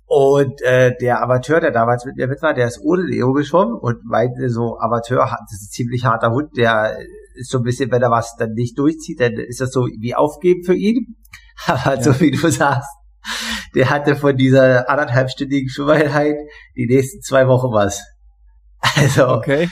Und 0.05 0.61
äh, 0.61 0.95
der 1.01 1.21
Amateur, 1.21 1.59
der 1.59 1.71
damals 1.71 2.05
mit 2.05 2.15
mir 2.17 2.27
mit 2.27 2.41
war, 2.41 2.53
der 2.53 2.67
ist 2.67 2.79
ohne 2.81 3.03
Leo 3.03 3.33
geschwommen 3.33 3.73
und 3.73 4.05
meinte 4.05 4.49
so, 4.49 4.77
Amateur, 4.77 5.25
das 5.25 5.53
ist 5.53 5.69
ein 5.69 5.71
ziemlich 5.71 6.05
harter 6.05 6.31
Hund, 6.31 6.55
der 6.55 6.97
ist 7.35 7.49
so 7.49 7.57
ein 7.57 7.63
bisschen, 7.63 7.91
wenn 7.91 8.01
er 8.01 8.11
was 8.11 8.35
dann 8.37 8.53
nicht 8.53 8.77
durchzieht, 8.77 9.19
dann 9.19 9.33
ist 9.33 9.61
das 9.61 9.71
so 9.71 9.85
wie 9.85 10.13
aufgeben 10.13 10.63
für 10.63 10.75
ihn. 10.75 11.15
Aber 11.67 11.95
ja. 11.95 12.01
so 12.01 12.19
wie 12.19 12.31
du 12.31 12.49
sagst, 12.49 12.89
der 13.75 13.89
hatte 13.89 14.15
von 14.15 14.35
dieser 14.35 14.89
anderthalbstündigen 14.89 15.69
Schwimmeinheit 15.69 16.35
die 16.75 16.87
nächsten 16.87 17.21
zwei 17.21 17.47
Wochen 17.47 17.71
was. 17.71 18.03
Also, 18.95 19.29
okay. 19.29 19.69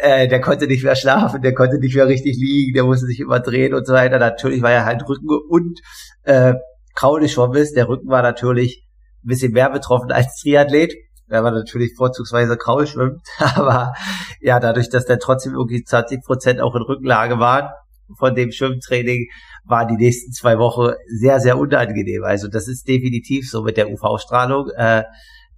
Äh, 0.00 0.28
der 0.28 0.40
konnte 0.40 0.66
nicht 0.66 0.82
mehr 0.82 0.96
schlafen, 0.96 1.42
der 1.42 1.54
konnte 1.54 1.78
nicht 1.78 1.94
mehr 1.94 2.08
richtig 2.08 2.36
liegen, 2.36 2.74
der 2.74 2.84
musste 2.84 3.06
sich 3.06 3.20
immer 3.20 3.40
drehen 3.40 3.74
und 3.74 3.86
so 3.86 3.92
weiter. 3.92 4.18
Natürlich 4.18 4.62
war 4.62 4.72
er 4.72 4.84
halt 4.84 5.06
Rücken 5.08 5.28
und 5.48 5.80
äh, 6.24 6.54
Kraule 6.94 7.28
schwommen 7.28 7.56
ist. 7.56 7.76
Der 7.76 7.88
Rücken 7.88 8.08
war 8.08 8.22
natürlich 8.22 8.84
ein 9.24 9.28
bisschen 9.28 9.52
mehr 9.52 9.70
betroffen 9.70 10.10
als 10.10 10.40
Triathlet, 10.40 10.94
weil 11.28 11.42
man 11.42 11.54
natürlich 11.54 11.94
vorzugsweise 11.96 12.56
Kraul 12.56 12.86
schwimmt. 12.86 13.20
Aber 13.38 13.94
ja, 14.40 14.58
dadurch, 14.58 14.90
dass 14.90 15.06
der 15.06 15.18
trotzdem 15.18 15.54
irgendwie 15.54 15.84
20 15.84 16.24
Prozent 16.24 16.60
auch 16.60 16.74
in 16.74 16.82
Rückenlage 16.82 17.38
waren 17.38 17.70
von 18.16 18.34
dem 18.34 18.52
Schwimmtraining, 18.52 19.28
waren 19.64 19.88
die 19.88 20.02
nächsten 20.02 20.32
zwei 20.32 20.58
Wochen 20.58 20.94
sehr, 21.06 21.40
sehr 21.40 21.58
unangenehm. 21.58 22.24
Also 22.24 22.48
das 22.48 22.68
ist 22.68 22.88
definitiv 22.88 23.48
so 23.48 23.62
mit 23.62 23.76
der 23.76 23.90
UV-Strahlung. 23.90 24.70
Äh, 24.76 25.04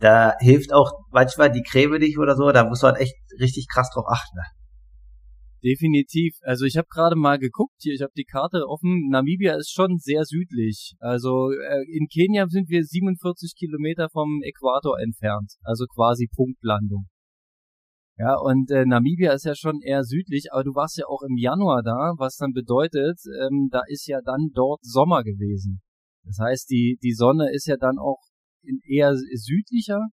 da 0.00 0.34
hilft 0.40 0.72
auch 0.72 0.92
manchmal 1.10 1.52
die 1.52 1.62
Creme 1.62 1.98
nicht 1.98 2.18
oder 2.18 2.34
so. 2.34 2.50
Da 2.52 2.64
muss 2.64 2.82
man 2.82 2.96
echt 2.96 3.14
richtig 3.38 3.66
krass 3.68 3.90
drauf 3.94 4.06
achten. 4.08 4.36
Ne? 4.36 4.44
Definitiv. 5.62 6.36
Also 6.42 6.64
ich 6.64 6.78
habe 6.78 6.88
gerade 6.90 7.16
mal 7.16 7.38
geguckt 7.38 7.74
hier, 7.80 7.92
ich 7.92 8.00
habe 8.00 8.12
die 8.16 8.24
Karte 8.24 8.64
offen. 8.66 9.08
Namibia 9.10 9.56
ist 9.56 9.70
schon 9.70 9.98
sehr 9.98 10.24
südlich. 10.24 10.94
Also 11.00 11.50
äh, 11.50 11.84
in 11.92 12.06
Kenia 12.08 12.46
sind 12.48 12.70
wir 12.70 12.82
47 12.82 13.54
Kilometer 13.58 14.08
vom 14.10 14.40
Äquator 14.42 14.98
entfernt, 14.98 15.52
also 15.62 15.84
quasi 15.84 16.28
Punktlandung. 16.34 17.08
Ja, 18.20 18.36
und 18.36 18.70
äh, 18.70 18.84
Namibia 18.84 19.32
ist 19.32 19.46
ja 19.46 19.54
schon 19.54 19.80
eher 19.80 20.04
südlich, 20.04 20.52
aber 20.52 20.62
du 20.62 20.74
warst 20.74 20.98
ja 20.98 21.06
auch 21.06 21.22
im 21.22 21.38
Januar 21.38 21.82
da, 21.82 22.12
was 22.18 22.36
dann 22.36 22.52
bedeutet, 22.52 23.18
ähm, 23.40 23.70
da 23.72 23.80
ist 23.88 24.06
ja 24.06 24.20
dann 24.22 24.50
dort 24.52 24.84
Sommer 24.84 25.22
gewesen. 25.22 25.80
Das 26.24 26.36
heißt, 26.38 26.68
die, 26.68 26.98
die 27.02 27.14
Sonne 27.14 27.50
ist 27.50 27.66
ja 27.66 27.78
dann 27.78 27.98
auch 27.98 28.20
in 28.60 28.78
eher 28.86 29.14
südlicher. 29.16 30.08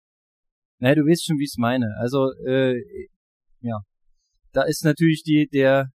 Naja, 0.77 0.93
du 0.93 1.01
weißt 1.01 1.25
schon, 1.25 1.39
wie 1.39 1.45
ich 1.45 1.53
es 1.55 1.57
meine. 1.57 1.95
Also, 1.97 2.31
äh, 2.45 2.75
ja, 3.61 3.79
da 4.51 4.61
ist 4.61 4.85
natürlich 4.85 5.23
die, 5.23 5.49
der 5.51 5.89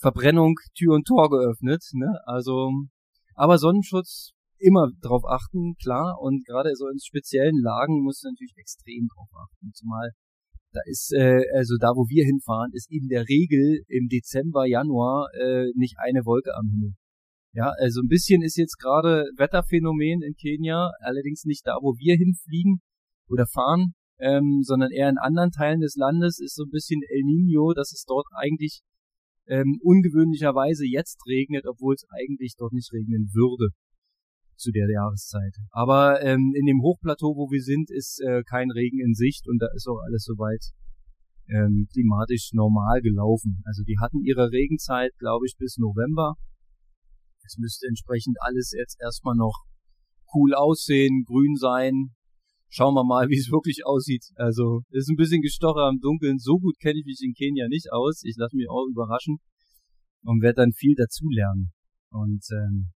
Verbrennung 0.00 0.54
Tür 0.78 0.94
und 0.94 1.06
Tor 1.06 1.28
geöffnet, 1.28 1.84
ne? 1.92 2.10
Also, 2.24 2.70
aber 3.34 3.58
Sonnenschutz 3.58 4.30
immer 4.56 4.88
drauf 5.02 5.24
achten, 5.28 5.74
klar, 5.74 6.16
und 6.22 6.46
gerade 6.46 6.74
so 6.74 6.88
in 6.88 6.98
speziellen 6.98 7.60
Lagen 7.60 8.02
muss 8.02 8.22
natürlich 8.22 8.54
extrem 8.56 9.08
drauf 9.14 9.28
achten, 9.36 9.72
zumal 9.74 10.12
da 10.78 10.90
ist, 10.90 11.12
äh, 11.12 11.42
also 11.54 11.76
da 11.78 11.88
wo 11.88 12.08
wir 12.08 12.24
hinfahren, 12.24 12.70
ist 12.72 12.90
in 12.90 13.08
der 13.08 13.28
Regel 13.28 13.82
im 13.88 14.08
Dezember, 14.08 14.66
Januar 14.66 15.28
äh, 15.34 15.66
nicht 15.74 15.96
eine 15.98 16.24
Wolke 16.24 16.54
am 16.54 16.68
Himmel. 16.70 16.94
Ja, 17.52 17.72
also 17.78 18.00
ein 18.00 18.08
bisschen 18.08 18.42
ist 18.42 18.56
jetzt 18.56 18.78
gerade 18.78 19.24
Wetterphänomen 19.36 20.22
in 20.22 20.34
Kenia, 20.34 20.90
allerdings 21.00 21.44
nicht 21.44 21.66
da, 21.66 21.76
wo 21.80 21.96
wir 21.98 22.16
hinfliegen 22.16 22.80
oder 23.28 23.46
fahren, 23.46 23.94
ähm, 24.20 24.60
sondern 24.62 24.90
eher 24.90 25.08
in 25.08 25.18
anderen 25.18 25.50
Teilen 25.50 25.80
des 25.80 25.96
Landes 25.96 26.38
ist 26.40 26.54
so 26.54 26.64
ein 26.64 26.70
bisschen 26.70 27.00
El 27.08 27.22
Nino, 27.24 27.72
dass 27.74 27.92
es 27.92 28.04
dort 28.06 28.26
eigentlich 28.32 28.80
ähm, 29.46 29.78
ungewöhnlicherweise 29.82 30.84
jetzt 30.86 31.18
regnet, 31.26 31.64
obwohl 31.66 31.94
es 31.94 32.04
eigentlich 32.10 32.54
dort 32.58 32.72
nicht 32.72 32.92
regnen 32.92 33.30
würde 33.34 33.72
zu 34.58 34.72
der 34.72 34.90
Jahreszeit. 34.90 35.56
Aber 35.70 36.20
ähm, 36.22 36.52
in 36.54 36.66
dem 36.66 36.82
Hochplateau, 36.82 37.36
wo 37.36 37.50
wir 37.50 37.62
sind, 37.62 37.90
ist 37.90 38.20
äh, 38.20 38.42
kein 38.42 38.70
Regen 38.70 39.00
in 39.00 39.14
Sicht 39.14 39.48
und 39.48 39.58
da 39.58 39.66
ist 39.74 39.86
auch 39.88 40.00
alles 40.04 40.24
soweit 40.24 40.62
ähm, 41.48 41.88
klimatisch 41.92 42.52
normal 42.52 43.00
gelaufen. 43.00 43.62
Also 43.64 43.82
die 43.82 43.98
hatten 44.00 44.22
ihre 44.22 44.50
Regenzeit, 44.50 45.12
glaube 45.18 45.46
ich, 45.46 45.56
bis 45.56 45.78
November. 45.78 46.34
Es 47.44 47.56
müsste 47.56 47.86
entsprechend 47.86 48.36
alles 48.40 48.72
jetzt 48.76 49.00
erstmal 49.00 49.36
noch 49.36 49.64
cool 50.34 50.54
aussehen, 50.54 51.24
grün 51.24 51.56
sein. 51.56 52.14
Schauen 52.68 52.94
wir 52.94 53.04
mal, 53.04 53.28
wie 53.30 53.38
es 53.38 53.50
wirklich 53.50 53.86
aussieht. 53.86 54.26
Also 54.34 54.82
ist 54.90 55.08
ein 55.08 55.16
bisschen 55.16 55.40
gestocher 55.40 55.88
im 55.88 56.00
Dunkeln. 56.00 56.38
So 56.38 56.58
gut 56.58 56.78
kenne 56.80 56.98
ich 56.98 57.06
mich 57.06 57.20
in 57.22 57.32
Kenia 57.32 57.68
nicht 57.68 57.90
aus. 57.92 58.22
Ich 58.24 58.36
lasse 58.36 58.56
mich 58.56 58.68
auch 58.68 58.86
überraschen 58.90 59.38
und 60.22 60.42
werde 60.42 60.62
dann 60.62 60.72
viel 60.72 60.94
dazulernen. 60.94 61.72
Und 62.10 62.44
ähm, 62.52 62.92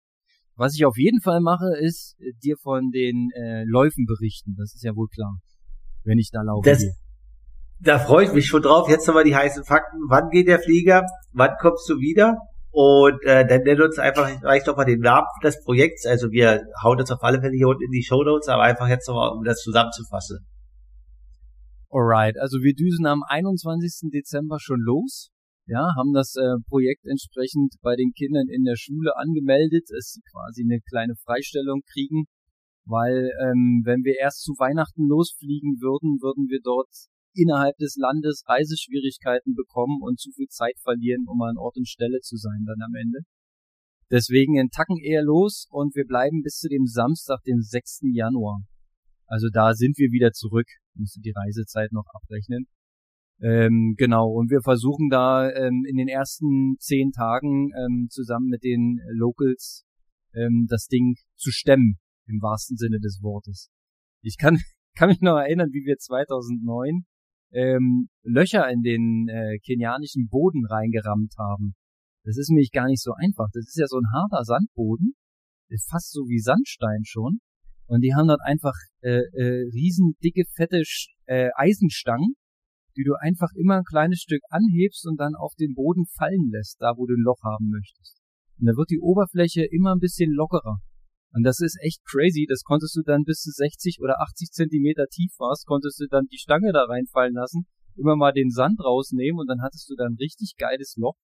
was 0.59 0.75
ich 0.75 0.85
auf 0.85 0.97
jeden 0.97 1.21
Fall 1.21 1.39
mache, 1.39 1.77
ist 1.79 2.17
äh, 2.19 2.33
dir 2.43 2.57
von 2.61 2.91
den 2.91 3.29
äh, 3.33 3.63
Läufen 3.63 4.05
berichten. 4.05 4.55
Das 4.57 4.75
ist 4.75 4.83
ja 4.83 4.95
wohl 4.95 5.07
klar, 5.07 5.39
wenn 6.03 6.19
ich 6.19 6.29
da 6.31 6.41
laufe. 6.41 6.69
Das, 6.69 6.83
da 7.79 7.97
freue 7.97 8.25
ich 8.25 8.33
mich 8.33 8.47
schon 8.47 8.61
drauf. 8.61 8.89
Jetzt 8.89 9.07
nochmal 9.07 9.23
die 9.23 9.35
heißen 9.35 9.63
Fakten. 9.63 9.97
Wann 10.09 10.29
geht 10.29 10.47
der 10.47 10.59
Flieger? 10.59 11.05
Wann 11.31 11.51
kommst 11.59 11.89
du 11.89 11.99
wieder? 11.99 12.37
Und 12.71 13.23
äh, 13.23 13.47
dann 13.47 13.63
nenn 13.63 13.81
uns 13.81 13.97
einfach 13.97 14.29
reicht 14.43 14.67
doch 14.67 14.75
mal 14.75 14.85
den 14.85 14.99
Namen 14.99 15.27
des 15.41 15.63
Projekts. 15.63 16.05
Also 16.05 16.29
wir 16.29 16.61
hauen 16.83 16.97
das 16.97 17.09
auf 17.09 17.23
alle 17.23 17.39
Fälle 17.39 17.55
hier 17.55 17.67
unten 17.67 17.83
in 17.83 17.91
die 17.91 18.03
Show 18.03 18.23
Notes, 18.23 18.49
aber 18.49 18.63
einfach 18.63 18.89
jetzt 18.89 19.07
nochmal, 19.07 19.31
um 19.31 19.43
das 19.43 19.61
zusammenzufassen. 19.61 20.45
Alright, 21.89 22.37
also 22.37 22.59
wir 22.61 22.75
düsen 22.75 23.07
am 23.07 23.23
21. 23.27 24.11
Dezember 24.11 24.59
schon 24.59 24.81
los 24.81 25.31
ja, 25.69 25.93
haben 25.95 26.13
das 26.13 26.35
äh, 26.35 26.57
Projekt 26.67 27.05
entsprechend 27.05 27.75
bei 27.81 27.95
den 27.95 28.11
Kindern 28.11 28.49
in 28.49 28.63
der 28.63 28.75
Schule 28.75 29.15
angemeldet, 29.15 29.85
dass 29.89 30.17
sie 30.17 30.21
quasi 30.31 30.63
eine 30.63 30.81
kleine 30.81 31.15
Freistellung 31.15 31.81
kriegen, 31.93 32.25
weil 32.85 33.29
ähm, 33.45 33.83
wenn 33.85 34.03
wir 34.03 34.17
erst 34.19 34.41
zu 34.41 34.53
Weihnachten 34.57 35.05
losfliegen 35.07 35.77
würden, 35.79 36.17
würden 36.21 36.49
wir 36.49 36.59
dort 36.63 36.89
innerhalb 37.35 37.77
des 37.77 37.95
Landes 37.97 38.43
Reiseschwierigkeiten 38.47 39.53
bekommen 39.53 40.01
und 40.01 40.19
zu 40.19 40.31
viel 40.31 40.47
Zeit 40.47 40.79
verlieren, 40.81 41.25
um 41.27 41.39
an 41.43 41.57
Ort 41.57 41.77
und 41.77 41.87
Stelle 41.87 42.19
zu 42.21 42.35
sein 42.35 42.65
dann 42.65 42.81
am 42.81 42.95
Ende. 42.95 43.19
Deswegen 44.09 44.57
einen 44.57 44.71
Tacken 44.71 44.97
eher 44.97 45.21
los 45.21 45.67
und 45.69 45.93
wir 45.93 46.05
bleiben 46.05 46.41
bis 46.41 46.57
zu 46.57 46.67
dem 46.67 46.87
Samstag, 46.87 47.43
den 47.45 47.61
6. 47.61 48.09
Januar. 48.11 48.61
Also 49.27 49.49
da 49.53 49.73
sind 49.73 49.99
wir 49.99 50.09
wieder 50.09 50.31
zurück, 50.31 50.65
musste 50.95 51.21
die 51.21 51.33
Reisezeit 51.35 51.91
noch 51.91 52.07
abrechnen. 52.11 52.65
Ähm, 53.41 53.95
genau, 53.97 54.29
und 54.29 54.49
wir 54.51 54.61
versuchen 54.61 55.09
da 55.09 55.49
ähm, 55.49 55.85
in 55.87 55.95
den 55.95 56.09
ersten 56.09 56.75
zehn 56.79 57.11
Tagen 57.11 57.71
ähm, 57.77 58.07
zusammen 58.09 58.47
mit 58.47 58.63
den 58.63 58.99
Locals 59.13 59.85
ähm, 60.33 60.67
das 60.69 60.87
Ding 60.87 61.15
zu 61.35 61.51
stemmen, 61.51 61.99
im 62.27 62.41
wahrsten 62.41 62.75
Sinne 62.75 62.99
des 62.99 63.21
Wortes. 63.21 63.69
Ich 64.21 64.37
kann, 64.37 64.57
kann 64.97 65.09
mich 65.09 65.21
noch 65.21 65.37
erinnern, 65.37 65.69
wie 65.71 65.85
wir 65.85 65.97
2009 65.97 67.05
ähm, 67.51 68.09
Löcher 68.23 68.69
in 68.69 68.81
den 68.81 69.27
äh, 69.29 69.57
kenianischen 69.59 70.27
Boden 70.27 70.65
reingerammt 70.65 71.33
haben. 71.37 71.75
Das 72.25 72.37
ist 72.37 72.49
nämlich 72.49 72.71
gar 72.71 72.87
nicht 72.87 73.01
so 73.01 73.13
einfach. 73.13 73.47
Das 73.53 73.65
ist 73.65 73.79
ja 73.79 73.87
so 73.87 73.97
ein 73.97 74.11
harter 74.11 74.43
Sandboden, 74.43 75.13
fast 75.89 76.11
so 76.11 76.27
wie 76.27 76.39
Sandstein 76.39 77.05
schon. 77.05 77.39
Und 77.87 78.01
die 78.01 78.13
haben 78.13 78.27
dort 78.27 78.41
einfach 78.43 78.75
äh, 79.01 79.21
äh, 79.33 79.69
riesen 79.73 80.13
dicke, 80.21 80.43
fette 80.55 80.83
äh, 81.25 81.49
Eisenstangen 81.55 82.35
die 82.97 83.03
du 83.03 83.13
einfach 83.19 83.49
immer 83.55 83.77
ein 83.77 83.83
kleines 83.83 84.19
Stück 84.19 84.41
anhebst 84.49 85.05
und 85.07 85.19
dann 85.19 85.35
auf 85.35 85.53
den 85.55 85.73
Boden 85.73 86.05
fallen 86.05 86.49
lässt, 86.51 86.81
da 86.81 86.93
wo 86.97 87.05
du 87.05 87.13
ein 87.13 87.23
Loch 87.23 87.41
haben 87.43 87.69
möchtest. 87.69 88.19
Und 88.59 88.67
da 88.67 88.75
wird 88.75 88.89
die 88.89 88.99
Oberfläche 88.99 89.65
immer 89.65 89.93
ein 89.93 89.99
bisschen 89.99 90.31
lockerer. 90.31 90.79
Und 91.33 91.43
das 91.43 91.59
ist 91.59 91.77
echt 91.81 92.03
crazy. 92.05 92.45
Das 92.49 92.63
konntest 92.63 92.95
du 92.95 93.01
dann 93.03 93.23
bis 93.23 93.41
zu 93.41 93.51
60 93.51 93.99
oder 94.01 94.19
80 94.21 94.49
Zentimeter 94.51 95.05
tief 95.07 95.31
warst, 95.37 95.65
konntest 95.65 95.99
du 95.99 96.07
dann 96.09 96.25
die 96.31 96.39
Stange 96.39 96.71
da 96.73 96.83
reinfallen 96.85 97.33
lassen, 97.33 97.67
immer 97.95 98.15
mal 98.15 98.33
den 98.33 98.49
Sand 98.49 98.79
rausnehmen 98.83 99.39
und 99.39 99.47
dann 99.47 99.61
hattest 99.61 99.89
du 99.89 99.95
dann 99.95 100.15
richtig 100.19 100.55
geiles 100.57 100.95
Loch, 100.97 101.15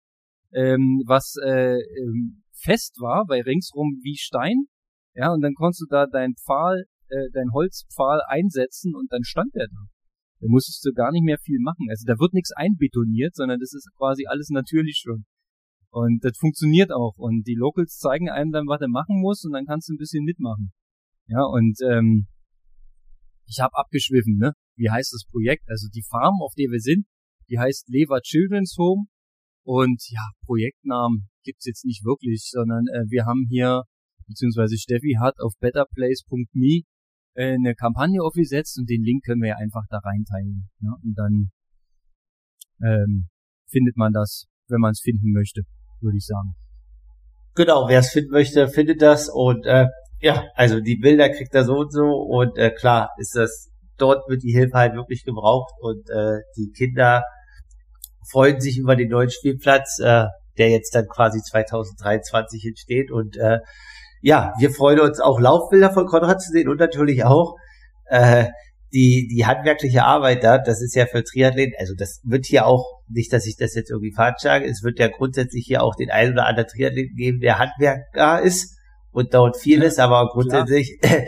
ähm, 0.52 1.02
was 1.06 1.34
äh, 1.42 1.78
ähm, 1.78 2.44
fest 2.52 3.00
war, 3.00 3.24
bei 3.26 3.40
ringsrum 3.40 4.00
wie 4.02 4.16
Stein. 4.16 4.66
Ja, 5.14 5.32
und 5.32 5.40
dann 5.40 5.54
konntest 5.54 5.82
du 5.82 5.86
da 5.88 6.06
deinen 6.06 6.34
Pfahl, 6.34 6.84
äh, 7.08 7.30
dein 7.32 7.52
Holzpfahl 7.52 8.20
einsetzen 8.26 8.94
und 8.94 9.10
dann 9.12 9.24
stand 9.24 9.54
der 9.54 9.68
da. 9.68 9.93
Da 10.44 10.50
musstest 10.50 10.84
du 10.84 10.92
gar 10.92 11.10
nicht 11.10 11.24
mehr 11.24 11.38
viel 11.38 11.58
machen. 11.58 11.88
Also 11.88 12.04
da 12.04 12.20
wird 12.20 12.34
nichts 12.34 12.52
einbetoniert, 12.52 13.34
sondern 13.34 13.60
das 13.60 13.72
ist 13.72 13.88
quasi 13.96 14.26
alles 14.26 14.50
natürlich 14.50 15.00
schon. 15.02 15.24
Und 15.88 16.22
das 16.22 16.36
funktioniert 16.36 16.92
auch. 16.92 17.14
Und 17.16 17.46
die 17.46 17.54
Locals 17.54 17.96
zeigen 17.96 18.28
einem 18.28 18.52
dann, 18.52 18.66
was 18.66 18.82
er 18.82 18.88
machen 18.88 19.22
muss, 19.22 19.42
und 19.44 19.52
dann 19.52 19.64
kannst 19.64 19.88
du 19.88 19.94
ein 19.94 19.96
bisschen 19.96 20.22
mitmachen. 20.22 20.74
Ja, 21.28 21.44
und 21.44 21.78
ähm, 21.88 22.26
ich 23.46 23.60
habe 23.60 23.74
abgeschwiffen, 23.74 24.36
ne? 24.36 24.52
Wie 24.76 24.90
heißt 24.90 25.14
das 25.14 25.24
Projekt? 25.30 25.64
Also 25.66 25.88
die 25.88 26.04
Farm, 26.10 26.34
auf 26.42 26.52
der 26.58 26.68
wir 26.68 26.80
sind, 26.80 27.06
die 27.48 27.58
heißt 27.58 27.88
Lever 27.88 28.20
Children's 28.20 28.76
Home. 28.76 29.06
Und 29.64 30.02
ja, 30.10 30.28
Projektnamen 30.44 31.30
gibt's 31.42 31.64
jetzt 31.64 31.86
nicht 31.86 32.04
wirklich, 32.04 32.50
sondern 32.50 32.84
äh, 32.92 33.08
wir 33.08 33.24
haben 33.24 33.46
hier, 33.48 33.84
beziehungsweise 34.26 34.76
Steffi 34.76 35.16
hat 35.18 35.40
auf 35.40 35.54
betterplace.me 35.58 36.82
äh, 37.34 37.54
eine 37.54 37.74
Kampagne 37.74 38.22
aufgesetzt 38.22 38.78
und 38.78 38.88
den 38.88 39.02
Link 39.02 39.24
können 39.24 39.42
wir 39.42 39.50
ja 39.50 39.56
einfach 39.56 39.84
da 39.90 39.98
reinteilen. 39.98 40.68
Ne? 40.80 40.90
Und 41.02 41.14
dann 41.14 41.50
ähm, 42.82 43.28
findet 43.68 43.96
man 43.96 44.12
das, 44.12 44.46
wenn 44.68 44.80
man 44.80 44.92
es 44.92 45.00
finden 45.00 45.32
möchte, 45.32 45.62
würde 46.00 46.16
ich 46.16 46.26
sagen. 46.26 46.54
Genau, 47.54 47.88
wer 47.88 48.00
es 48.00 48.10
finden 48.10 48.32
möchte, 48.32 48.68
findet 48.68 49.00
das 49.00 49.28
und 49.28 49.64
äh, 49.66 49.86
ja, 50.20 50.44
also 50.54 50.80
die 50.80 50.96
Bilder 50.96 51.28
kriegt 51.28 51.54
er 51.54 51.64
so 51.64 51.74
und 51.74 51.92
so 51.92 52.04
und 52.04 52.58
äh, 52.58 52.70
klar 52.70 53.10
ist 53.18 53.36
das, 53.36 53.70
dort 53.96 54.28
wird 54.28 54.42
die 54.42 54.52
Hilfe 54.52 54.76
halt 54.76 54.94
wirklich 54.94 55.24
gebraucht 55.24 55.72
und 55.80 56.08
äh, 56.10 56.40
die 56.56 56.72
Kinder 56.72 57.22
freuen 58.30 58.60
sich 58.60 58.78
über 58.78 58.96
den 58.96 59.10
neuen 59.10 59.30
Spielplatz, 59.30 59.98
äh, 60.00 60.26
der 60.58 60.70
jetzt 60.70 60.94
dann 60.94 61.06
quasi 61.06 61.40
2023 61.40 62.64
entsteht 62.66 63.10
und 63.10 63.36
äh, 63.36 63.58
ja, 64.24 64.54
wir 64.58 64.70
freuen 64.70 65.00
uns 65.00 65.20
auch 65.20 65.38
Laufbilder 65.38 65.92
von 65.92 66.06
Konrad 66.06 66.40
zu 66.40 66.50
sehen 66.50 66.66
und 66.70 66.80
natürlich 66.80 67.24
auch 67.24 67.56
äh, 68.06 68.46
die, 68.90 69.28
die 69.30 69.44
handwerkliche 69.44 70.02
Arbeit 70.02 70.42
da, 70.42 70.56
das 70.56 70.80
ist 70.80 70.94
ja 70.94 71.04
für 71.04 71.22
Triathleten, 71.22 71.74
also 71.78 71.92
das 71.94 72.22
wird 72.24 72.46
hier 72.46 72.66
auch, 72.66 73.02
nicht, 73.06 73.34
dass 73.34 73.44
ich 73.44 73.56
das 73.58 73.74
jetzt 73.74 73.90
irgendwie 73.90 74.14
falsch 74.14 74.38
sage, 74.38 74.64
es 74.64 74.82
wird 74.82 74.98
ja 74.98 75.08
grundsätzlich 75.08 75.66
hier 75.66 75.82
auch 75.82 75.94
den 75.94 76.10
einen 76.10 76.32
oder 76.32 76.46
anderen 76.46 76.70
Triathleten 76.70 77.14
geben, 77.16 77.40
der 77.40 77.58
Handwerker 77.58 78.40
ist 78.40 78.78
und 79.10 79.34
dort 79.34 79.58
vieles, 79.58 79.98
ja, 79.98 80.06
aber 80.06 80.30
grundsätzlich 80.32 80.98
äh, 81.02 81.26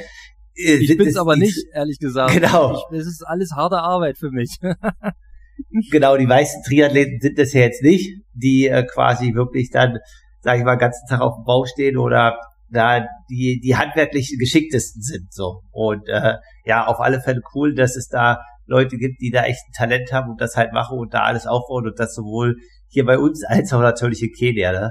ich 0.55 0.97
bin's 0.97 1.19
aber 1.19 1.37
nicht, 1.37 1.67
ehrlich 1.75 1.99
gesagt. 1.99 2.33
Genau. 2.33 2.83
Es 2.93 3.07
ist 3.07 3.23
alles 3.27 3.51
harte 3.53 3.77
Arbeit 3.77 4.17
für 4.17 4.31
mich. 4.31 4.57
genau, 5.91 6.17
die 6.17 6.27
meisten 6.27 6.63
Triathleten 6.63 7.21
sind 7.21 7.39
das 7.39 7.53
ja 7.53 7.61
jetzt 7.61 7.83
nicht, 7.83 8.23
die 8.33 8.69
äh, 8.69 8.85
quasi 8.87 9.35
wirklich 9.35 9.69
dann, 9.71 9.99
sage 10.41 10.61
ich 10.61 10.65
mal, 10.65 10.77
ganzen 10.77 11.07
Tag 11.11 11.21
auf 11.21 11.35
dem 11.35 11.45
Bau 11.45 11.67
stehen 11.67 11.99
oder 11.99 12.39
da 12.71 13.07
die, 13.31 13.61
die 13.63 13.77
handwerklich 13.77 14.37
geschicktesten 14.39 15.03
sind. 15.03 15.33
so 15.33 15.63
Und 15.71 16.09
äh, 16.09 16.35
ja, 16.65 16.87
auf 16.87 17.01
alle 17.01 17.21
Fälle 17.21 17.41
cool, 17.55 17.75
dass 17.75 17.97
es 17.97 18.09
da 18.09 18.39
Leute 18.67 18.97
gibt, 18.97 19.21
die 19.21 19.31
da 19.31 19.45
echt 19.45 19.61
ein 19.69 19.73
Talent 19.77 20.13
haben 20.13 20.31
und 20.31 20.41
das 20.41 20.57
halt 20.57 20.73
machen 20.73 20.99
und 20.99 21.15
da 21.15 21.23
alles 21.23 21.47
aufbauen 21.47 21.87
und 21.87 21.99
das 21.99 22.15
sowohl 22.15 22.57
hier 22.89 23.05
bei 23.05 23.19
uns 23.19 23.45
als 23.49 23.73
auch 23.73 23.81
natürlich 23.81 24.23
in 24.23 24.33
Kenia, 24.33 24.73
ne? 24.73 24.91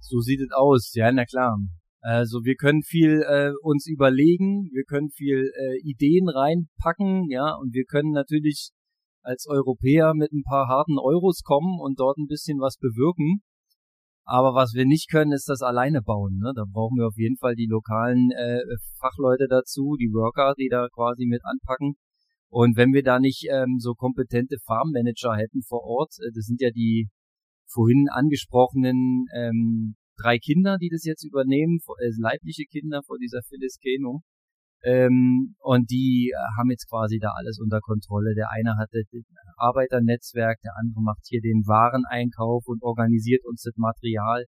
So 0.00 0.20
sieht 0.20 0.40
es 0.40 0.50
aus, 0.54 0.92
ja, 0.94 1.10
na 1.12 1.24
klar. 1.24 1.56
Also 2.00 2.40
wir 2.42 2.56
können 2.56 2.82
viel 2.82 3.22
äh, 3.22 3.52
uns 3.62 3.86
überlegen, 3.86 4.68
wir 4.72 4.82
können 4.84 5.10
viel 5.10 5.52
äh, 5.54 5.78
Ideen 5.88 6.28
reinpacken, 6.28 7.30
ja, 7.30 7.54
und 7.60 7.72
wir 7.72 7.84
können 7.84 8.10
natürlich 8.10 8.72
als 9.22 9.46
Europäer 9.46 10.12
mit 10.14 10.32
ein 10.32 10.42
paar 10.42 10.66
harten 10.66 10.98
Euros 10.98 11.42
kommen 11.44 11.78
und 11.80 12.00
dort 12.00 12.18
ein 12.18 12.26
bisschen 12.26 12.58
was 12.58 12.76
bewirken. 12.76 13.42
Aber 14.24 14.54
was 14.54 14.72
wir 14.74 14.86
nicht 14.86 15.10
können, 15.10 15.32
ist 15.32 15.48
das 15.48 15.62
alleine 15.62 16.00
bauen. 16.00 16.38
Ne? 16.38 16.52
Da 16.54 16.64
brauchen 16.70 16.96
wir 16.96 17.08
auf 17.08 17.16
jeden 17.16 17.36
Fall 17.36 17.54
die 17.54 17.66
lokalen 17.66 18.30
äh, 18.30 18.60
Fachleute 19.00 19.46
dazu, 19.48 19.96
die 19.98 20.12
Worker, 20.12 20.54
die 20.56 20.68
da 20.68 20.88
quasi 20.88 21.26
mit 21.26 21.42
anpacken. 21.44 21.94
Und 22.48 22.76
wenn 22.76 22.92
wir 22.92 23.02
da 23.02 23.18
nicht 23.18 23.46
ähm, 23.50 23.78
so 23.78 23.94
kompetente 23.94 24.58
Farmmanager 24.64 25.36
hätten 25.36 25.62
vor 25.62 25.82
Ort, 25.82 26.12
äh, 26.20 26.30
das 26.34 26.44
sind 26.44 26.60
ja 26.60 26.70
die 26.70 27.08
vorhin 27.66 28.08
angesprochenen 28.10 29.24
ähm, 29.34 29.96
drei 30.20 30.38
Kinder, 30.38 30.76
die 30.78 30.90
das 30.90 31.04
jetzt 31.04 31.24
übernehmen, 31.24 31.78
äh, 31.98 32.10
leibliche 32.18 32.64
Kinder 32.70 33.00
vor 33.04 33.18
dieser 33.18 33.40
Phyllis 33.48 33.78
Keno. 33.78 34.22
Ähm, 34.84 35.54
und 35.60 35.90
die 35.90 36.32
haben 36.58 36.70
jetzt 36.70 36.88
quasi 36.88 37.18
da 37.18 37.32
alles 37.36 37.58
unter 37.60 37.80
Kontrolle. 37.80 38.34
Der 38.34 38.50
eine 38.50 38.76
hat 38.76 38.90
das 38.92 39.06
Arbeiternetzwerk, 39.56 40.60
der 40.62 40.72
andere 40.76 41.02
macht 41.02 41.22
hier 41.26 41.40
den 41.40 41.62
Wareneinkauf 41.66 42.66
und 42.66 42.82
organisiert 42.82 43.44
uns 43.44 43.62
das 43.62 43.76
Material. 43.76 44.44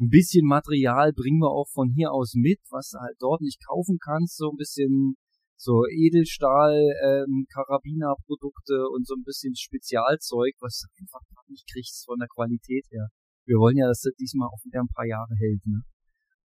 Ein 0.00 0.08
bisschen 0.08 0.46
Material 0.46 1.12
bringen 1.12 1.40
wir 1.40 1.50
auch 1.50 1.68
von 1.68 1.90
hier 1.94 2.12
aus 2.12 2.32
mit, 2.34 2.60
was 2.70 2.90
du 2.90 2.98
halt 2.98 3.16
dort 3.20 3.42
nicht 3.42 3.60
kaufen 3.66 3.98
kannst. 4.02 4.36
So 4.36 4.50
ein 4.50 4.56
bisschen 4.56 5.16
so 5.56 5.84
Edelstahl, 5.86 6.74
ähm, 7.04 7.46
Karabinerprodukte 7.52 8.88
und 8.90 9.06
so 9.06 9.14
ein 9.14 9.22
bisschen 9.22 9.54
Spezialzeug, 9.54 10.54
was 10.60 10.80
du 10.80 10.88
einfach 10.98 11.20
nicht 11.46 11.68
kriegst 11.70 12.04
von 12.04 12.18
der 12.18 12.28
Qualität 12.28 12.86
her. 12.90 13.08
Wir 13.44 13.58
wollen 13.58 13.76
ja, 13.76 13.86
dass 13.86 14.00
das 14.00 14.14
diesmal 14.18 14.48
auch 14.48 14.64
wieder 14.64 14.80
ein 14.80 14.90
paar 14.92 15.06
Jahre 15.06 15.34
hält. 15.38 15.64
Ne? 15.66 15.82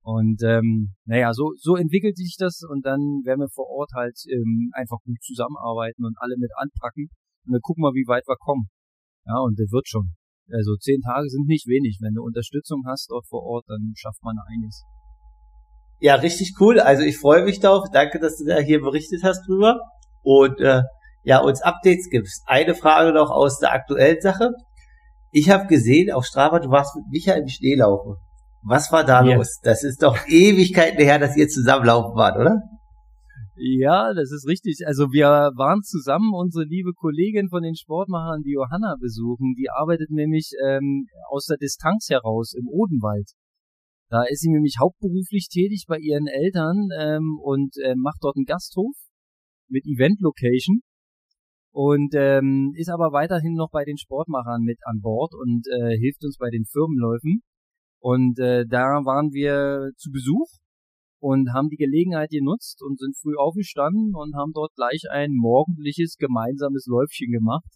Und 0.07 0.39
ähm, 0.41 0.95
naja, 1.03 1.33
so, 1.33 1.51
so 1.57 1.75
entwickelt 1.75 2.15
sich 2.15 2.37
das 2.39 2.61
und 2.63 2.85
dann 2.85 3.27
werden 3.27 3.41
wir 3.41 3.49
vor 3.49 3.67
Ort 3.67 3.91
halt 3.93 4.15
ähm, 4.31 4.71
einfach 4.71 4.99
gut 5.03 5.21
zusammenarbeiten 5.21 6.05
und 6.05 6.15
alle 6.15 6.37
mit 6.37 6.49
anpacken 6.55 7.09
und 7.45 7.51
dann 7.51 7.59
gucken 7.59 7.83
wir, 7.83 7.91
wie 7.91 8.07
weit 8.07 8.23
wir 8.25 8.37
kommen. 8.39 8.69
Ja, 9.25 9.39
und 9.39 9.59
das 9.59 9.69
wird 9.69 9.85
schon. 9.89 10.15
Also 10.49 10.77
zehn 10.77 11.01
Tage 11.01 11.27
sind 11.27 11.47
nicht 11.47 11.67
wenig. 11.67 11.99
Wenn 11.99 12.13
du 12.13 12.23
Unterstützung 12.23 12.83
hast 12.87 13.11
dort 13.11 13.27
vor 13.27 13.43
Ort, 13.43 13.65
dann 13.67 13.91
schafft 13.97 14.23
man 14.23 14.37
einiges. 14.47 14.81
Ja, 15.99 16.15
richtig 16.15 16.53
cool. 16.61 16.79
Also 16.79 17.03
ich 17.03 17.17
freue 17.19 17.43
mich 17.43 17.59
darauf. 17.59 17.89
Danke, 17.91 18.21
dass 18.21 18.37
du 18.37 18.45
da 18.45 18.59
hier 18.59 18.79
berichtet 18.79 19.23
hast 19.23 19.45
drüber 19.45 19.81
und 20.23 20.61
äh, 20.61 20.83
ja, 21.25 21.39
uns 21.41 21.61
Updates 21.61 22.07
gibst. 22.09 22.43
Eine 22.45 22.75
Frage 22.75 23.11
noch 23.11 23.29
aus 23.29 23.59
der 23.59 23.73
aktuellen 23.73 24.21
Sache. 24.21 24.51
Ich 25.33 25.49
habe 25.49 25.67
gesehen 25.67 26.13
auf 26.13 26.23
Strava, 26.23 26.59
du 26.59 26.69
warst 26.69 26.95
mit 26.95 27.07
Micha 27.09 27.33
im 27.33 27.49
Schneelaufen. 27.49 28.15
Was 28.63 28.91
war 28.91 29.03
da 29.03 29.23
ja. 29.23 29.35
los? 29.35 29.59
Das 29.63 29.83
ist 29.83 30.03
doch 30.03 30.17
Ewigkeiten 30.27 30.99
her, 30.99 31.19
dass 31.19 31.37
ihr 31.37 31.47
zusammenlaufen 31.47 32.15
wart, 32.15 32.37
oder? 32.37 32.61
Ja, 33.59 34.13
das 34.13 34.31
ist 34.31 34.47
richtig. 34.47 34.85
Also 34.85 35.11
wir 35.11 35.27
waren 35.55 35.81
zusammen 35.81 36.31
unsere 36.33 36.63
liebe 36.65 36.93
Kollegin 36.93 37.49
von 37.49 37.63
den 37.63 37.75
Sportmachern, 37.75 38.43
die 38.43 38.53
Johanna, 38.53 38.95
besuchen. 38.99 39.55
Die 39.57 39.69
arbeitet 39.69 40.11
nämlich 40.11 40.51
ähm, 40.63 41.07
aus 41.29 41.45
der 41.45 41.57
Distanz 41.57 42.07
heraus 42.09 42.53
im 42.53 42.67
Odenwald. 42.67 43.31
Da 44.09 44.23
ist 44.23 44.41
sie 44.41 44.51
nämlich 44.51 44.75
hauptberuflich 44.79 45.49
tätig 45.49 45.85
bei 45.87 45.97
ihren 45.97 46.27
Eltern 46.27 46.89
ähm, 46.99 47.39
und 47.41 47.75
äh, 47.83 47.95
macht 47.95 48.19
dort 48.21 48.37
einen 48.37 48.45
Gasthof 48.45 48.95
mit 49.69 49.85
Event 49.85 50.21
Location 50.21 50.81
und 51.71 52.13
ähm, 52.15 52.73
ist 52.75 52.89
aber 52.89 53.11
weiterhin 53.11 53.53
noch 53.53 53.69
bei 53.71 53.83
den 53.83 53.97
Sportmachern 53.97 54.61
mit 54.61 54.79
an 54.83 55.01
Bord 55.01 55.33
und 55.33 55.67
äh, 55.67 55.97
hilft 55.97 56.23
uns 56.23 56.37
bei 56.37 56.49
den 56.49 56.65
Firmenläufen. 56.65 57.41
Und 57.99 58.39
äh, 58.39 58.65
da 58.67 59.05
waren 59.05 59.31
wir 59.31 59.91
zu 59.97 60.11
Besuch 60.11 60.47
und 61.19 61.53
haben 61.53 61.69
die 61.69 61.77
Gelegenheit 61.77 62.29
genutzt 62.29 62.81
und 62.83 62.99
sind 62.99 63.17
früh 63.17 63.35
aufgestanden 63.35 64.13
und 64.15 64.35
haben 64.35 64.51
dort 64.53 64.73
gleich 64.75 65.03
ein 65.09 65.31
morgendliches 65.33 66.15
gemeinsames 66.17 66.85
Läufchen 66.87 67.31
gemacht. 67.31 67.69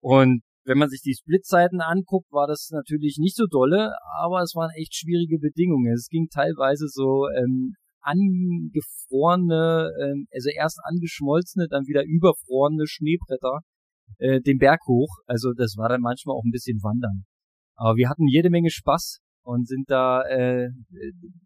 Und 0.00 0.42
wenn 0.64 0.78
man 0.78 0.88
sich 0.88 1.00
die 1.02 1.14
Splitzeiten 1.14 1.80
anguckt, 1.80 2.30
war 2.30 2.46
das 2.46 2.70
natürlich 2.70 3.16
nicht 3.18 3.36
so 3.36 3.46
dolle, 3.46 3.92
aber 4.20 4.42
es 4.42 4.54
waren 4.54 4.70
echt 4.76 4.94
schwierige 4.94 5.38
Bedingungen. 5.38 5.92
Es 5.92 6.08
ging 6.08 6.28
teilweise 6.28 6.86
so 6.88 7.26
ähm, 7.36 7.74
angefrorene, 8.00 9.90
ähm, 10.02 10.26
also 10.32 10.50
erst 10.54 10.78
angeschmolzene, 10.84 11.66
dann 11.68 11.86
wieder 11.86 12.04
überfrorene 12.04 12.86
Schneebretter 12.86 13.60
äh, 14.18 14.40
den 14.40 14.58
Berg 14.58 14.80
hoch. 14.86 15.10
Also 15.26 15.52
das 15.52 15.76
war 15.76 15.88
dann 15.88 16.00
manchmal 16.00 16.36
auch 16.36 16.44
ein 16.44 16.52
bisschen 16.52 16.82
Wandern. 16.82 17.24
Aber 17.82 17.96
wir 17.96 18.08
hatten 18.08 18.28
jede 18.28 18.48
Menge 18.48 18.70
Spaß 18.70 19.18
und 19.42 19.66
sind 19.66 19.90
da 19.90 20.22
äh, 20.22 20.68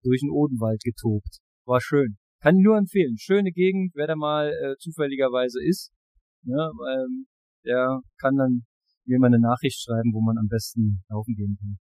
durch 0.02 0.20
den 0.20 0.30
Odenwald 0.30 0.82
getobt. 0.84 1.38
War 1.64 1.80
schön. 1.80 2.18
Kann 2.42 2.58
ich 2.58 2.62
nur 2.62 2.76
empfehlen. 2.76 3.16
Schöne 3.16 3.52
Gegend, 3.52 3.92
wer 3.94 4.06
da 4.06 4.16
mal 4.16 4.50
äh, 4.50 4.76
zufälligerweise 4.78 5.64
ist. 5.64 5.92
Ne, 6.44 6.70
ähm, 6.92 7.26
der 7.64 8.00
kann 8.20 8.36
dann 8.36 8.66
mir 9.06 9.18
mal 9.18 9.28
eine 9.28 9.40
Nachricht 9.40 9.80
schreiben, 9.82 10.12
wo 10.12 10.20
man 10.20 10.36
am 10.36 10.46
besten 10.46 11.02
laufen 11.08 11.34
gehen 11.34 11.56
kann. 11.58 11.78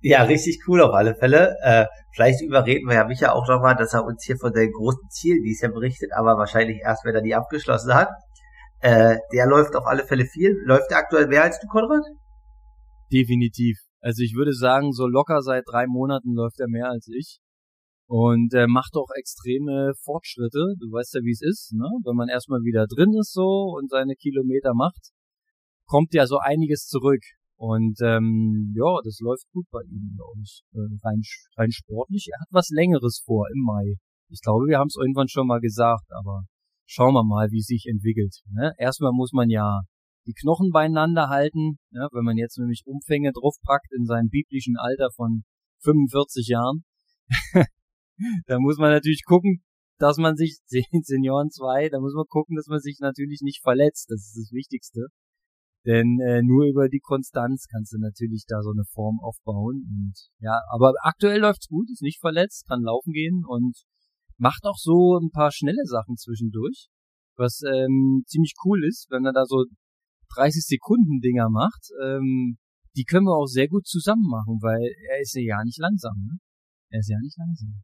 Ja, 0.00 0.22
richtig 0.22 0.60
cool 0.68 0.82
auf 0.82 0.94
alle 0.94 1.16
Fälle. 1.16 1.56
Äh, 1.62 1.86
vielleicht 2.14 2.42
überreden 2.42 2.86
wir 2.88 2.94
ja 2.94 3.04
Micha 3.04 3.32
auch 3.32 3.48
nochmal, 3.48 3.74
dass 3.74 3.94
er 3.94 4.04
uns 4.04 4.22
hier 4.24 4.36
von 4.36 4.52
den 4.52 4.70
großen 4.70 5.08
Zielen, 5.10 5.42
die 5.42 5.50
es 5.50 5.60
ja 5.60 5.70
berichtet, 5.70 6.12
aber 6.12 6.36
wahrscheinlich 6.36 6.78
erst, 6.84 7.04
wenn 7.04 7.16
er 7.16 7.22
die 7.22 7.34
abgeschlossen 7.34 7.94
hat. 7.94 8.10
Äh, 8.80 9.16
der 9.32 9.46
läuft 9.46 9.74
auf 9.74 9.86
alle 9.86 10.04
Fälle 10.04 10.26
viel. 10.26 10.54
Läuft 10.66 10.90
der 10.90 10.98
aktuell 10.98 11.26
mehr 11.26 11.42
als 11.42 11.58
du, 11.58 11.66
Konrad? 11.66 12.04
Definitiv. 13.10 13.78
Also 14.00 14.22
ich 14.22 14.34
würde 14.34 14.52
sagen, 14.52 14.92
so 14.92 15.06
locker 15.06 15.42
seit 15.42 15.64
drei 15.66 15.86
Monaten 15.86 16.34
läuft 16.34 16.60
er 16.60 16.68
mehr 16.68 16.88
als 16.90 17.08
ich. 17.08 17.40
Und 18.06 18.54
äh, 18.54 18.66
macht 18.66 18.94
auch 18.96 19.10
extreme 19.16 19.92
Fortschritte. 20.02 20.74
Du 20.80 20.92
weißt 20.92 21.14
ja, 21.14 21.20
wie 21.22 21.32
es 21.32 21.42
ist, 21.42 21.72
ne? 21.74 21.88
Wenn 22.04 22.16
man 22.16 22.28
erstmal 22.28 22.60
wieder 22.60 22.86
drin 22.86 23.12
ist 23.18 23.32
so 23.32 23.76
und 23.76 23.90
seine 23.90 24.14
Kilometer 24.14 24.72
macht, 24.74 25.12
kommt 25.86 26.14
ja 26.14 26.26
so 26.26 26.38
einiges 26.38 26.86
zurück. 26.86 27.20
Und 27.58 27.98
ähm, 28.02 28.72
ja, 28.74 29.00
das 29.04 29.18
läuft 29.20 29.44
gut 29.52 29.66
bei 29.70 29.82
ihm, 29.82 30.14
glaube 30.14 30.40
ich. 30.40 30.62
Äh, 30.72 30.88
rein, 31.04 31.20
rein 31.56 31.72
sportlich. 31.72 32.28
Er 32.32 32.40
hat 32.40 32.48
was 32.50 32.68
Längeres 32.70 33.20
vor 33.26 33.46
im 33.52 33.62
Mai. 33.62 33.96
Ich 34.30 34.40
glaube, 34.40 34.66
wir 34.68 34.78
haben 34.78 34.88
es 34.88 34.96
irgendwann 34.96 35.28
schon 35.28 35.46
mal 35.46 35.60
gesagt, 35.60 36.06
aber 36.10 36.44
schauen 36.86 37.14
wir 37.14 37.24
mal, 37.24 37.50
wie 37.50 37.58
es 37.58 37.66
sich 37.66 37.86
entwickelt. 37.90 38.40
Ne? 38.52 38.72
Erstmal 38.78 39.12
muss 39.12 39.32
man 39.32 39.50
ja 39.50 39.80
die 40.28 40.34
Knochen 40.34 40.70
beieinander 40.70 41.30
halten, 41.30 41.78
ja, 41.90 42.06
wenn 42.12 42.24
man 42.24 42.36
jetzt 42.36 42.58
nämlich 42.58 42.82
Umfänge 42.84 43.32
draufpackt 43.32 43.90
in 43.96 44.04
seinem 44.04 44.28
biblischen 44.28 44.76
Alter 44.76 45.08
von 45.16 45.44
45 45.82 46.48
Jahren. 46.48 46.84
da 48.46 48.58
muss 48.58 48.76
man 48.76 48.90
natürlich 48.90 49.24
gucken, 49.24 49.62
dass 49.98 50.18
man 50.18 50.36
sich, 50.36 50.60
Senioren 51.02 51.50
2, 51.50 51.88
da 51.88 51.98
muss 51.98 52.14
man 52.14 52.26
gucken, 52.28 52.56
dass 52.56 52.66
man 52.66 52.78
sich 52.78 52.98
natürlich 53.00 53.40
nicht 53.42 53.62
verletzt. 53.62 54.10
Das 54.10 54.20
ist 54.20 54.36
das 54.36 54.52
Wichtigste. 54.52 55.06
Denn 55.86 56.18
äh, 56.20 56.42
nur 56.42 56.66
über 56.66 56.88
die 56.88 57.00
Konstanz 57.00 57.66
kannst 57.70 57.94
du 57.94 57.98
natürlich 57.98 58.44
da 58.46 58.60
so 58.60 58.70
eine 58.70 58.84
Form 58.84 59.20
aufbauen. 59.20 59.86
Und 59.88 60.14
ja, 60.40 60.60
aber 60.70 60.92
aktuell 61.00 61.40
läuft's 61.40 61.68
gut, 61.68 61.88
ist 61.90 62.02
nicht 62.02 62.20
verletzt, 62.20 62.66
kann 62.68 62.82
laufen 62.82 63.12
gehen 63.12 63.44
und 63.46 63.78
macht 64.36 64.64
auch 64.64 64.76
so 64.76 65.16
ein 65.16 65.30
paar 65.30 65.52
schnelle 65.52 65.84
Sachen 65.86 66.16
zwischendurch. 66.16 66.88
Was 67.36 67.62
ähm, 67.62 68.24
ziemlich 68.26 68.54
cool 68.64 68.84
ist, 68.84 69.06
wenn 69.10 69.24
er 69.24 69.32
da 69.32 69.46
so 69.46 69.64
30 70.34 70.64
Sekunden 70.64 71.20
Dinger 71.20 71.48
macht. 71.50 71.90
Ähm, 72.02 72.58
die 72.96 73.04
können 73.04 73.26
wir 73.26 73.36
auch 73.36 73.46
sehr 73.46 73.68
gut 73.68 73.86
zusammen 73.86 74.28
machen, 74.28 74.58
weil 74.60 74.82
er 75.10 75.20
ist 75.20 75.34
ja 75.34 75.62
nicht 75.64 75.78
langsam. 75.78 76.16
Ne? 76.24 76.38
Er 76.90 77.00
ist 77.00 77.10
ja 77.10 77.18
nicht 77.20 77.36
langsam. 77.38 77.82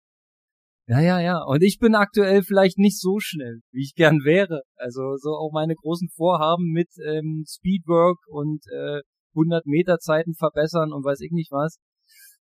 Ja, 0.86 1.01
ja, 1.01 1.20
ja. 1.20 1.42
Und 1.42 1.62
ich 1.62 1.78
bin 1.78 1.95
aktuell 1.95 2.42
vielleicht 2.42 2.78
nicht 2.78 3.01
so 3.01 3.18
schnell, 3.18 3.61
wie 3.72 3.82
ich 3.82 3.95
gern 3.95 4.18
wäre. 4.24 4.62
Also 4.76 5.16
so 5.16 5.30
auch 5.30 5.51
meine 5.53 5.74
großen 5.74 6.09
Vorhaben 6.11 6.72
mit 6.72 6.88
ähm, 7.07 7.45
Speedwork 7.49 8.18
und 8.28 8.64
äh, 8.70 9.01
100 9.34 9.66
Meter 9.66 9.99
Zeiten 9.99 10.34
verbessern 10.34 10.92
und 10.92 11.05
weiß 11.05 11.20
ich 11.20 11.32
nicht 11.32 11.51
was, 11.51 11.78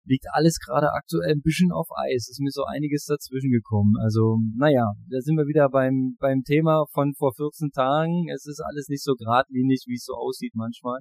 liegt 0.05 0.26
alles 0.32 0.59
gerade 0.59 0.92
aktuell 0.92 1.32
ein 1.32 1.42
bisschen 1.42 1.72
auf 1.72 1.88
Eis. 1.94 2.28
Ist 2.28 2.40
mir 2.40 2.50
so 2.50 2.64
einiges 2.64 3.05
dazwischen 3.07 3.50
gekommen. 3.50 3.94
Also, 4.00 4.38
naja, 4.57 4.92
da 5.09 5.20
sind 5.20 5.36
wir 5.36 5.46
wieder 5.46 5.68
beim, 5.68 6.16
beim 6.18 6.42
Thema 6.42 6.86
von 6.92 7.14
vor 7.14 7.34
14 7.34 7.70
Tagen. 7.70 8.28
Es 8.32 8.46
ist 8.46 8.61
alles 8.61 8.88
nicht 8.88 9.03
so 9.03 9.14
geradlinig, 9.14 9.84
wie 9.86 9.94
es 9.94 10.05
so 10.05 10.14
aussieht 10.14 10.55
manchmal. 10.55 11.00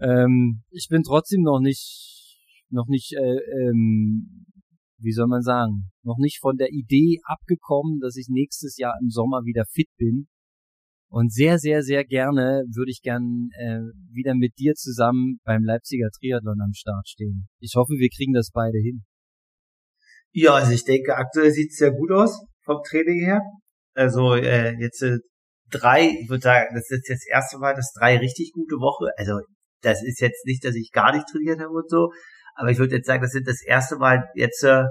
Ähm, 0.00 0.62
ich 0.70 0.88
bin 0.88 1.02
trotzdem 1.02 1.42
noch 1.42 1.60
nicht, 1.60 2.38
noch 2.70 2.88
nicht 2.88 3.12
äh, 3.12 3.68
ähm, 3.68 4.46
wie 5.02 5.12
soll 5.12 5.26
man 5.26 5.42
sagen, 5.42 5.90
noch 6.02 6.18
nicht 6.18 6.38
von 6.40 6.56
der 6.56 6.70
Idee 6.70 7.18
abgekommen, 7.24 7.98
dass 8.00 8.16
ich 8.16 8.28
nächstes 8.28 8.76
Jahr 8.76 8.94
im 9.02 9.10
Sommer 9.10 9.44
wieder 9.44 9.64
fit 9.66 9.88
bin. 9.98 10.28
Und 11.12 11.30
sehr, 11.30 11.58
sehr, 11.58 11.82
sehr 11.82 12.06
gerne 12.06 12.64
würde 12.74 12.90
ich 12.90 13.02
gern 13.02 13.50
äh, 13.58 13.80
wieder 14.10 14.34
mit 14.34 14.56
dir 14.56 14.72
zusammen 14.72 15.40
beim 15.44 15.62
Leipziger 15.62 16.08
Triathlon 16.08 16.58
am 16.62 16.72
Start 16.72 17.06
stehen. 17.06 17.48
Ich 17.58 17.74
hoffe, 17.76 17.92
wir 17.98 18.08
kriegen 18.08 18.32
das 18.32 18.48
beide 18.50 18.78
hin. 18.78 19.04
Ja, 20.32 20.54
also 20.54 20.72
ich 20.72 20.84
denke, 20.84 21.14
aktuell 21.14 21.50
sieht 21.50 21.70
es 21.70 21.76
sehr 21.76 21.92
gut 21.92 22.10
aus 22.12 22.42
vom 22.64 22.80
Training 22.88 23.20
her. 23.26 23.42
Also 23.92 24.36
äh, 24.36 24.74
jetzt 24.80 25.02
äh, 25.02 25.18
drei, 25.70 26.08
ich 26.22 26.30
würde 26.30 26.44
sagen, 26.44 26.74
das 26.74 26.84
ist 26.88 27.06
jetzt 27.06 27.10
das 27.10 27.26
erste 27.30 27.58
Mal, 27.58 27.74
das 27.74 27.92
drei 27.92 28.16
richtig 28.16 28.52
gute 28.54 28.76
Woche. 28.76 29.12
Also 29.18 29.38
das 29.82 30.02
ist 30.02 30.18
jetzt 30.22 30.46
nicht, 30.46 30.64
dass 30.64 30.74
ich 30.76 30.92
gar 30.92 31.14
nicht 31.14 31.26
trainiert 31.30 31.60
habe 31.60 31.74
und 31.74 31.90
so, 31.90 32.10
aber 32.54 32.70
ich 32.70 32.78
würde 32.78 32.96
jetzt 32.96 33.06
sagen, 33.06 33.20
das 33.20 33.32
sind 33.32 33.46
das 33.46 33.62
erste 33.62 33.96
Mal 33.96 34.30
jetzt 34.34 34.64
äh, 34.64 34.84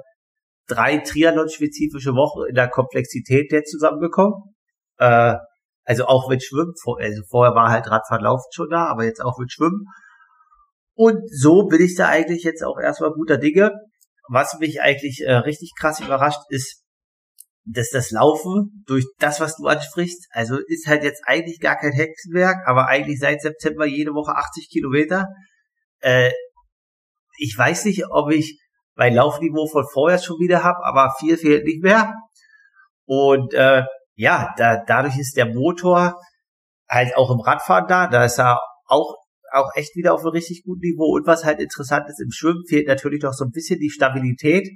drei 0.67 0.99
Triathlon-spezifische 0.99 2.11
Wochen 2.11 2.47
in 2.47 2.53
der 2.53 2.69
Komplexität 2.69 3.51
jetzt 3.51 3.71
zusammengekommen. 3.71 4.35
Äh, 4.99 5.37
also 5.91 6.05
auch 6.05 6.29
mit 6.29 6.41
Schwimmen. 6.41 6.73
Also 6.99 7.21
vorher 7.29 7.53
war 7.53 7.69
halt 7.69 7.91
Radfahren 7.91 8.23
Laufen 8.23 8.49
schon 8.53 8.69
da, 8.69 8.85
aber 8.85 9.03
jetzt 9.03 9.21
auch 9.21 9.37
mit 9.37 9.51
Schwimmen. 9.51 9.87
Und 10.93 11.19
so 11.29 11.65
bin 11.65 11.81
ich 11.81 11.95
da 11.97 12.07
eigentlich 12.07 12.43
jetzt 12.43 12.63
auch 12.63 12.79
erstmal 12.79 13.11
guter 13.11 13.37
Dinge. 13.37 13.73
Was 14.29 14.57
mich 14.57 14.81
eigentlich 14.81 15.21
äh, 15.25 15.33
richtig 15.33 15.73
krass 15.77 15.99
überrascht, 15.99 16.39
ist, 16.47 16.81
dass 17.65 17.89
das 17.89 18.11
Laufen 18.11 18.85
durch 18.87 19.05
das, 19.19 19.41
was 19.41 19.57
du 19.57 19.67
ansprichst, 19.67 20.27
also 20.31 20.59
ist 20.65 20.87
halt 20.87 21.03
jetzt 21.03 21.23
eigentlich 21.25 21.59
gar 21.59 21.75
kein 21.75 21.91
Hexenwerk, 21.91 22.65
aber 22.65 22.87
eigentlich 22.87 23.19
seit 23.19 23.41
September 23.41 23.85
jede 23.85 24.13
Woche 24.13 24.31
80 24.31 24.69
Kilometer. 24.71 25.25
Äh, 25.99 26.31
ich 27.37 27.53
weiß 27.57 27.83
nicht, 27.83 28.05
ob 28.09 28.31
ich 28.31 28.61
mein 28.95 29.13
Laufniveau 29.13 29.67
von 29.67 29.85
vorher 29.91 30.19
schon 30.19 30.39
wieder 30.39 30.63
habe, 30.63 30.85
aber 30.85 31.13
viel 31.19 31.37
fehlt 31.37 31.65
nicht 31.65 31.83
mehr. 31.83 32.13
Und 33.05 33.53
äh, 33.53 33.83
ja, 34.15 34.53
da, 34.57 34.83
dadurch 34.85 35.17
ist 35.17 35.37
der 35.37 35.47
Motor 35.47 36.19
halt 36.89 37.15
auch 37.15 37.31
im 37.31 37.39
Radfahren 37.39 37.87
da. 37.87 38.07
Da 38.07 38.25
ist 38.25 38.39
er 38.39 38.59
auch 38.87 39.15
auch 39.51 39.69
echt 39.75 39.95
wieder 39.95 40.13
auf 40.13 40.21
einem 40.21 40.31
richtig 40.31 40.63
guten 40.63 40.79
Niveau. 40.79 41.13
Und 41.13 41.27
was 41.27 41.45
halt 41.45 41.59
interessant 41.59 42.05
ist, 42.09 42.21
im 42.21 42.31
Schwimmen 42.31 42.63
fehlt 42.67 42.87
natürlich 42.87 43.21
noch 43.21 43.33
so 43.33 43.45
ein 43.45 43.51
bisschen 43.51 43.79
die 43.79 43.89
Stabilität 43.89 44.67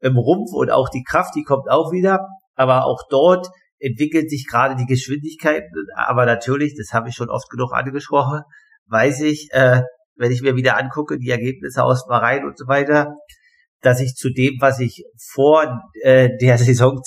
im 0.00 0.16
Rumpf 0.16 0.52
und 0.52 0.70
auch 0.70 0.88
die 0.88 1.02
Kraft, 1.02 1.34
die 1.34 1.42
kommt 1.42 1.70
auch 1.70 1.92
wieder. 1.92 2.26
Aber 2.54 2.86
auch 2.86 3.02
dort 3.10 3.48
entwickelt 3.78 4.30
sich 4.30 4.46
gerade 4.48 4.76
die 4.76 4.86
Geschwindigkeit. 4.86 5.64
Aber 5.94 6.26
natürlich, 6.26 6.74
das 6.76 6.92
habe 6.92 7.08
ich 7.08 7.14
schon 7.14 7.30
oft 7.30 7.48
genug 7.50 7.72
angesprochen, 7.72 8.42
weiß 8.86 9.20
ich, 9.22 9.48
äh, 9.52 9.82
wenn 10.16 10.32
ich 10.32 10.42
mir 10.42 10.56
wieder 10.56 10.76
angucke, 10.76 11.18
die 11.18 11.30
Ergebnisse 11.30 11.82
aus 11.82 12.06
Bahrain 12.06 12.44
und 12.44 12.56
so 12.56 12.66
weiter, 12.66 13.14
dass 13.80 14.00
ich 14.00 14.14
zu 14.14 14.30
dem, 14.30 14.54
was 14.60 14.80
ich 14.80 15.04
vor 15.32 15.82
äh, 16.02 16.30
der 16.40 16.58
Saison 16.58 17.02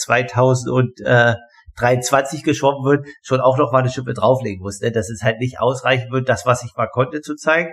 2023 1.77 2.43
geschwommen 2.43 2.83
wird, 2.83 3.07
schon 3.21 3.41
auch 3.41 3.57
noch 3.57 3.71
mal 3.71 3.79
eine 3.79 3.89
Schippe 3.89 4.13
drauflegen 4.13 4.61
muss. 4.61 4.81
Ne? 4.81 4.91
Dass 4.91 5.09
es 5.09 5.21
halt 5.23 5.39
nicht 5.39 5.59
ausreichen 5.59 6.11
wird, 6.11 6.27
das, 6.29 6.45
was 6.45 6.63
ich 6.63 6.75
mal 6.75 6.87
konnte, 6.87 7.21
zu 7.21 7.35
zeigen. 7.35 7.71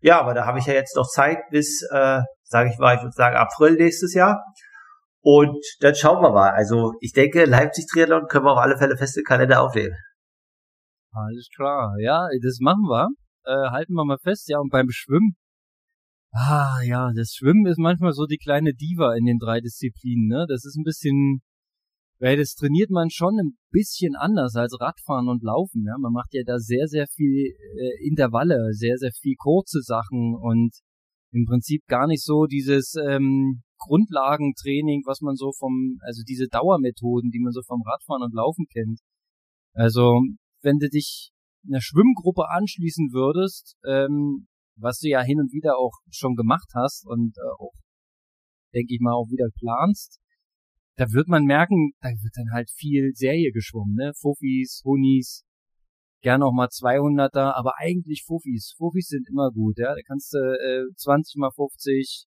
Ja, 0.00 0.20
aber 0.20 0.34
da 0.34 0.46
habe 0.46 0.58
ich 0.58 0.66
ja 0.66 0.74
jetzt 0.74 0.96
noch 0.96 1.08
Zeit 1.08 1.38
bis, 1.50 1.82
äh, 1.90 2.20
sage 2.44 2.70
ich 2.72 2.78
mal, 2.78 2.96
ich 2.96 3.02
würde 3.02 3.12
sagen 3.12 3.36
April 3.36 3.74
nächstes 3.74 4.14
Jahr. 4.14 4.44
Und 5.20 5.58
dann 5.80 5.94
schauen 5.94 6.22
wir 6.22 6.30
mal. 6.30 6.50
Also 6.50 6.92
ich 7.00 7.12
denke, 7.12 7.44
Leipzig 7.44 7.86
Triathlon 7.92 8.26
können 8.28 8.44
wir 8.44 8.52
auf 8.52 8.58
alle 8.58 8.78
Fälle 8.78 8.96
feste 8.96 9.22
Kalender 9.22 9.62
aufnehmen. 9.62 9.96
Alles 11.12 11.48
klar, 11.54 11.94
ja, 12.00 12.28
das 12.42 12.58
machen 12.60 12.84
wir. 12.84 13.08
Äh, 13.44 13.70
halten 13.70 13.94
wir 13.94 14.04
mal 14.04 14.18
fest, 14.22 14.48
ja, 14.48 14.58
und 14.58 14.70
beim 14.70 14.88
Schwimmen. 14.90 15.34
Ah, 16.32 16.80
ja, 16.84 17.10
das 17.16 17.32
Schwimmen 17.32 17.66
ist 17.66 17.78
manchmal 17.78 18.12
so 18.12 18.26
die 18.26 18.36
kleine 18.36 18.74
Diva 18.74 19.14
in 19.14 19.24
den 19.24 19.38
drei 19.38 19.60
Disziplinen, 19.60 20.28
ne? 20.28 20.46
Das 20.48 20.64
ist 20.64 20.76
ein 20.76 20.84
bisschen, 20.84 21.40
weil 22.20 22.36
das 22.36 22.54
trainiert 22.54 22.90
man 22.90 23.10
schon 23.10 23.38
ein 23.38 23.56
bisschen 23.70 24.16
anders 24.16 24.56
als 24.56 24.76
Radfahren 24.80 25.28
und 25.28 25.42
Laufen, 25.42 25.84
ja. 25.86 25.94
Man 25.98 26.12
macht 26.12 26.32
ja 26.32 26.42
da 26.44 26.58
sehr, 26.58 26.86
sehr 26.88 27.06
viel 27.06 27.54
äh, 27.76 28.06
Intervalle, 28.06 28.72
sehr, 28.72 28.96
sehr 28.96 29.12
viel 29.12 29.36
kurze 29.38 29.82
Sachen 29.82 30.34
und 30.34 30.74
im 31.32 31.44
Prinzip 31.44 31.84
gar 31.86 32.06
nicht 32.06 32.24
so 32.24 32.46
dieses 32.46 32.94
ähm, 32.94 33.62
Grundlagentraining, 33.78 35.02
was 35.06 35.20
man 35.20 35.36
so 35.36 35.52
vom, 35.52 35.98
also 36.00 36.22
diese 36.26 36.48
Dauermethoden, 36.48 37.30
die 37.30 37.40
man 37.40 37.52
so 37.52 37.62
vom 37.62 37.82
Radfahren 37.82 38.22
und 38.22 38.34
Laufen 38.34 38.66
kennt. 38.72 39.00
Also, 39.74 40.20
wenn 40.62 40.78
du 40.78 40.88
dich 40.88 41.30
einer 41.66 41.80
Schwimmgruppe 41.80 42.48
anschließen 42.50 43.10
würdest, 43.12 43.76
ähm, 43.86 44.48
was 44.76 44.98
du 44.98 45.08
ja 45.08 45.22
hin 45.22 45.38
und 45.38 45.52
wieder 45.52 45.76
auch 45.76 45.92
schon 46.10 46.34
gemacht 46.34 46.70
hast 46.74 47.06
und 47.06 47.36
äh, 47.36 47.62
auch, 47.62 47.74
denke 48.74 48.94
ich 48.94 49.00
mal, 49.00 49.14
auch 49.14 49.28
wieder 49.30 49.48
planst, 49.58 50.18
da 50.98 51.12
wird 51.12 51.28
man 51.28 51.44
merken, 51.44 51.92
da 52.00 52.08
wird 52.08 52.34
dann 52.34 52.50
halt 52.52 52.70
viel 52.70 53.12
Serie 53.14 53.52
geschwommen, 53.52 53.94
ne? 53.94 54.12
Fuffis, 54.20 54.82
Hunis, 54.84 55.44
gern 56.22 56.42
auch 56.42 56.52
mal 56.52 56.66
200er, 56.66 57.54
aber 57.54 57.74
eigentlich 57.78 58.24
Fuffis. 58.26 58.74
Fuffis 58.76 59.06
sind 59.06 59.28
immer 59.28 59.50
gut, 59.52 59.78
ja. 59.78 59.94
Da 59.94 60.02
kannst 60.04 60.32
du 60.34 60.38
äh, 60.38 60.92
20 60.96 61.36
mal 61.36 61.52
50, 61.54 62.26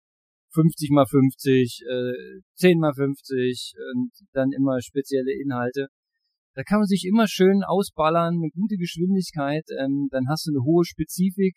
50 0.53 0.91
mal 0.91 1.07
50, 1.07 1.83
äh, 1.91 2.41
10 2.55 2.79
mal 2.79 2.95
50 2.95 3.73
und 3.93 4.12
dann 4.33 4.53
immer 4.53 4.81
spezielle 4.81 5.33
Inhalte. 5.33 5.89
Da 6.55 6.62
kann 6.62 6.79
man 6.79 6.87
sich 6.87 7.05
immer 7.07 7.27
schön 7.27 7.64
ausballern, 7.64 8.35
eine 8.35 8.51
gute 8.51 8.77
Geschwindigkeit, 8.77 9.64
ähm, 9.81 10.09
dann 10.12 10.29
hast 10.29 10.47
du 10.47 10.53
eine 10.53 10.64
hohe 10.64 10.85
Spezifik, 10.85 11.57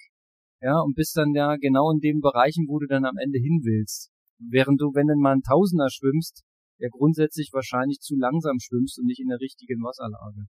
ja, 0.62 0.80
und 0.80 0.96
bist 0.96 1.16
dann 1.16 1.34
ja 1.36 1.58
genau 1.58 1.92
in 1.92 2.00
den 2.00 2.22
Bereichen, 2.22 2.66
wo 2.68 2.80
du 2.80 2.88
dann 2.88 3.06
am 3.06 3.18
Ende 3.18 3.38
hin 3.38 3.62
willst. 3.64 4.10
Während 4.40 4.82
du, 4.82 4.96
wenn 4.96 5.08
du 5.08 5.16
mal 5.16 5.34
einen 5.34 5.44
Tausender 5.44 5.90
schwimmst, 5.92 6.44
ja 6.84 6.90
grundsätzlich 6.92 7.50
wahrscheinlich 7.54 8.00
zu 8.00 8.16
langsam 8.16 8.60
schwimmst 8.60 9.00
und 9.00 9.06
nicht 9.06 9.22
in 9.22 9.30
der 9.30 9.40
richtigen 9.40 9.82
Wasserlage. 9.82 10.46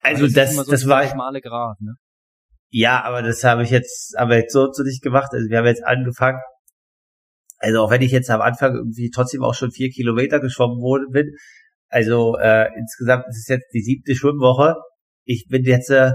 Also 0.00 0.26
das, 0.26 0.56
das, 0.56 0.66
so 0.66 0.70
das 0.70 0.88
war 0.88 1.06
schmale 1.06 1.40
Grad, 1.40 1.80
ne? 1.80 1.94
Ja, 2.70 3.02
aber 3.02 3.22
das 3.22 3.44
habe 3.44 3.62
ich 3.62 3.70
jetzt, 3.70 4.16
aber 4.18 4.36
jetzt 4.36 4.52
so 4.52 4.70
zu 4.70 4.82
nicht 4.82 5.02
gemacht. 5.02 5.28
Also 5.32 5.48
wir 5.48 5.58
haben 5.58 5.66
jetzt 5.66 5.84
angefangen. 5.84 6.40
Also 7.58 7.80
auch 7.80 7.90
wenn 7.90 8.02
ich 8.02 8.12
jetzt 8.12 8.30
am 8.30 8.40
Anfang 8.40 8.74
irgendwie 8.74 9.10
trotzdem 9.10 9.42
auch 9.42 9.54
schon 9.54 9.70
vier 9.70 9.90
Kilometer 9.90 10.38
geschwommen 10.40 10.80
wurde, 10.80 11.06
bin. 11.10 11.34
Also 11.88 12.36
äh, 12.36 12.68
insgesamt 12.78 13.24
ist 13.28 13.38
es 13.38 13.48
jetzt 13.48 13.72
die 13.72 13.80
siebte 13.80 14.14
Schwimmwoche. 14.14 14.76
Ich 15.24 15.46
bin 15.48 15.64
jetzt 15.64 15.90
äh, 15.90 16.12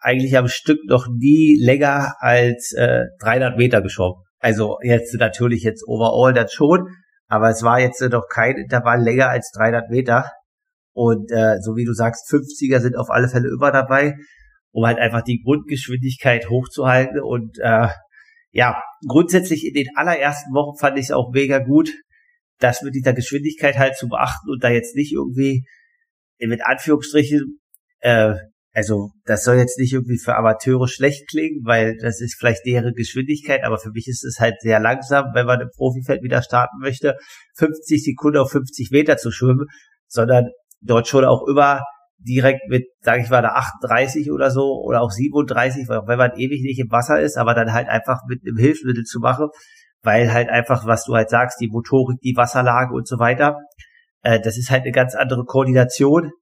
eigentlich 0.00 0.36
am 0.36 0.48
Stück 0.48 0.78
noch 0.86 1.08
nie 1.08 1.58
länger 1.58 2.14
als 2.18 2.72
äh, 2.76 3.04
300 3.20 3.56
Meter 3.56 3.80
geschwommen. 3.80 4.22
Also 4.38 4.76
jetzt 4.82 5.14
natürlich 5.18 5.62
jetzt 5.62 5.82
overall 5.88 6.34
das 6.34 6.52
schon, 6.52 6.86
aber 7.28 7.50
es 7.50 7.62
war 7.62 7.80
jetzt 7.80 8.00
noch 8.00 8.26
kein 8.28 8.56
Intervall 8.56 9.02
länger 9.02 9.28
als 9.28 9.50
300 9.56 9.90
Meter. 9.90 10.30
Und 10.92 11.30
äh, 11.32 11.60
so 11.60 11.76
wie 11.76 11.84
du 11.84 11.92
sagst, 11.92 12.30
50er 12.30 12.80
sind 12.80 12.96
auf 12.96 13.10
alle 13.10 13.28
Fälle 13.28 13.48
immer 13.48 13.72
dabei, 13.72 14.14
um 14.70 14.86
halt 14.86 14.98
einfach 14.98 15.22
die 15.22 15.42
Grundgeschwindigkeit 15.42 16.48
hochzuhalten. 16.48 17.20
Und 17.20 17.58
äh, 17.58 17.88
ja, 18.52 18.80
grundsätzlich 19.08 19.66
in 19.66 19.74
den 19.74 19.88
allerersten 19.96 20.54
Wochen 20.54 20.78
fand 20.78 20.98
ich 20.98 21.06
es 21.06 21.10
auch 21.10 21.32
mega 21.32 21.58
gut, 21.58 21.90
das 22.58 22.82
mit 22.82 22.94
dieser 22.94 23.12
Geschwindigkeit 23.12 23.76
halt 23.78 23.96
zu 23.96 24.08
beachten 24.08 24.48
und 24.48 24.62
da 24.62 24.68
jetzt 24.68 24.94
nicht 24.94 25.12
irgendwie 25.12 25.66
mit 26.38 26.64
Anführungsstrichen 26.64 27.60
äh, 28.00 28.34
also 28.74 29.12
das 29.24 29.44
soll 29.44 29.56
jetzt 29.56 29.78
nicht 29.78 29.92
irgendwie 29.92 30.18
für 30.18 30.34
Amateure 30.34 30.88
schlecht 30.88 31.28
klingen, 31.28 31.60
weil 31.64 31.96
das 31.96 32.20
ist 32.20 32.36
vielleicht 32.36 32.66
deren 32.66 32.92
Geschwindigkeit, 32.94 33.62
aber 33.62 33.78
für 33.78 33.90
mich 33.90 34.08
ist 34.08 34.24
es 34.24 34.40
halt 34.40 34.56
sehr 34.60 34.80
langsam, 34.80 35.26
wenn 35.32 35.46
man 35.46 35.60
im 35.60 35.68
Profifeld 35.76 36.24
wieder 36.24 36.42
starten 36.42 36.78
möchte, 36.80 37.16
50 37.54 38.02
Sekunden 38.02 38.38
auf 38.38 38.50
50 38.50 38.90
Meter 38.90 39.16
zu 39.16 39.30
schwimmen, 39.30 39.66
sondern 40.08 40.48
dort 40.80 41.06
schon 41.06 41.24
auch 41.24 41.46
immer 41.46 41.82
direkt 42.18 42.68
mit, 42.68 42.86
sage 43.00 43.22
ich 43.22 43.30
mal, 43.30 43.42
da 43.42 43.50
38 43.50 44.32
oder 44.32 44.50
so 44.50 44.82
oder 44.84 45.02
auch 45.02 45.10
37, 45.10 45.88
wenn 45.88 46.18
man 46.18 46.32
ewig 46.36 46.62
nicht 46.62 46.80
im 46.80 46.90
Wasser 46.90 47.20
ist, 47.20 47.36
aber 47.36 47.54
dann 47.54 47.72
halt 47.72 47.88
einfach 47.88 48.22
mit 48.28 48.40
einem 48.44 48.56
Hilfsmittel 48.56 49.04
zu 49.04 49.20
machen, 49.20 49.50
weil 50.02 50.32
halt 50.32 50.48
einfach, 50.48 50.84
was 50.84 51.04
du 51.04 51.14
halt 51.14 51.30
sagst, 51.30 51.60
die 51.60 51.68
Motorik, 51.68 52.18
die 52.22 52.34
Wasserlage 52.36 52.92
und 52.92 53.06
so 53.06 53.20
weiter, 53.20 53.56
äh, 54.22 54.40
das 54.40 54.58
ist 54.58 54.70
halt 54.70 54.82
eine 54.82 54.92
ganz 54.92 55.14
andere 55.14 55.44
Koordination 55.44 56.32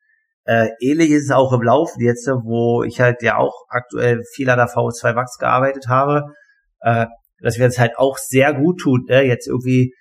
äh, 0.45 0.69
ähnlich 0.81 1.11
ist 1.11 1.25
es 1.25 1.31
auch 1.31 1.53
im 1.53 1.63
Laufen 1.63 2.01
jetzt, 2.01 2.27
wo 2.27 2.83
ich 2.83 3.01
halt 3.01 3.23
ja 3.23 3.37
auch 3.37 3.65
aktuell 3.69 4.23
viel 4.35 4.51
an 4.51 4.59
der 4.59 4.69
VO2 4.69 5.15
Max 5.15 5.39
gearbeitet 5.39 5.87
habe, 5.89 6.35
äh, 6.81 7.07
dass 7.41 7.59
wir 7.59 7.67
es 7.67 7.79
halt 7.79 7.97
auch 7.97 8.19
sehr 8.19 8.55
gut 8.55 8.81
tun, 8.81 9.05
ne? 9.09 9.23
jetzt 9.23 9.47
irgendwie, 9.47 9.95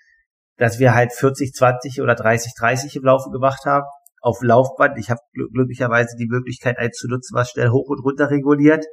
dass 0.57 0.79
wir 0.79 0.93
halt 0.93 1.13
40, 1.13 1.53
20 1.53 2.01
oder 2.01 2.15
30, 2.15 2.53
30 2.57 2.95
im 2.95 3.03
Laufen 3.03 3.31
gemacht 3.31 3.65
haben 3.65 3.85
auf 4.21 4.41
Laufband. 4.41 4.97
Ich 4.97 5.09
habe 5.09 5.21
glücklicherweise 5.33 6.15
die 6.17 6.27
Möglichkeit, 6.27 6.77
eins 6.77 6.97
zu 6.97 7.07
nutzen, 7.07 7.35
was 7.35 7.49
schnell 7.49 7.69
hoch 7.69 7.89
und 7.89 8.03
runter 8.03 8.29
reguliert, 8.29 8.85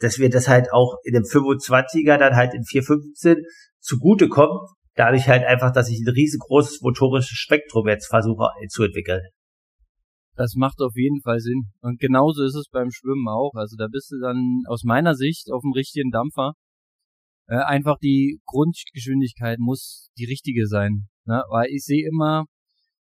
dass 0.00 0.18
wir 0.18 0.30
das 0.30 0.48
halt 0.48 0.72
auch 0.72 0.96
in 1.04 1.14
dem 1.14 1.24
25er 1.24 2.16
dann 2.18 2.36
halt 2.36 2.54
in 2.54 2.64
415 2.64 3.44
zugute 3.80 4.28
kommen. 4.28 4.58
Dadurch 4.94 5.28
halt 5.28 5.44
einfach, 5.44 5.72
dass 5.72 5.88
ich 5.90 6.00
ein 6.00 6.12
riesengroßes 6.12 6.80
motorisches 6.82 7.36
Spektrum 7.36 7.86
jetzt 7.88 8.08
versuche 8.08 8.48
zu 8.68 8.82
entwickeln. 8.82 9.22
Das 10.38 10.54
macht 10.54 10.80
auf 10.80 10.94
jeden 10.94 11.20
Fall 11.20 11.40
Sinn. 11.40 11.64
Und 11.80 11.98
genauso 11.98 12.44
ist 12.44 12.54
es 12.54 12.68
beim 12.70 12.92
Schwimmen 12.92 13.26
auch. 13.26 13.54
Also 13.54 13.74
da 13.76 13.88
bist 13.90 14.12
du 14.12 14.20
dann 14.20 14.62
aus 14.68 14.84
meiner 14.84 15.14
Sicht 15.14 15.50
auf 15.50 15.62
dem 15.62 15.72
richtigen 15.72 16.12
Dampfer. 16.12 16.52
Äh, 17.48 17.56
einfach 17.56 17.98
die 17.98 18.38
Grundgeschwindigkeit 18.46 19.58
muss 19.58 20.10
die 20.16 20.26
richtige 20.26 20.68
sein. 20.68 21.08
Ne? 21.24 21.42
Weil 21.50 21.66
ich 21.70 21.82
sehe 21.82 22.06
immer 22.06 22.44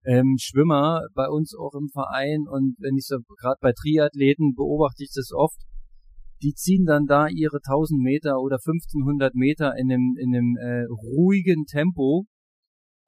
ähm, 0.06 0.36
Schwimmer 0.40 1.02
bei 1.12 1.28
uns 1.28 1.54
auch 1.54 1.74
im 1.74 1.90
Verein 1.92 2.46
und 2.48 2.76
wenn 2.78 2.96
ich 2.96 3.04
so 3.04 3.18
gerade 3.38 3.58
bei 3.60 3.72
Triathleten 3.72 4.54
beobachte 4.54 5.02
ich 5.02 5.10
das 5.14 5.30
oft, 5.36 5.60
die 6.40 6.54
ziehen 6.54 6.86
dann 6.86 7.04
da 7.04 7.28
ihre 7.28 7.58
1000 7.58 8.00
Meter 8.00 8.40
oder 8.40 8.56
1500 8.56 9.34
Meter 9.34 9.74
in 9.76 9.92
einem, 9.92 10.16
in 10.18 10.34
einem 10.34 10.56
äh, 10.56 10.86
ruhigen 10.86 11.66
Tempo 11.66 12.24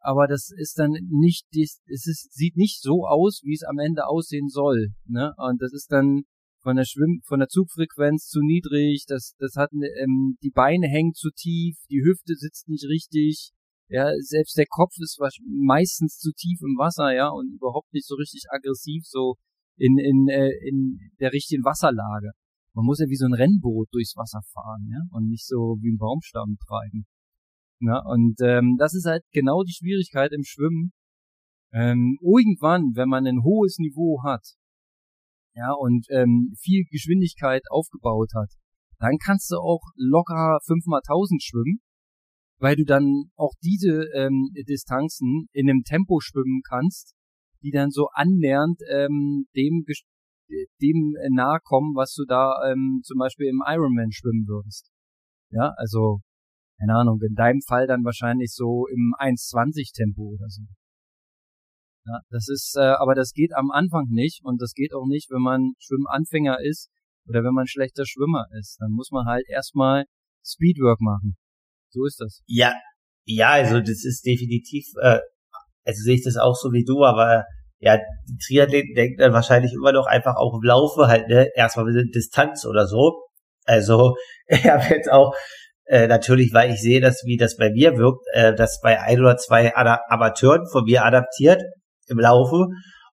aber 0.00 0.26
das 0.26 0.50
ist 0.56 0.78
dann 0.78 0.92
nicht, 1.08 1.46
es 1.52 2.06
ist, 2.06 2.32
sieht 2.32 2.56
nicht 2.56 2.80
so 2.80 3.06
aus, 3.06 3.42
wie 3.44 3.54
es 3.54 3.62
am 3.62 3.78
Ende 3.78 4.06
aussehen 4.06 4.48
soll, 4.48 4.88
ne? 5.06 5.32
Und 5.36 5.60
das 5.60 5.72
ist 5.72 5.92
dann 5.92 6.22
von 6.62 6.76
der 6.76 6.84
Schwimm, 6.84 7.20
von 7.24 7.38
der 7.38 7.48
Zugfrequenz 7.48 8.26
zu 8.28 8.40
niedrig, 8.40 9.04
das, 9.06 9.34
das 9.38 9.54
hat, 9.56 9.70
ähm, 9.72 10.36
die 10.42 10.50
Beine 10.50 10.88
hängen 10.88 11.14
zu 11.14 11.30
tief, 11.30 11.76
die 11.90 12.02
Hüfte 12.02 12.34
sitzt 12.34 12.68
nicht 12.68 12.84
richtig, 12.84 13.52
ja, 13.88 14.12
selbst 14.20 14.56
der 14.56 14.66
Kopf 14.68 14.92
ist 14.98 15.18
meistens 15.44 16.18
zu 16.18 16.30
tief 16.32 16.60
im 16.62 16.76
Wasser, 16.78 17.12
ja, 17.12 17.28
und 17.28 17.52
überhaupt 17.52 17.92
nicht 17.92 18.06
so 18.06 18.14
richtig 18.14 18.44
aggressiv, 18.50 19.04
so 19.04 19.34
in, 19.76 19.98
in, 19.98 20.28
äh, 20.28 20.50
in 20.68 20.98
der 21.18 21.32
richtigen 21.32 21.64
Wasserlage. 21.64 22.30
Man 22.72 22.84
muss 22.84 23.00
ja 23.00 23.08
wie 23.08 23.16
so 23.16 23.26
ein 23.26 23.34
Rennboot 23.34 23.88
durchs 23.92 24.14
Wasser 24.16 24.40
fahren, 24.52 24.86
ja, 24.90 25.00
und 25.10 25.28
nicht 25.28 25.46
so 25.46 25.76
wie 25.80 25.92
ein 25.92 25.98
Baumstamm 25.98 26.56
treiben. 26.66 27.06
Ja, 27.80 28.00
und 28.04 28.36
ähm, 28.42 28.76
das 28.78 28.94
ist 28.94 29.06
halt 29.06 29.24
genau 29.32 29.62
die 29.62 29.72
Schwierigkeit 29.72 30.32
im 30.32 30.44
Schwimmen. 30.44 30.92
Ähm, 31.72 32.18
irgendwann, 32.20 32.92
wenn 32.94 33.08
man 33.08 33.26
ein 33.26 33.42
hohes 33.42 33.78
Niveau 33.78 34.22
hat, 34.22 34.44
ja, 35.54 35.72
und 35.72 36.06
ähm, 36.10 36.54
viel 36.58 36.84
Geschwindigkeit 36.90 37.62
aufgebaut 37.70 38.30
hat, 38.34 38.50
dann 38.98 39.16
kannst 39.24 39.50
du 39.50 39.56
auch 39.56 39.82
locker 39.96 40.58
5 40.66 40.86
mal 40.86 41.00
1000 41.06 41.42
schwimmen, 41.42 41.80
weil 42.58 42.76
du 42.76 42.84
dann 42.84 43.30
auch 43.36 43.54
diese 43.62 44.04
ähm, 44.14 44.50
Distanzen 44.68 45.48
in 45.52 45.70
einem 45.70 45.82
Tempo 45.82 46.20
schwimmen 46.20 46.60
kannst, 46.68 47.14
die 47.62 47.70
dann 47.70 47.90
so 47.90 48.08
annähernd 48.12 48.80
ähm, 48.90 49.46
dem 49.56 49.84
dem 50.82 51.14
nahe 51.30 51.60
kommen, 51.62 51.94
was 51.94 52.12
du 52.14 52.24
da 52.26 52.54
ähm, 52.70 53.00
zum 53.04 53.18
Beispiel 53.18 53.46
im 53.46 53.62
Ironman 53.66 54.10
schwimmen 54.10 54.46
würdest. 54.48 54.90
Ja, 55.50 55.72
also 55.76 56.20
keine 56.80 56.96
Ahnung, 56.96 57.20
in 57.20 57.34
deinem 57.34 57.60
Fall 57.60 57.86
dann 57.86 58.04
wahrscheinlich 58.04 58.52
so 58.54 58.86
im 58.86 59.14
1,20 59.18 59.94
Tempo 59.94 60.34
oder 60.34 60.48
so. 60.48 60.62
Ja, 62.06 62.20
das 62.30 62.48
ist, 62.48 62.74
äh, 62.76 62.94
aber 62.98 63.14
das 63.14 63.32
geht 63.32 63.54
am 63.54 63.70
Anfang 63.70 64.06
nicht 64.08 64.40
und 64.42 64.62
das 64.62 64.72
geht 64.72 64.94
auch 64.94 65.06
nicht, 65.06 65.30
wenn 65.30 65.42
man 65.42 65.72
Schwimmanfänger 65.78 66.58
ist 66.60 66.88
oder 67.28 67.44
wenn 67.44 67.52
man 67.52 67.66
schlechter 67.66 68.06
Schwimmer 68.06 68.46
ist. 68.58 68.78
Dann 68.80 68.90
muss 68.92 69.10
man 69.10 69.26
halt 69.26 69.44
erstmal 69.48 70.06
Speedwork 70.42 71.00
machen. 71.00 71.36
So 71.90 72.06
ist 72.06 72.18
das. 72.20 72.40
Ja, 72.46 72.72
ja, 73.26 73.50
also 73.50 73.80
das 73.80 74.04
ist 74.04 74.24
definitiv, 74.24 74.86
äh, 75.02 75.20
also 75.84 76.02
sehe 76.02 76.14
ich 76.14 76.24
das 76.24 76.36
auch 76.36 76.56
so 76.56 76.72
wie 76.72 76.84
du, 76.84 77.04
aber 77.04 77.44
ja, 77.78 77.98
die 78.28 78.38
Triathleten 78.38 78.94
denken 78.94 79.18
dann 79.18 79.32
wahrscheinlich 79.32 79.72
immer 79.72 79.92
noch 79.92 80.06
einfach 80.06 80.36
auch 80.36 80.54
im 80.54 80.62
Laufe 80.62 81.08
halt, 81.08 81.28
ne, 81.28 81.50
erstmal 81.54 81.86
mit 81.86 82.14
Distanz 82.14 82.64
oder 82.64 82.86
so. 82.86 83.24
Also, 83.64 84.16
ich 84.46 84.66
habe 84.66 84.84
jetzt 84.94 85.10
auch, 85.10 85.34
äh, 85.90 86.06
natürlich, 86.06 86.54
weil 86.54 86.70
ich 86.70 86.80
sehe, 86.80 87.00
dass 87.00 87.24
wie 87.24 87.36
das 87.36 87.56
bei 87.56 87.70
mir 87.70 87.96
wirkt, 87.96 88.24
äh, 88.32 88.54
das 88.54 88.78
bei 88.80 89.00
ein 89.00 89.18
oder 89.18 89.36
zwei 89.36 89.74
Amateuren 89.74 90.68
von 90.70 90.84
mir 90.84 91.04
adaptiert 91.04 91.62
im 92.06 92.18
Laufe. 92.18 92.66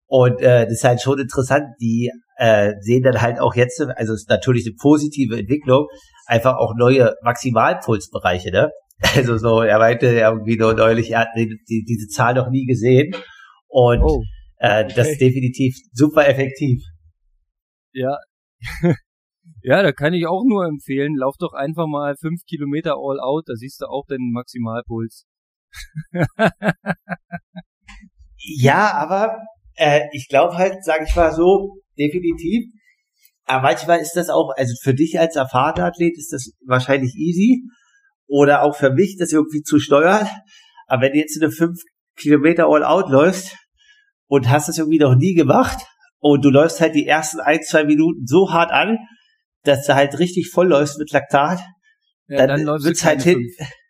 Und 0.05 0.41
äh, 0.41 0.65
das 0.65 0.73
ist 0.73 0.84
halt 0.84 1.01
schon 1.01 1.19
interessant, 1.19 1.65
die 1.82 2.11
äh, 2.38 2.73
sehen 2.82 3.01
dann 3.01 3.19
halt 3.19 3.39
auch 3.39 3.55
jetzt, 3.55 3.82
also 3.82 4.13
es 4.13 4.21
ist 4.21 4.30
natürlich 4.30 4.65
eine 4.67 4.75
positive 4.80 5.39
Entwicklung, 5.39 5.88
einfach 6.28 6.55
auch 6.57 6.75
neue 6.78 7.15
Maximalpulsbereiche, 7.23 8.51
ne? 8.51 8.69
Also 9.15 9.38
so, 9.38 9.61
er 9.61 9.80
meinte 9.80 10.07
irgendwie 10.07 10.57
nur 10.57 10.73
neulich, 10.73 11.11
er 11.11 11.21
hat 11.21 11.30
die, 11.36 11.59
die, 11.69 11.84
diese 11.84 12.07
Zahl 12.07 12.34
noch 12.34 12.49
nie 12.49 12.65
gesehen. 12.65 13.15
Und 13.67 14.01
oh. 14.01 14.23
Äh, 14.59 14.86
okay. 14.86 14.93
Das 14.95 15.09
ist 15.09 15.21
definitiv 15.21 15.75
super 15.93 16.28
effektiv. 16.28 16.82
Ja. 17.93 18.17
ja, 19.62 19.82
da 19.82 19.91
kann 19.91 20.14
ich 20.14 20.28
auch 20.28 20.43
nur 20.45 20.66
empfehlen, 20.66 21.16
lauf 21.16 21.36
doch 21.39 21.54
einfach 21.54 21.88
mal 21.88 22.16
fünf 22.20 22.41
Kilometer 22.48 22.95
all 22.95 23.20
out, 23.20 23.43
da 23.48 23.56
siehst 23.56 23.82
du 23.82 23.86
auch 23.86 24.06
den 24.08 24.32
Maximalpuls. 24.32 25.26
ja, 28.38 28.93
aber 28.93 29.38
äh, 29.76 30.02
ich 30.12 30.28
glaube 30.30 30.58
halt, 30.58 30.84
sage 30.84 31.06
ich 31.08 31.16
mal 31.16 31.32
so, 31.32 31.82
definitiv. 31.98 32.66
Aber 33.45 33.64
manchmal 33.64 34.00
ist 34.00 34.16
das 34.16 34.30
auch, 34.30 34.52
also 34.58 34.74
für 34.82 34.93
dich 34.93 35.20
als 35.20 35.36
erfahrener 35.36 35.86
Athlet 35.88 36.18
ist 36.18 36.34
das 36.34 36.52
wahrscheinlich 36.66 37.16
easy. 37.16 37.64
Oder 38.28 38.64
auch 38.64 38.76
für 38.76 38.91
mich, 38.91 39.16
das 39.18 39.32
irgendwie 39.32 39.62
zu 39.62 39.80
steuern. 39.80 40.28
Aber 40.86 41.04
wenn 41.04 41.14
du 41.14 41.20
jetzt 41.20 41.41
eine 41.41 41.52
fünf 41.52 41.80
Kilometer 42.18 42.68
all 42.68 42.84
out 42.84 43.10
läufst, 43.10 43.56
und 44.28 44.50
hast 44.50 44.70
es 44.70 44.78
irgendwie 44.78 45.00
noch 45.00 45.16
nie 45.16 45.34
gemacht 45.34 45.86
und 46.20 46.43
du 46.43 46.50
läufst 46.50 46.82
halt 46.82 46.95
die 46.95 47.08
ersten 47.08 47.39
ein, 47.39 47.62
zwei 47.64 47.86
Minuten 47.86 48.26
so 48.26 48.52
hart 48.52 48.72
an, 48.72 48.98
dass 49.68 49.86
du 49.86 49.95
halt 49.95 50.18
richtig 50.20 50.49
voll 50.49 50.68
läufst 50.68 50.97
mit 50.97 51.11
Laktat, 51.11 51.59
ja, 52.28 52.47
dann, 52.47 52.65
dann 52.65 52.84
wird's 52.84 53.03
halt 53.05 53.22
hin. 53.24 53.49
Fünf. 53.57 53.70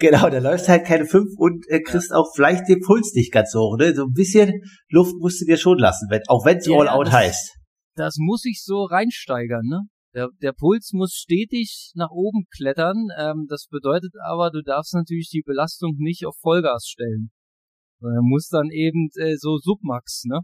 Genau, 0.00 0.30
dann 0.30 0.44
läufst 0.44 0.68
halt 0.68 0.86
keine 0.86 1.06
fünf 1.06 1.36
und 1.38 1.64
äh, 1.68 1.80
kriegst 1.80 2.12
ja. 2.12 2.16
auch 2.18 2.30
vielleicht 2.32 2.68
den 2.68 2.78
Puls 2.80 3.14
nicht 3.14 3.32
ganz 3.32 3.52
hoch. 3.52 3.76
Ne? 3.76 3.92
So 3.96 4.04
ein 4.04 4.12
bisschen 4.12 4.62
Luft 4.90 5.14
musst 5.18 5.40
du 5.40 5.44
dir 5.44 5.56
schon 5.56 5.76
lassen, 5.76 6.06
wenn, 6.08 6.22
auch 6.28 6.44
wenn 6.44 6.58
es 6.58 6.66
ja, 6.66 6.76
All 6.76 6.88
Out 6.88 7.08
das, 7.08 7.14
heißt. 7.14 7.58
Das 7.96 8.14
muss 8.18 8.44
ich 8.44 8.62
so 8.62 8.84
reinsteigern, 8.84 9.66
ne? 9.66 9.80
Der, 10.14 10.28
der 10.40 10.52
Puls 10.52 10.92
muss 10.92 11.14
stetig 11.14 11.90
nach 11.94 12.10
oben 12.10 12.44
klettern. 12.56 13.08
Ähm, 13.18 13.46
das 13.48 13.66
bedeutet 13.68 14.12
aber, 14.24 14.50
du 14.50 14.62
darfst 14.62 14.94
natürlich 14.94 15.30
die 15.30 15.42
Belastung 15.44 15.96
nicht 15.98 16.26
auf 16.26 16.36
Vollgas 16.40 16.86
stellen. 16.86 17.30
Er 18.00 18.22
muss 18.22 18.46
dann 18.46 18.70
eben 18.70 19.08
äh, 19.16 19.34
so 19.36 19.56
Submax, 19.56 20.22
ne? 20.26 20.42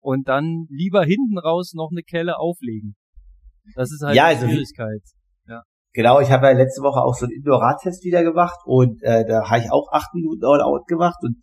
Und 0.00 0.26
dann 0.26 0.66
lieber 0.68 1.04
hinten 1.04 1.38
raus 1.38 1.74
noch 1.74 1.90
eine 1.92 2.02
Kelle 2.02 2.38
auflegen. 2.38 2.96
Das 3.74 3.90
ist 3.90 4.02
halt 4.02 4.16
ja, 4.16 4.30
die 4.30 4.36
also 4.36 4.48
Schwierigkeit. 4.48 5.02
Ja. 5.48 5.62
Genau, 5.92 6.20
ich 6.20 6.30
habe 6.30 6.46
ja 6.46 6.52
letzte 6.52 6.82
Woche 6.82 7.00
auch 7.00 7.14
so 7.14 7.26
einen 7.26 7.34
Indoor-Radtest 7.34 8.04
wieder 8.04 8.22
gemacht 8.22 8.58
und 8.64 9.02
äh, 9.02 9.24
da 9.26 9.48
habe 9.48 9.60
ich 9.60 9.70
auch 9.70 9.88
acht 9.92 10.14
Minuten 10.14 10.44
All-Out 10.44 10.86
gemacht 10.86 11.18
und 11.22 11.36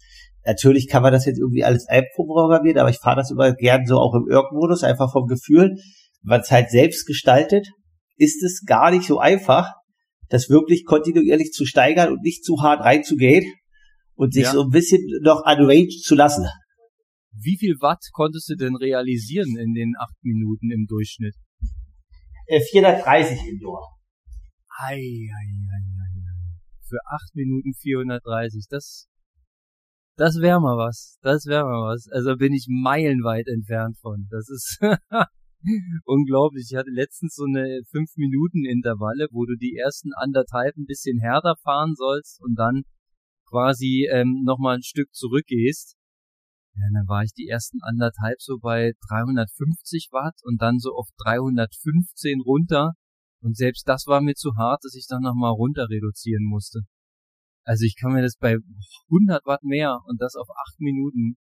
natürlich 0.45 0.87
kann 0.87 1.03
man 1.03 1.11
das 1.11 1.25
jetzt 1.25 1.39
irgendwie 1.39 1.63
alles 1.63 1.87
einprogrammieren, 1.87 2.79
aber 2.79 2.89
ich 2.89 2.99
fahre 2.99 3.17
das 3.17 3.31
immer 3.31 3.53
gern 3.53 3.85
so 3.85 3.97
auch 3.97 4.13
im 4.15 4.29
Irk-Modus, 4.29 4.83
einfach 4.83 5.11
vom 5.11 5.27
Gefühl, 5.27 5.75
weil 6.23 6.41
es 6.41 6.51
halt 6.51 6.69
selbst 6.69 7.05
gestaltet, 7.05 7.67
ist 8.15 8.43
es 8.43 8.63
gar 8.65 8.91
nicht 8.91 9.05
so 9.05 9.19
einfach, 9.19 9.73
das 10.29 10.49
wirklich 10.49 10.85
kontinuierlich 10.85 11.51
zu 11.51 11.65
steigern 11.65 12.11
und 12.11 12.21
nicht 12.21 12.43
zu 12.43 12.61
hart 12.61 12.81
reinzugehen, 12.81 13.45
und 14.17 14.33
sich 14.33 14.43
ja. 14.43 14.51
so 14.51 14.63
ein 14.63 14.69
bisschen 14.69 14.99
noch 15.21 15.43
unraged 15.45 16.03
zu 16.03 16.15
lassen. 16.15 16.45
Wie 17.31 17.55
viel 17.57 17.75
Watt 17.79 18.03
konntest 18.13 18.49
du 18.49 18.55
denn 18.55 18.75
realisieren 18.75 19.55
in 19.57 19.73
den 19.73 19.93
acht 19.99 20.15
Minuten 20.23 20.71
im 20.71 20.85
Durchschnitt? 20.87 21.35
430 22.47 23.37
äh, 23.37 23.49
Indoor. 23.49 23.97
Ei, 24.79 24.95
ei, 24.95 24.97
ei, 24.97 25.83
ei. 25.83 26.07
Für 26.87 26.99
acht 27.05 27.35
Minuten 27.35 27.73
430, 27.73 28.67
das, 28.69 29.07
das 30.15 30.39
wäre 30.39 30.61
mal 30.61 30.77
was. 30.77 31.17
Das 31.21 31.45
wäre 31.45 31.65
mal 31.65 31.93
was. 31.93 32.07
Also 32.11 32.37
bin 32.37 32.53
ich 32.53 32.67
meilenweit 32.69 33.47
entfernt 33.47 33.97
von. 33.99 34.27
Das 34.29 34.47
ist 34.49 34.79
unglaublich. 36.05 36.69
Ich 36.71 36.77
hatte 36.77 36.91
letztens 36.91 37.35
so 37.35 37.43
eine 37.43 37.81
fünf 37.91 38.15
Minuten 38.15 38.65
Intervalle, 38.65 39.27
wo 39.31 39.45
du 39.45 39.55
die 39.57 39.75
ersten 39.75 40.13
anderthalb 40.13 40.77
ein 40.77 40.85
bisschen 40.85 41.19
härter 41.19 41.55
fahren 41.61 41.95
sollst 41.95 42.41
und 42.41 42.55
dann 42.55 42.83
quasi 43.49 44.07
ähm, 44.09 44.43
nochmal 44.45 44.77
ein 44.77 44.83
Stück 44.83 45.13
zurückgehst, 45.13 45.96
ja, 46.77 46.85
dann 46.93 47.07
war 47.07 47.23
ich 47.23 47.33
die 47.33 47.47
ersten 47.47 47.79
anderthalb 47.81 48.41
so 48.41 48.57
bei 48.59 48.93
350 49.09 50.09
Watt 50.11 50.35
und 50.43 50.61
dann 50.61 50.79
so 50.79 50.93
auf 50.93 51.07
315 51.23 52.41
runter. 52.41 52.93
Und 53.41 53.55
selbst 53.55 53.87
das 53.87 54.05
war 54.07 54.21
mir 54.21 54.35
zu 54.35 54.55
hart, 54.57 54.83
dass 54.83 54.95
ich 54.95 55.07
dann 55.07 55.21
nochmal 55.21 55.51
runter 55.51 55.87
reduzieren 55.89 56.43
musste. 56.45 56.81
Also 57.63 57.83
ich 57.83 57.95
kann 57.99 58.13
mir 58.13 58.21
das 58.21 58.37
bei 58.37 58.57
100 59.09 59.45
Watt 59.45 59.63
mehr 59.63 59.99
und 60.05 60.21
das 60.21 60.35
auf 60.35 60.47
8 60.49 60.79
Minuten 60.79 61.35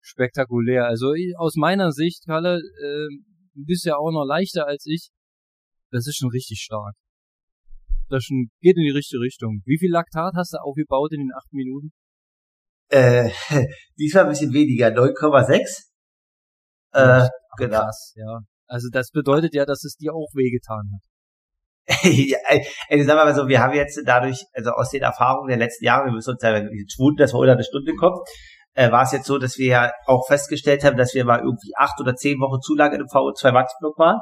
spektakulär. 0.00 0.86
Also 0.86 1.12
aus 1.38 1.56
meiner 1.56 1.92
Sicht, 1.92 2.24
Kalle, 2.26 2.58
äh, 2.58 3.08
du 3.54 3.64
bist 3.64 3.84
ja 3.84 3.96
auch 3.96 4.12
noch 4.12 4.24
leichter 4.24 4.66
als 4.66 4.86
ich. 4.86 5.10
Das 5.90 6.06
ist 6.06 6.16
schon 6.16 6.30
richtig 6.30 6.60
stark 6.60 6.94
das 8.08 8.24
schon 8.24 8.50
geht 8.60 8.76
in 8.76 8.84
die 8.84 8.90
richtige 8.90 9.20
Richtung. 9.20 9.62
Wie 9.64 9.78
viel 9.78 9.90
Laktat 9.90 10.34
hast 10.34 10.54
du 10.54 10.58
aufgebaut 10.58 11.12
in 11.12 11.20
den 11.20 11.32
acht 11.36 11.52
Minuten? 11.52 11.92
Äh, 12.88 13.30
diesmal 13.98 14.24
ein 14.24 14.30
bisschen 14.30 14.52
weniger, 14.52 14.88
9,6. 14.88 15.86
Äh, 16.92 17.28
genau. 17.58 17.80
Krass, 17.80 18.12
ja. 18.16 18.40
Also 18.68 18.88
das 18.90 19.10
bedeutet 19.10 19.54
ja, 19.54 19.64
dass 19.64 19.84
es 19.84 19.96
dir 19.96 20.12
auch 20.12 20.30
wehgetan 20.34 20.90
hat. 20.92 21.02
ja, 22.02 22.38
also 22.88 23.04
sagen 23.04 23.18
wir 23.18 23.24
mal 23.24 23.34
so, 23.34 23.46
wir 23.46 23.60
haben 23.60 23.74
jetzt 23.74 24.00
dadurch, 24.04 24.44
also 24.52 24.70
aus 24.70 24.90
den 24.90 25.02
Erfahrungen 25.02 25.48
der 25.48 25.58
letzten 25.58 25.84
Jahre, 25.84 26.06
wir 26.06 26.12
müssen 26.12 26.30
uns 26.30 26.42
ja 26.42 26.60
schwunden, 26.88 27.18
dass 27.18 27.32
wir 27.32 27.38
unter 27.38 27.52
eine 27.52 27.62
Stunde 27.62 27.94
kommen, 27.94 28.18
äh, 28.74 28.90
war 28.90 29.04
es 29.04 29.12
jetzt 29.12 29.26
so, 29.26 29.38
dass 29.38 29.56
wir 29.56 29.66
ja 29.66 29.92
auch 30.06 30.26
festgestellt 30.26 30.84
haben, 30.84 30.96
dass 30.96 31.14
wir 31.14 31.24
mal 31.24 31.38
irgendwie 31.38 31.72
acht 31.76 32.00
oder 32.00 32.14
zehn 32.16 32.38
Wochen 32.40 32.60
zu 32.60 32.74
lange 32.74 32.96
im 32.96 33.06
VO2 33.06 33.52
Max 33.52 33.72
Block 33.78 33.98
waren. 33.98 34.20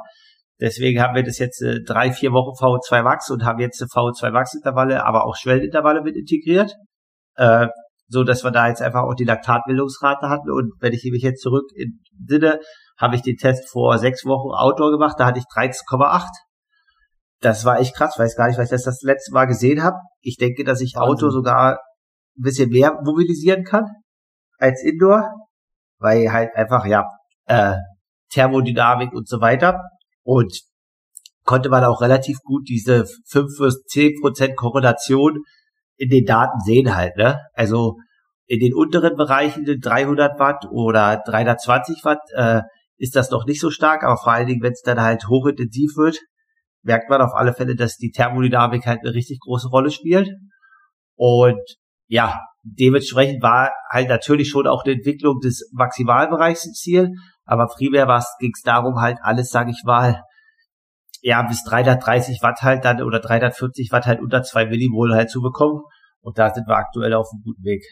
Deswegen 0.61 1.01
haben 1.01 1.15
wir 1.15 1.23
das 1.23 1.39
jetzt 1.39 1.61
äh, 1.61 1.81
drei, 1.83 2.11
vier 2.11 2.31
Wochen 2.31 2.51
VO2 2.51 3.03
Max 3.03 3.29
und 3.29 3.43
haben 3.43 3.59
jetzt 3.59 3.81
VO2 3.81 4.31
Max 4.31 4.53
Intervalle, 4.53 5.03
aber 5.03 5.25
auch 5.25 5.35
Schwellenintervalle 5.35 6.01
mit 6.01 6.15
integriert. 6.15 6.75
Äh, 7.35 7.67
so 8.07 8.23
dass 8.23 8.43
wir 8.43 8.51
da 8.51 8.67
jetzt 8.67 8.81
einfach 8.81 9.03
auch 9.03 9.15
die 9.15 9.23
Laktatbildungsrate 9.23 10.29
hatten. 10.29 10.51
Und 10.51 10.73
wenn 10.79 10.93
ich 10.93 11.07
mich 11.11 11.23
jetzt 11.23 11.41
zurück 11.41 11.69
entsinne, 11.75 12.59
habe 12.97 13.15
ich 13.15 13.21
den 13.21 13.37
Test 13.37 13.69
vor 13.69 13.97
sechs 13.97 14.25
Wochen 14.25 14.53
Outdoor 14.53 14.91
gemacht, 14.91 15.15
da 15.19 15.25
hatte 15.25 15.39
ich 15.39 15.45
13,8. 15.45 16.27
Das 17.41 17.65
war 17.65 17.79
echt 17.79 17.95
krass, 17.95 18.17
weiß 18.17 18.35
gar 18.35 18.47
nicht, 18.47 18.57
weil 18.57 18.65
ich 18.65 18.71
das 18.71 18.83
das 18.83 19.01
letzte 19.01 19.33
Mal 19.33 19.45
gesehen 19.45 19.83
habe. 19.83 19.97
Ich 20.21 20.37
denke, 20.37 20.63
dass 20.63 20.81
ich 20.81 20.97
Outdoor 20.97 21.31
sogar 21.31 21.73
ein 22.37 22.43
bisschen 22.43 22.69
mehr 22.69 22.99
mobilisieren 23.03 23.63
kann 23.63 23.85
als 24.57 24.81
Indoor, 24.83 25.29
weil 25.99 26.31
halt 26.31 26.55
einfach, 26.55 26.85
ja, 26.85 27.03
äh, 27.45 27.75
Thermodynamik 28.31 29.13
und 29.13 29.27
so 29.27 29.41
weiter. 29.41 29.81
Und 30.23 30.61
konnte 31.43 31.69
man 31.69 31.83
auch 31.83 32.01
relativ 32.01 32.39
gut 32.43 32.67
diese 32.67 33.05
5 33.27 33.57
bis 33.59 33.83
10 33.87 34.21
Prozent 34.21 34.55
Korrelation 34.55 35.43
in 35.97 36.09
den 36.09 36.25
Daten 36.25 36.59
sehen 36.59 36.95
halt, 36.95 37.15
ne? 37.17 37.39
Also 37.53 37.97
in 38.47 38.59
den 38.59 38.73
unteren 38.73 39.15
Bereichen, 39.15 39.65
den 39.65 39.79
300 39.79 40.39
Watt 40.39 40.65
oder 40.69 41.21
320 41.25 42.03
Watt, 42.03 42.19
äh, 42.35 42.61
ist 42.97 43.15
das 43.15 43.31
noch 43.31 43.45
nicht 43.45 43.59
so 43.59 43.71
stark, 43.71 44.03
aber 44.03 44.17
vor 44.17 44.33
allen 44.33 44.47
Dingen, 44.47 44.61
wenn 44.61 44.71
es 44.71 44.81
dann 44.81 45.01
halt 45.01 45.27
hochintensiv 45.27 45.97
wird, 45.97 46.19
merkt 46.83 47.09
man 47.09 47.21
auf 47.21 47.33
alle 47.33 47.53
Fälle, 47.53 47.75
dass 47.75 47.97
die 47.97 48.11
Thermodynamik 48.11 48.85
halt 48.85 48.99
eine 49.03 49.13
richtig 49.13 49.39
große 49.39 49.69
Rolle 49.69 49.91
spielt. 49.91 50.29
Und 51.15 51.59
ja, 52.07 52.39
dementsprechend 52.63 53.41
war 53.41 53.71
halt 53.91 54.09
natürlich 54.09 54.49
schon 54.49 54.67
auch 54.67 54.85
eine 54.85 54.93
Entwicklung 54.93 55.39
des 55.39 55.69
Maximalbereichs 55.73 56.65
ein 56.65 56.73
Ziel, 56.73 57.11
aber 57.45 57.67
primär 57.67 58.05
ging 58.39 58.51
es 58.55 58.61
darum, 58.61 59.01
halt 59.01 59.17
alles, 59.21 59.49
sage 59.49 59.71
ich 59.71 59.83
mal, 59.83 60.21
ja, 61.25 61.41
bis 61.41 61.63
330 61.63 62.43
Watt 62.43 62.61
halt 62.61 62.85
dann 62.85 63.01
oder 63.01 63.19
340 63.19 63.91
Watt 63.91 64.05
halt 64.05 64.21
unter 64.21 64.43
2 64.43 64.67
Millimol 64.67 65.11
halt 65.15 65.31
zu 65.31 65.41
bekommen. 65.41 65.81
Und 66.21 66.37
da 66.37 66.53
sind 66.53 66.67
wir 66.67 66.77
aktuell 66.77 67.15
auf 67.15 67.27
einem 67.33 67.41
guten 67.41 67.63
Weg. 67.63 67.83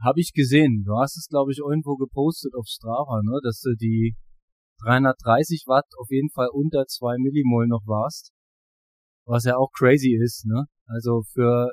Habe 0.00 0.20
ich 0.20 0.32
gesehen. 0.32 0.84
Du 0.86 0.96
hast 0.96 1.16
es, 1.16 1.26
glaube 1.26 1.50
ich, 1.50 1.58
irgendwo 1.58 1.96
gepostet 1.96 2.54
auf 2.54 2.66
Strava, 2.68 3.22
ne? 3.24 3.40
dass 3.42 3.60
du 3.60 3.74
die 3.74 4.14
330 4.84 5.64
Watt 5.66 5.86
auf 5.98 6.06
jeden 6.10 6.30
Fall 6.30 6.46
unter 6.52 6.86
2 6.86 7.16
Millimol 7.18 7.66
noch 7.66 7.82
warst. 7.86 8.30
Was 9.26 9.42
ja 9.42 9.56
auch 9.56 9.72
crazy 9.72 10.16
ist, 10.22 10.46
ne? 10.46 10.66
Also 10.86 11.22
für 11.32 11.70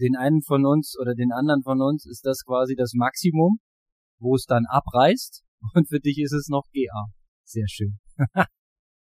den 0.00 0.16
einen 0.16 0.42
von 0.42 0.66
uns 0.66 0.96
oder 1.00 1.14
den 1.14 1.30
anderen 1.30 1.62
von 1.62 1.80
uns 1.80 2.04
ist 2.04 2.26
das 2.26 2.42
quasi 2.44 2.74
das 2.74 2.94
Maximum, 2.94 3.58
wo 4.18 4.34
es 4.34 4.44
dann 4.44 4.64
abreißt. 4.66 5.44
Und 5.74 5.88
für 5.88 6.00
dich 6.00 6.18
ist 6.18 6.32
es 6.32 6.48
noch 6.48 6.64
GA. 6.72 7.06
Sehr 7.44 7.68
schön. 7.68 8.00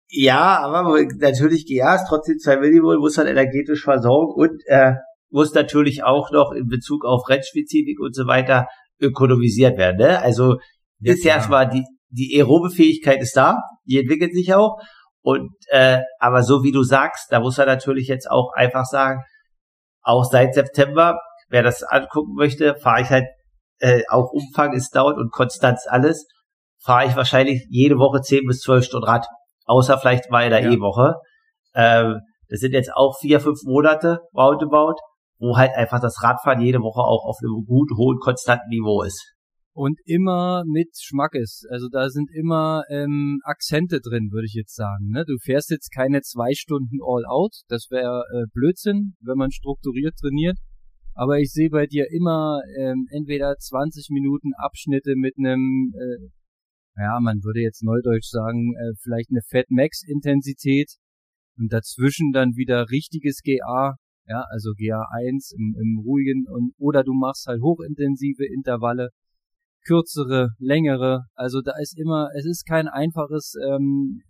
ja, 0.08 0.60
aber 0.60 1.04
natürlich 1.18 1.66
GA 1.66 1.96
ist 1.96 2.06
trotzdem 2.08 2.38
2 2.38 2.58
Millimol, 2.58 2.98
muss 2.98 3.16
man 3.16 3.26
energetisch 3.26 3.82
versorgen 3.82 4.32
und 4.34 4.62
äh, 4.66 4.94
muss 5.30 5.54
natürlich 5.54 6.04
auch 6.04 6.30
noch 6.30 6.52
in 6.52 6.68
Bezug 6.68 7.04
auf 7.04 7.28
Rennspezifik 7.28 8.00
und 8.00 8.14
so 8.14 8.26
weiter 8.26 8.68
ökonomisiert 9.00 9.76
werden. 9.76 9.98
Ne? 9.98 10.20
Also 10.22 10.58
ja, 11.00 11.12
ist 11.12 11.24
ja 11.24 11.34
erstmal 11.34 11.68
die, 11.68 11.84
die 12.08 12.36
aerobe 12.36 12.70
Fähigkeit 12.70 13.20
ist 13.20 13.36
da, 13.36 13.58
die 13.84 13.98
entwickelt 13.98 14.32
sich 14.32 14.54
auch. 14.54 14.78
Und 15.22 15.50
äh, 15.70 16.02
aber 16.20 16.42
so 16.42 16.62
wie 16.62 16.70
du 16.70 16.84
sagst, 16.84 17.32
da 17.32 17.40
muss 17.40 17.58
er 17.58 17.66
natürlich 17.66 18.06
jetzt 18.06 18.30
auch 18.30 18.52
einfach 18.54 18.84
sagen, 18.84 19.22
auch 20.02 20.24
seit 20.24 20.54
September, 20.54 21.18
wer 21.48 21.64
das 21.64 21.82
angucken 21.82 22.34
möchte, 22.34 22.76
fahre 22.76 23.02
ich 23.02 23.10
halt 23.10 23.26
äh, 23.80 24.02
auch 24.08 24.30
Umfang 24.30 24.72
ist 24.72 24.94
dort 24.94 25.18
und 25.18 25.32
Konstanz 25.32 25.86
alles, 25.88 26.26
fahre 26.80 27.06
ich 27.06 27.16
wahrscheinlich 27.16 27.66
jede 27.68 27.98
Woche 27.98 28.22
10 28.22 28.46
bis 28.46 28.60
12 28.60 28.84
Stunden 28.84 29.06
Rad, 29.06 29.26
außer 29.66 29.98
vielleicht 29.98 30.26
in 30.26 30.50
der 30.50 30.62
ja. 30.62 30.70
E-Woche. 30.72 31.14
Ähm, 31.74 32.20
das 32.48 32.60
sind 32.60 32.72
jetzt 32.72 32.92
auch 32.94 33.16
vier, 33.20 33.40
fünf 33.40 33.58
Monate 33.64 34.20
roundabout, 34.34 34.94
wo 35.38 35.56
halt 35.56 35.72
einfach 35.74 36.00
das 36.00 36.22
Radfahren 36.22 36.60
jede 36.60 36.78
Woche 36.78 37.00
auch 37.00 37.28
auf 37.28 37.36
einem 37.42 37.64
gut 37.66 37.90
hohen, 37.96 38.18
konstanten 38.18 38.68
Niveau 38.70 39.02
ist 39.02 39.36
und 39.76 40.00
immer 40.06 40.64
mit 40.66 40.88
Schmackes. 40.98 41.64
Also 41.70 41.88
da 41.92 42.08
sind 42.08 42.30
immer 42.32 42.82
ähm, 42.88 43.40
Akzente 43.44 44.00
drin, 44.00 44.30
würde 44.32 44.46
ich 44.46 44.54
jetzt 44.54 44.74
sagen. 44.74 45.10
Ne? 45.10 45.24
Du 45.26 45.36
fährst 45.38 45.70
jetzt 45.70 45.92
keine 45.94 46.22
zwei 46.22 46.54
Stunden 46.54 46.98
All-Out, 47.04 47.60
das 47.68 47.88
wäre 47.90 48.24
äh, 48.32 48.46
Blödsinn, 48.54 49.16
wenn 49.20 49.36
man 49.36 49.50
strukturiert 49.50 50.14
trainiert. 50.16 50.56
Aber 51.12 51.38
ich 51.38 51.52
sehe 51.52 51.68
bei 51.68 51.86
dir 51.86 52.06
immer 52.10 52.60
ähm, 52.78 53.06
entweder 53.10 53.54
20 53.56 54.08
Minuten 54.10 54.52
Abschnitte 54.56 55.12
mit 55.14 55.34
einem, 55.38 55.92
äh, 55.94 56.28
ja, 56.96 57.18
man 57.20 57.42
würde 57.42 57.60
jetzt 57.60 57.82
neudeutsch 57.82 58.28
sagen, 58.28 58.74
äh, 58.76 58.94
vielleicht 59.02 59.30
eine 59.30 59.42
Fat 59.48 59.66
Max 59.70 60.02
Intensität 60.06 60.92
und 61.58 61.72
dazwischen 61.72 62.32
dann 62.32 62.56
wieder 62.56 62.90
richtiges 62.90 63.40
GA, 63.42 63.96
ja, 64.26 64.44
also 64.50 64.70
GA1 64.70 65.54
im, 65.56 65.76
im 65.80 65.98
ruhigen 66.04 66.46
und 66.48 66.72
oder 66.78 67.04
du 67.04 67.12
machst 67.14 67.46
halt 67.46 67.60
hochintensive 67.62 68.44
Intervalle 68.44 69.10
kürzere, 69.86 70.50
längere. 70.58 71.26
Also 71.34 71.60
da 71.62 71.72
ist 71.80 71.98
immer, 71.98 72.28
es 72.36 72.44
ist 72.44 72.66
kein 72.66 72.88
einfaches, 72.88 73.54
ähm, 73.64 74.22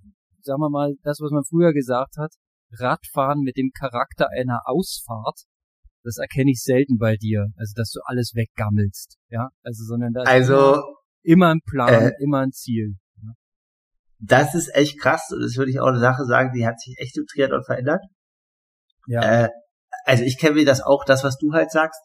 sagen 0.42 0.60
wir 0.60 0.70
mal, 0.70 0.94
das, 1.02 1.18
was 1.20 1.30
man 1.30 1.44
früher 1.44 1.72
gesagt 1.72 2.16
hat, 2.18 2.32
Radfahren 2.78 3.40
mit 3.40 3.56
dem 3.56 3.70
Charakter 3.72 4.28
einer 4.38 4.60
Ausfahrt. 4.64 5.44
Das 6.04 6.18
erkenne 6.18 6.50
ich 6.50 6.62
selten 6.62 6.98
bei 6.98 7.16
dir. 7.16 7.46
Also, 7.56 7.72
dass 7.74 7.90
du 7.90 8.00
alles 8.04 8.32
weggammelst. 8.34 9.16
Ja, 9.30 9.48
also, 9.62 9.84
sondern 9.84 10.12
da 10.12 10.22
also, 10.22 10.76
immer, 11.26 11.50
ein 11.50 11.60
Plan, 11.68 11.92
äh, 11.92 12.12
immer 12.20 12.40
ein 12.40 12.52
Ziel. 12.52 12.94
Das 14.18 14.54
ist 14.54 14.74
echt 14.74 14.98
krass 14.98 15.30
und 15.30 15.42
das 15.42 15.56
würde 15.56 15.70
ich 15.70 15.80
auch 15.80 15.88
eine 15.88 15.98
Sache 15.98 16.24
sagen, 16.24 16.52
die 16.54 16.66
hat 16.66 16.80
sich 16.80 16.96
echt 16.98 17.16
im 17.18 17.26
Triathlon 17.26 17.64
verändert. 17.64 18.02
Ja. 19.06 19.44
Äh, 19.44 19.48
also 20.04 20.24
ich 20.24 20.38
kenne 20.38 20.54
mir 20.54 20.64
das 20.64 20.80
auch, 20.80 21.04
das, 21.04 21.22
was 21.22 21.36
du 21.36 21.52
halt 21.52 21.70
sagst, 21.70 22.00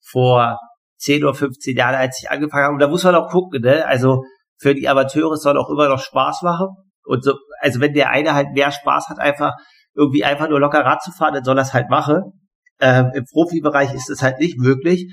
vor 0.00 0.58
10 0.98 1.24
oder 1.24 1.34
15 1.34 1.76
Jahre, 1.76 1.98
als 1.98 2.20
ich 2.22 2.30
angefangen 2.30 2.64
habe. 2.64 2.74
Und 2.74 2.80
da 2.80 2.88
muss 2.88 3.04
man 3.04 3.14
auch 3.14 3.28
gucken, 3.28 3.62
ne? 3.62 3.86
Also 3.86 4.24
für 4.58 4.74
die 4.74 4.88
Amateure 4.88 5.36
soll 5.36 5.58
auch 5.58 5.70
immer 5.70 5.88
noch 5.88 6.00
Spaß 6.00 6.42
machen. 6.42 6.68
Und 7.04 7.24
so, 7.24 7.34
also 7.60 7.80
wenn 7.80 7.92
der 7.92 8.10
eine 8.10 8.34
halt 8.34 8.52
mehr 8.52 8.70
Spaß 8.70 9.08
hat, 9.08 9.18
einfach 9.18 9.54
irgendwie 9.94 10.24
einfach 10.24 10.48
nur 10.48 10.60
locker 10.60 10.84
Rad 10.84 11.02
zu 11.02 11.10
fahren, 11.10 11.34
dann 11.34 11.44
soll 11.44 11.56
das 11.56 11.74
halt 11.74 11.90
machen. 11.90 12.48
Ähm, 12.78 13.10
Im 13.14 13.24
Profibereich 13.24 13.92
ist 13.94 14.08
das 14.08 14.22
halt 14.22 14.38
nicht 14.38 14.58
möglich. 14.58 15.12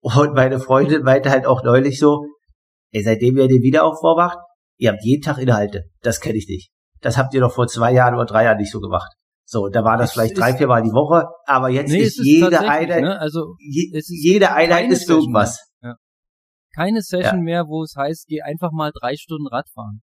Und 0.00 0.34
meine 0.34 0.58
Freundin 0.58 1.02
meinte 1.02 1.30
halt 1.30 1.46
auch 1.46 1.62
neulich 1.62 1.98
so, 1.98 2.26
ey, 2.92 3.02
seitdem 3.02 3.36
ihr 3.36 3.48
den 3.48 3.62
Wiederaufbau 3.62 4.16
macht, 4.16 4.38
ihr 4.78 4.90
habt 4.90 5.02
jeden 5.02 5.22
Tag 5.22 5.38
Inhalte. 5.38 5.84
Das 6.02 6.20
kenne 6.20 6.36
ich 6.36 6.48
nicht. 6.48 6.70
Das 7.00 7.16
habt 7.16 7.34
ihr 7.34 7.40
doch 7.40 7.52
vor 7.52 7.66
zwei 7.66 7.92
Jahren 7.92 8.14
oder 8.14 8.26
drei 8.26 8.44
Jahren 8.44 8.58
nicht 8.58 8.72
so 8.72 8.80
gemacht. 8.80 9.12
So, 9.48 9.68
da 9.68 9.84
war 9.84 9.96
das 9.96 10.08
es 10.08 10.12
vielleicht 10.14 10.36
drei, 10.36 10.54
vier 10.54 10.66
Mal 10.66 10.82
die 10.82 10.92
Woche, 10.92 11.28
aber 11.46 11.68
jetzt 11.68 11.90
nee, 11.92 12.00
ist, 12.00 12.18
jede 12.22 12.58
Einheit, 12.60 13.02
ne? 13.02 13.18
also 13.20 13.54
je, 13.60 13.92
jede 14.08 14.52
Einheit 14.52 14.90
ist 14.90 15.08
irgendwas. 15.08 15.70
Ja. 15.82 15.94
Keine 16.74 17.00
Session 17.00 17.38
ja. 17.38 17.44
mehr, 17.44 17.64
wo 17.68 17.84
es 17.84 17.94
heißt, 17.96 18.26
geh 18.26 18.42
einfach 18.42 18.72
mal 18.72 18.90
drei 18.92 19.14
Stunden 19.14 19.46
Radfahren. 19.46 20.02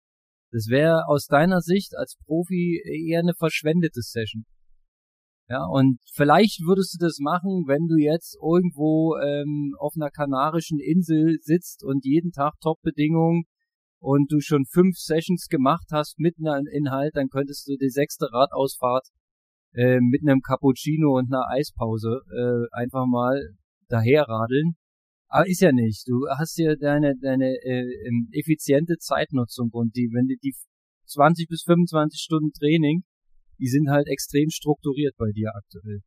Das 0.51 0.67
wäre 0.69 1.07
aus 1.07 1.25
deiner 1.25 1.59
Sicht 1.59 1.93
als 1.97 2.15
Profi 2.25 2.81
eher 2.85 3.19
eine 3.19 3.33
verschwendete 3.33 4.01
Session. 4.01 4.45
Ja, 5.49 5.65
und 5.65 5.99
vielleicht 6.13 6.61
würdest 6.65 6.95
du 6.95 7.05
das 7.05 7.17
machen, 7.19 7.65
wenn 7.67 7.87
du 7.87 7.97
jetzt 7.97 8.37
irgendwo 8.41 9.17
ähm, 9.17 9.75
auf 9.77 9.93
einer 9.95 10.09
kanarischen 10.09 10.79
Insel 10.79 11.37
sitzt 11.41 11.83
und 11.83 12.05
jeden 12.05 12.31
Tag 12.31 12.53
Top-Bedingungen 12.61 13.43
und 13.99 14.31
du 14.31 14.39
schon 14.39 14.65
fünf 14.65 14.95
Sessions 14.97 15.47
gemacht 15.47 15.87
hast 15.91 16.17
mit 16.17 16.35
einem 16.37 16.67
Inhalt, 16.67 17.15
dann 17.15 17.27
könntest 17.27 17.67
du 17.67 17.75
die 17.75 17.89
sechste 17.89 18.27
Radausfahrt 18.31 19.07
äh, 19.73 19.99
mit 19.99 20.21
einem 20.21 20.41
Cappuccino 20.41 21.17
und 21.17 21.33
einer 21.33 21.47
Eispause 21.49 22.21
äh, 22.31 22.77
einfach 22.77 23.05
mal 23.05 23.41
daherradeln. 23.89 24.75
Aber 25.27 25.47
ist 25.47 25.61
ja 25.61 25.71
nicht. 25.71 26.07
Du 26.07 26.27
hast 26.37 26.57
ja 26.57 26.75
deine, 26.75 27.15
deine 27.19 27.49
äh, 27.63 28.07
ähm, 28.07 28.29
effiziente 28.31 28.97
Zeitnutzung 28.97 29.69
und 29.71 29.95
die, 29.95 30.09
wenn 30.13 30.27
die, 30.27 30.37
die 30.41 30.53
20 31.07 31.49
bis 31.49 31.63
25 31.63 32.21
Stunden 32.21 32.51
Training, 32.51 33.03
die 33.63 33.69
sind 33.69 33.89
halt 33.89 34.07
extrem 34.07 34.49
strukturiert 34.49 35.15
bei 35.17 35.31
dir 35.33 35.51
aktuell. 35.55 35.99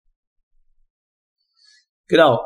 Genau. 2.07 2.40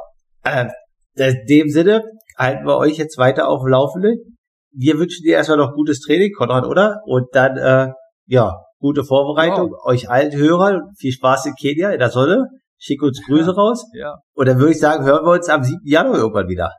Äh, 0.44 0.68
in 1.16 1.46
dem 1.48 1.68
Sinne 1.68 2.04
halten 2.38 2.64
wir 2.64 2.78
euch 2.78 2.96
jetzt 2.96 3.18
weiter 3.18 3.48
auf 3.48 3.62
dem 3.62 3.72
Laufenden. 3.72 4.38
Wir 4.72 4.98
wünschen 4.98 5.24
dir 5.24 5.34
erstmal 5.34 5.58
noch 5.58 5.74
gutes 5.74 5.98
Training, 6.00 6.32
Konrad, 6.32 6.64
oder? 6.64 7.00
Und 7.06 7.26
dann, 7.32 7.56
äh, 7.56 7.92
ja, 8.26 8.54
gute 8.78 9.02
Vorbereitung. 9.02 9.72
Wow. 9.72 9.86
Euch 9.86 10.08
allen 10.08 10.32
Hörern 10.32 10.92
viel 10.96 11.10
Spaß 11.10 11.46
in 11.46 11.54
Kenia, 11.60 11.90
in 11.90 11.98
der 11.98 12.10
Sonne. 12.10 12.44
Schick 12.78 13.02
uns 13.02 13.20
Grüße 13.26 13.50
ja, 13.50 13.52
raus. 13.52 13.84
Ja. 13.92 14.14
Und 14.34 14.46
dann 14.46 14.58
würde 14.58 14.72
ich 14.72 14.78
sagen, 14.78 15.04
hören 15.04 15.26
wir 15.26 15.32
uns 15.32 15.48
am 15.48 15.64
7. 15.64 15.80
Januar 15.84 16.18
irgendwann 16.18 16.48
wieder. 16.48 16.70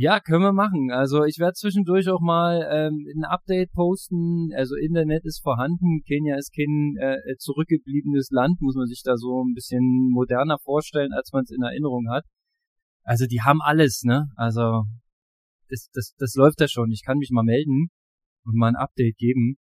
Ja, 0.00 0.20
können 0.20 0.42
wir 0.42 0.52
machen. 0.52 0.92
Also 0.92 1.24
ich 1.24 1.40
werde 1.40 1.54
zwischendurch 1.54 2.08
auch 2.08 2.20
mal 2.20 2.64
ähm, 2.70 3.04
ein 3.16 3.24
Update 3.24 3.72
posten. 3.72 4.50
Also 4.54 4.76
Internet 4.76 5.24
ist 5.24 5.42
vorhanden. 5.42 6.02
Kenia 6.06 6.36
ist 6.36 6.54
kein 6.54 6.94
äh, 7.00 7.34
zurückgebliebenes 7.36 8.30
Land, 8.30 8.60
muss 8.60 8.76
man 8.76 8.86
sich 8.86 9.02
da 9.02 9.16
so 9.16 9.42
ein 9.42 9.54
bisschen 9.54 10.10
moderner 10.12 10.58
vorstellen, 10.60 11.12
als 11.12 11.32
man 11.32 11.42
es 11.42 11.50
in 11.50 11.62
Erinnerung 11.62 12.08
hat. 12.10 12.24
Also 13.02 13.26
die 13.26 13.42
haben 13.42 13.60
alles, 13.60 14.04
ne? 14.04 14.28
Also 14.36 14.84
das, 15.68 15.88
das, 15.92 16.14
das 16.16 16.34
läuft 16.36 16.60
ja 16.60 16.68
schon. 16.68 16.92
Ich 16.92 17.02
kann 17.04 17.18
mich 17.18 17.30
mal 17.32 17.42
melden 17.42 17.88
und 18.44 18.54
mal 18.54 18.68
ein 18.68 18.76
Update 18.76 19.16
geben. 19.16 19.56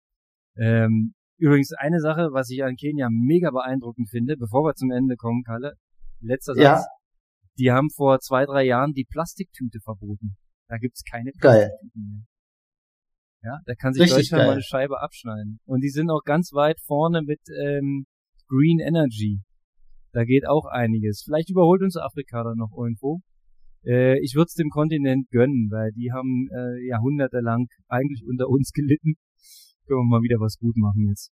Ähm, 0.58 1.14
Übrigens 1.38 1.72
eine 1.72 2.02
Sache, 2.02 2.30
was 2.34 2.50
ich 2.50 2.62
an 2.62 2.76
Kenia 2.76 3.08
mega 3.10 3.52
beeindruckend 3.52 4.10
finde, 4.10 4.36
bevor 4.36 4.66
wir 4.66 4.74
zum 4.76 4.92
Ende 4.92 5.16
kommen, 5.16 5.44
Kalle, 5.44 5.76
letzter 6.20 6.56
Satz. 6.56 6.64
Ja. 6.64 6.86
Die 7.58 7.72
haben 7.72 7.90
vor 7.90 8.20
zwei, 8.20 8.46
drei 8.46 8.64
Jahren 8.64 8.94
die 8.94 9.06
Plastiktüte 9.06 9.80
verboten. 9.82 10.38
Da 10.68 10.78
gibt's 10.78 11.04
keine 11.04 11.32
Plastiktüten 11.32 12.04
mehr. 12.12 12.26
Ja, 13.44 13.60
da 13.66 13.76
kann 13.76 13.94
sich 13.94 14.04
Richtig 14.04 14.18
Deutschland 14.18 14.40
geil. 14.40 14.48
mal 14.48 14.54
eine 14.54 14.64
Scheibe 14.64 15.02
abschneiden. 15.02 15.60
Und 15.66 15.82
die 15.82 15.90
sind 15.90 16.10
auch 16.10 16.24
ganz 16.24 16.52
weit 16.54 16.80
vorne 16.82 17.22
mit 17.22 17.42
ähm, 17.50 18.08
Green 18.48 18.80
Energy. 18.80 19.42
Da 20.14 20.24
geht 20.24 20.48
auch 20.48 20.66
einiges. 20.66 21.22
Vielleicht 21.24 21.52
überholt 21.52 21.84
uns 21.84 21.96
Afrika 21.96 22.44
da 22.44 22.56
noch 22.56 22.72
irgendwo. 22.76 23.20
Äh, 23.86 24.20
ich 24.24 24.34
würde 24.34 24.48
es 24.48 24.56
dem 24.56 24.70
Kontinent 24.70 25.30
gönnen, 25.30 25.70
weil 25.70 25.92
die 25.92 26.12
haben 26.12 26.50
äh, 26.52 26.88
jahrhundertelang 26.88 27.68
eigentlich 27.88 28.26
unter 28.28 28.50
uns 28.50 28.72
gelitten 28.72 29.16
können 29.86 30.02
wir 30.02 30.18
mal 30.18 30.22
wieder 30.22 30.40
was 30.40 30.58
gut 30.58 30.76
machen 30.78 31.08
jetzt. 31.08 31.32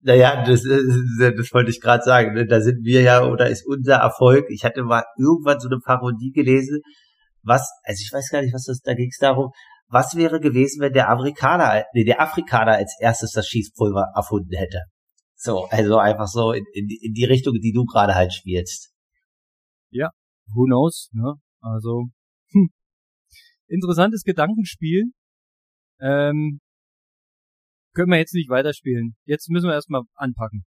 Naja, 0.00 0.42
äh, 0.42 0.46
das, 0.46 0.62
das 0.62 1.52
wollte 1.52 1.70
ich 1.70 1.80
gerade 1.80 2.02
sagen. 2.04 2.34
Ne? 2.34 2.46
Da 2.46 2.60
sind 2.60 2.84
wir 2.84 3.02
ja 3.02 3.24
oder 3.24 3.48
ist 3.48 3.66
unser 3.66 3.96
Erfolg. 3.96 4.46
Ich 4.50 4.64
hatte 4.64 4.82
mal 4.82 5.04
irgendwann 5.18 5.60
so 5.60 5.68
eine 5.68 5.80
Parodie 5.80 6.32
gelesen, 6.32 6.80
was, 7.42 7.68
also 7.84 8.00
ich 8.00 8.12
weiß 8.12 8.30
gar 8.30 8.42
nicht, 8.42 8.54
was 8.54 8.64
das, 8.64 8.80
da 8.80 8.94
ging 8.94 9.08
es 9.08 9.18
darum, 9.18 9.50
was 9.88 10.16
wäre 10.16 10.38
gewesen, 10.38 10.80
wenn 10.80 10.92
der 10.92 11.08
Amerikaner, 11.08 11.84
nee, 11.94 12.04
der 12.04 12.20
Afrikaner 12.20 12.72
als 12.72 12.94
erstes 13.00 13.32
das 13.32 13.46
Schießpulver 13.46 14.12
erfunden 14.14 14.54
hätte. 14.54 14.82
So, 15.34 15.64
also 15.70 15.98
einfach 15.98 16.26
so 16.26 16.52
in, 16.52 16.64
in, 16.74 16.88
in 17.00 17.14
die 17.14 17.24
Richtung, 17.24 17.54
die 17.54 17.72
du 17.72 17.84
gerade 17.84 18.14
halt 18.14 18.32
spielst. 18.34 18.92
Ja, 19.90 20.10
who 20.52 20.64
knows, 20.64 21.08
ne? 21.12 21.34
Also, 21.60 22.08
hm. 22.52 22.68
interessantes 23.68 24.24
Gedankenspiel. 24.24 25.12
Ähm, 26.00 26.60
können 27.98 28.12
wir 28.12 28.18
jetzt 28.18 28.34
nicht 28.34 28.48
weiterspielen. 28.48 29.16
Jetzt 29.24 29.50
müssen 29.50 29.66
wir 29.66 29.74
erstmal 29.74 30.02
anpacken. 30.14 30.64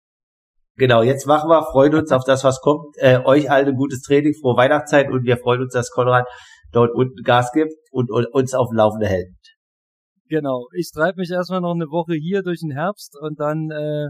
Genau, 0.78 1.04
jetzt 1.04 1.28
machen 1.28 1.48
wir, 1.48 1.62
freuen 1.62 1.94
uns 1.94 2.12
auf 2.12 2.24
das, 2.26 2.44
was 2.44 2.60
kommt. 2.62 2.96
Äh, 2.98 3.20
euch 3.24 3.52
allen 3.52 3.68
ein 3.68 3.76
gutes 3.76 4.02
Training, 4.02 4.34
frohe 4.34 4.58
Weihnachtszeit 4.58 5.12
und 5.12 5.26
wir 5.26 5.38
freuen 5.38 5.62
uns, 5.62 5.74
dass 5.74 5.92
Konrad 5.92 6.26
dort 6.72 6.92
unten 6.96 7.22
Gas 7.24 7.52
gibt 7.52 7.74
und, 7.92 8.10
und 8.10 8.26
uns 8.34 8.56
auf 8.56 8.70
dem 8.70 8.78
Laufenden 8.78 9.10
hält. 9.10 9.30
Genau, 10.28 10.68
ich 10.74 10.90
treibe 10.92 11.20
mich 11.20 11.30
erstmal 11.30 11.62
noch 11.62 11.74
eine 11.74 11.86
Woche 11.86 12.14
hier 12.16 12.42
durch 12.42 12.62
den 12.62 12.72
Herbst 12.72 13.16
und 13.22 13.40
dann, 13.40 13.70
äh, 13.70 14.08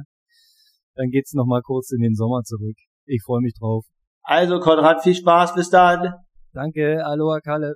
dann 0.95 1.09
geht's 1.09 1.33
nochmal 1.33 1.61
kurz 1.61 1.91
in 1.91 2.01
den 2.01 2.15
Sommer 2.15 2.43
zurück. 2.43 2.77
Ich 3.05 3.21
freue 3.25 3.41
mich 3.41 3.53
drauf. 3.59 3.85
Also 4.21 4.59
Konrad, 4.59 5.03
viel 5.03 5.15
Spaß, 5.15 5.55
bis 5.55 5.69
dann. 5.69 6.13
Danke, 6.53 7.03
Aloha 7.05 7.39
Kalle. 7.41 7.75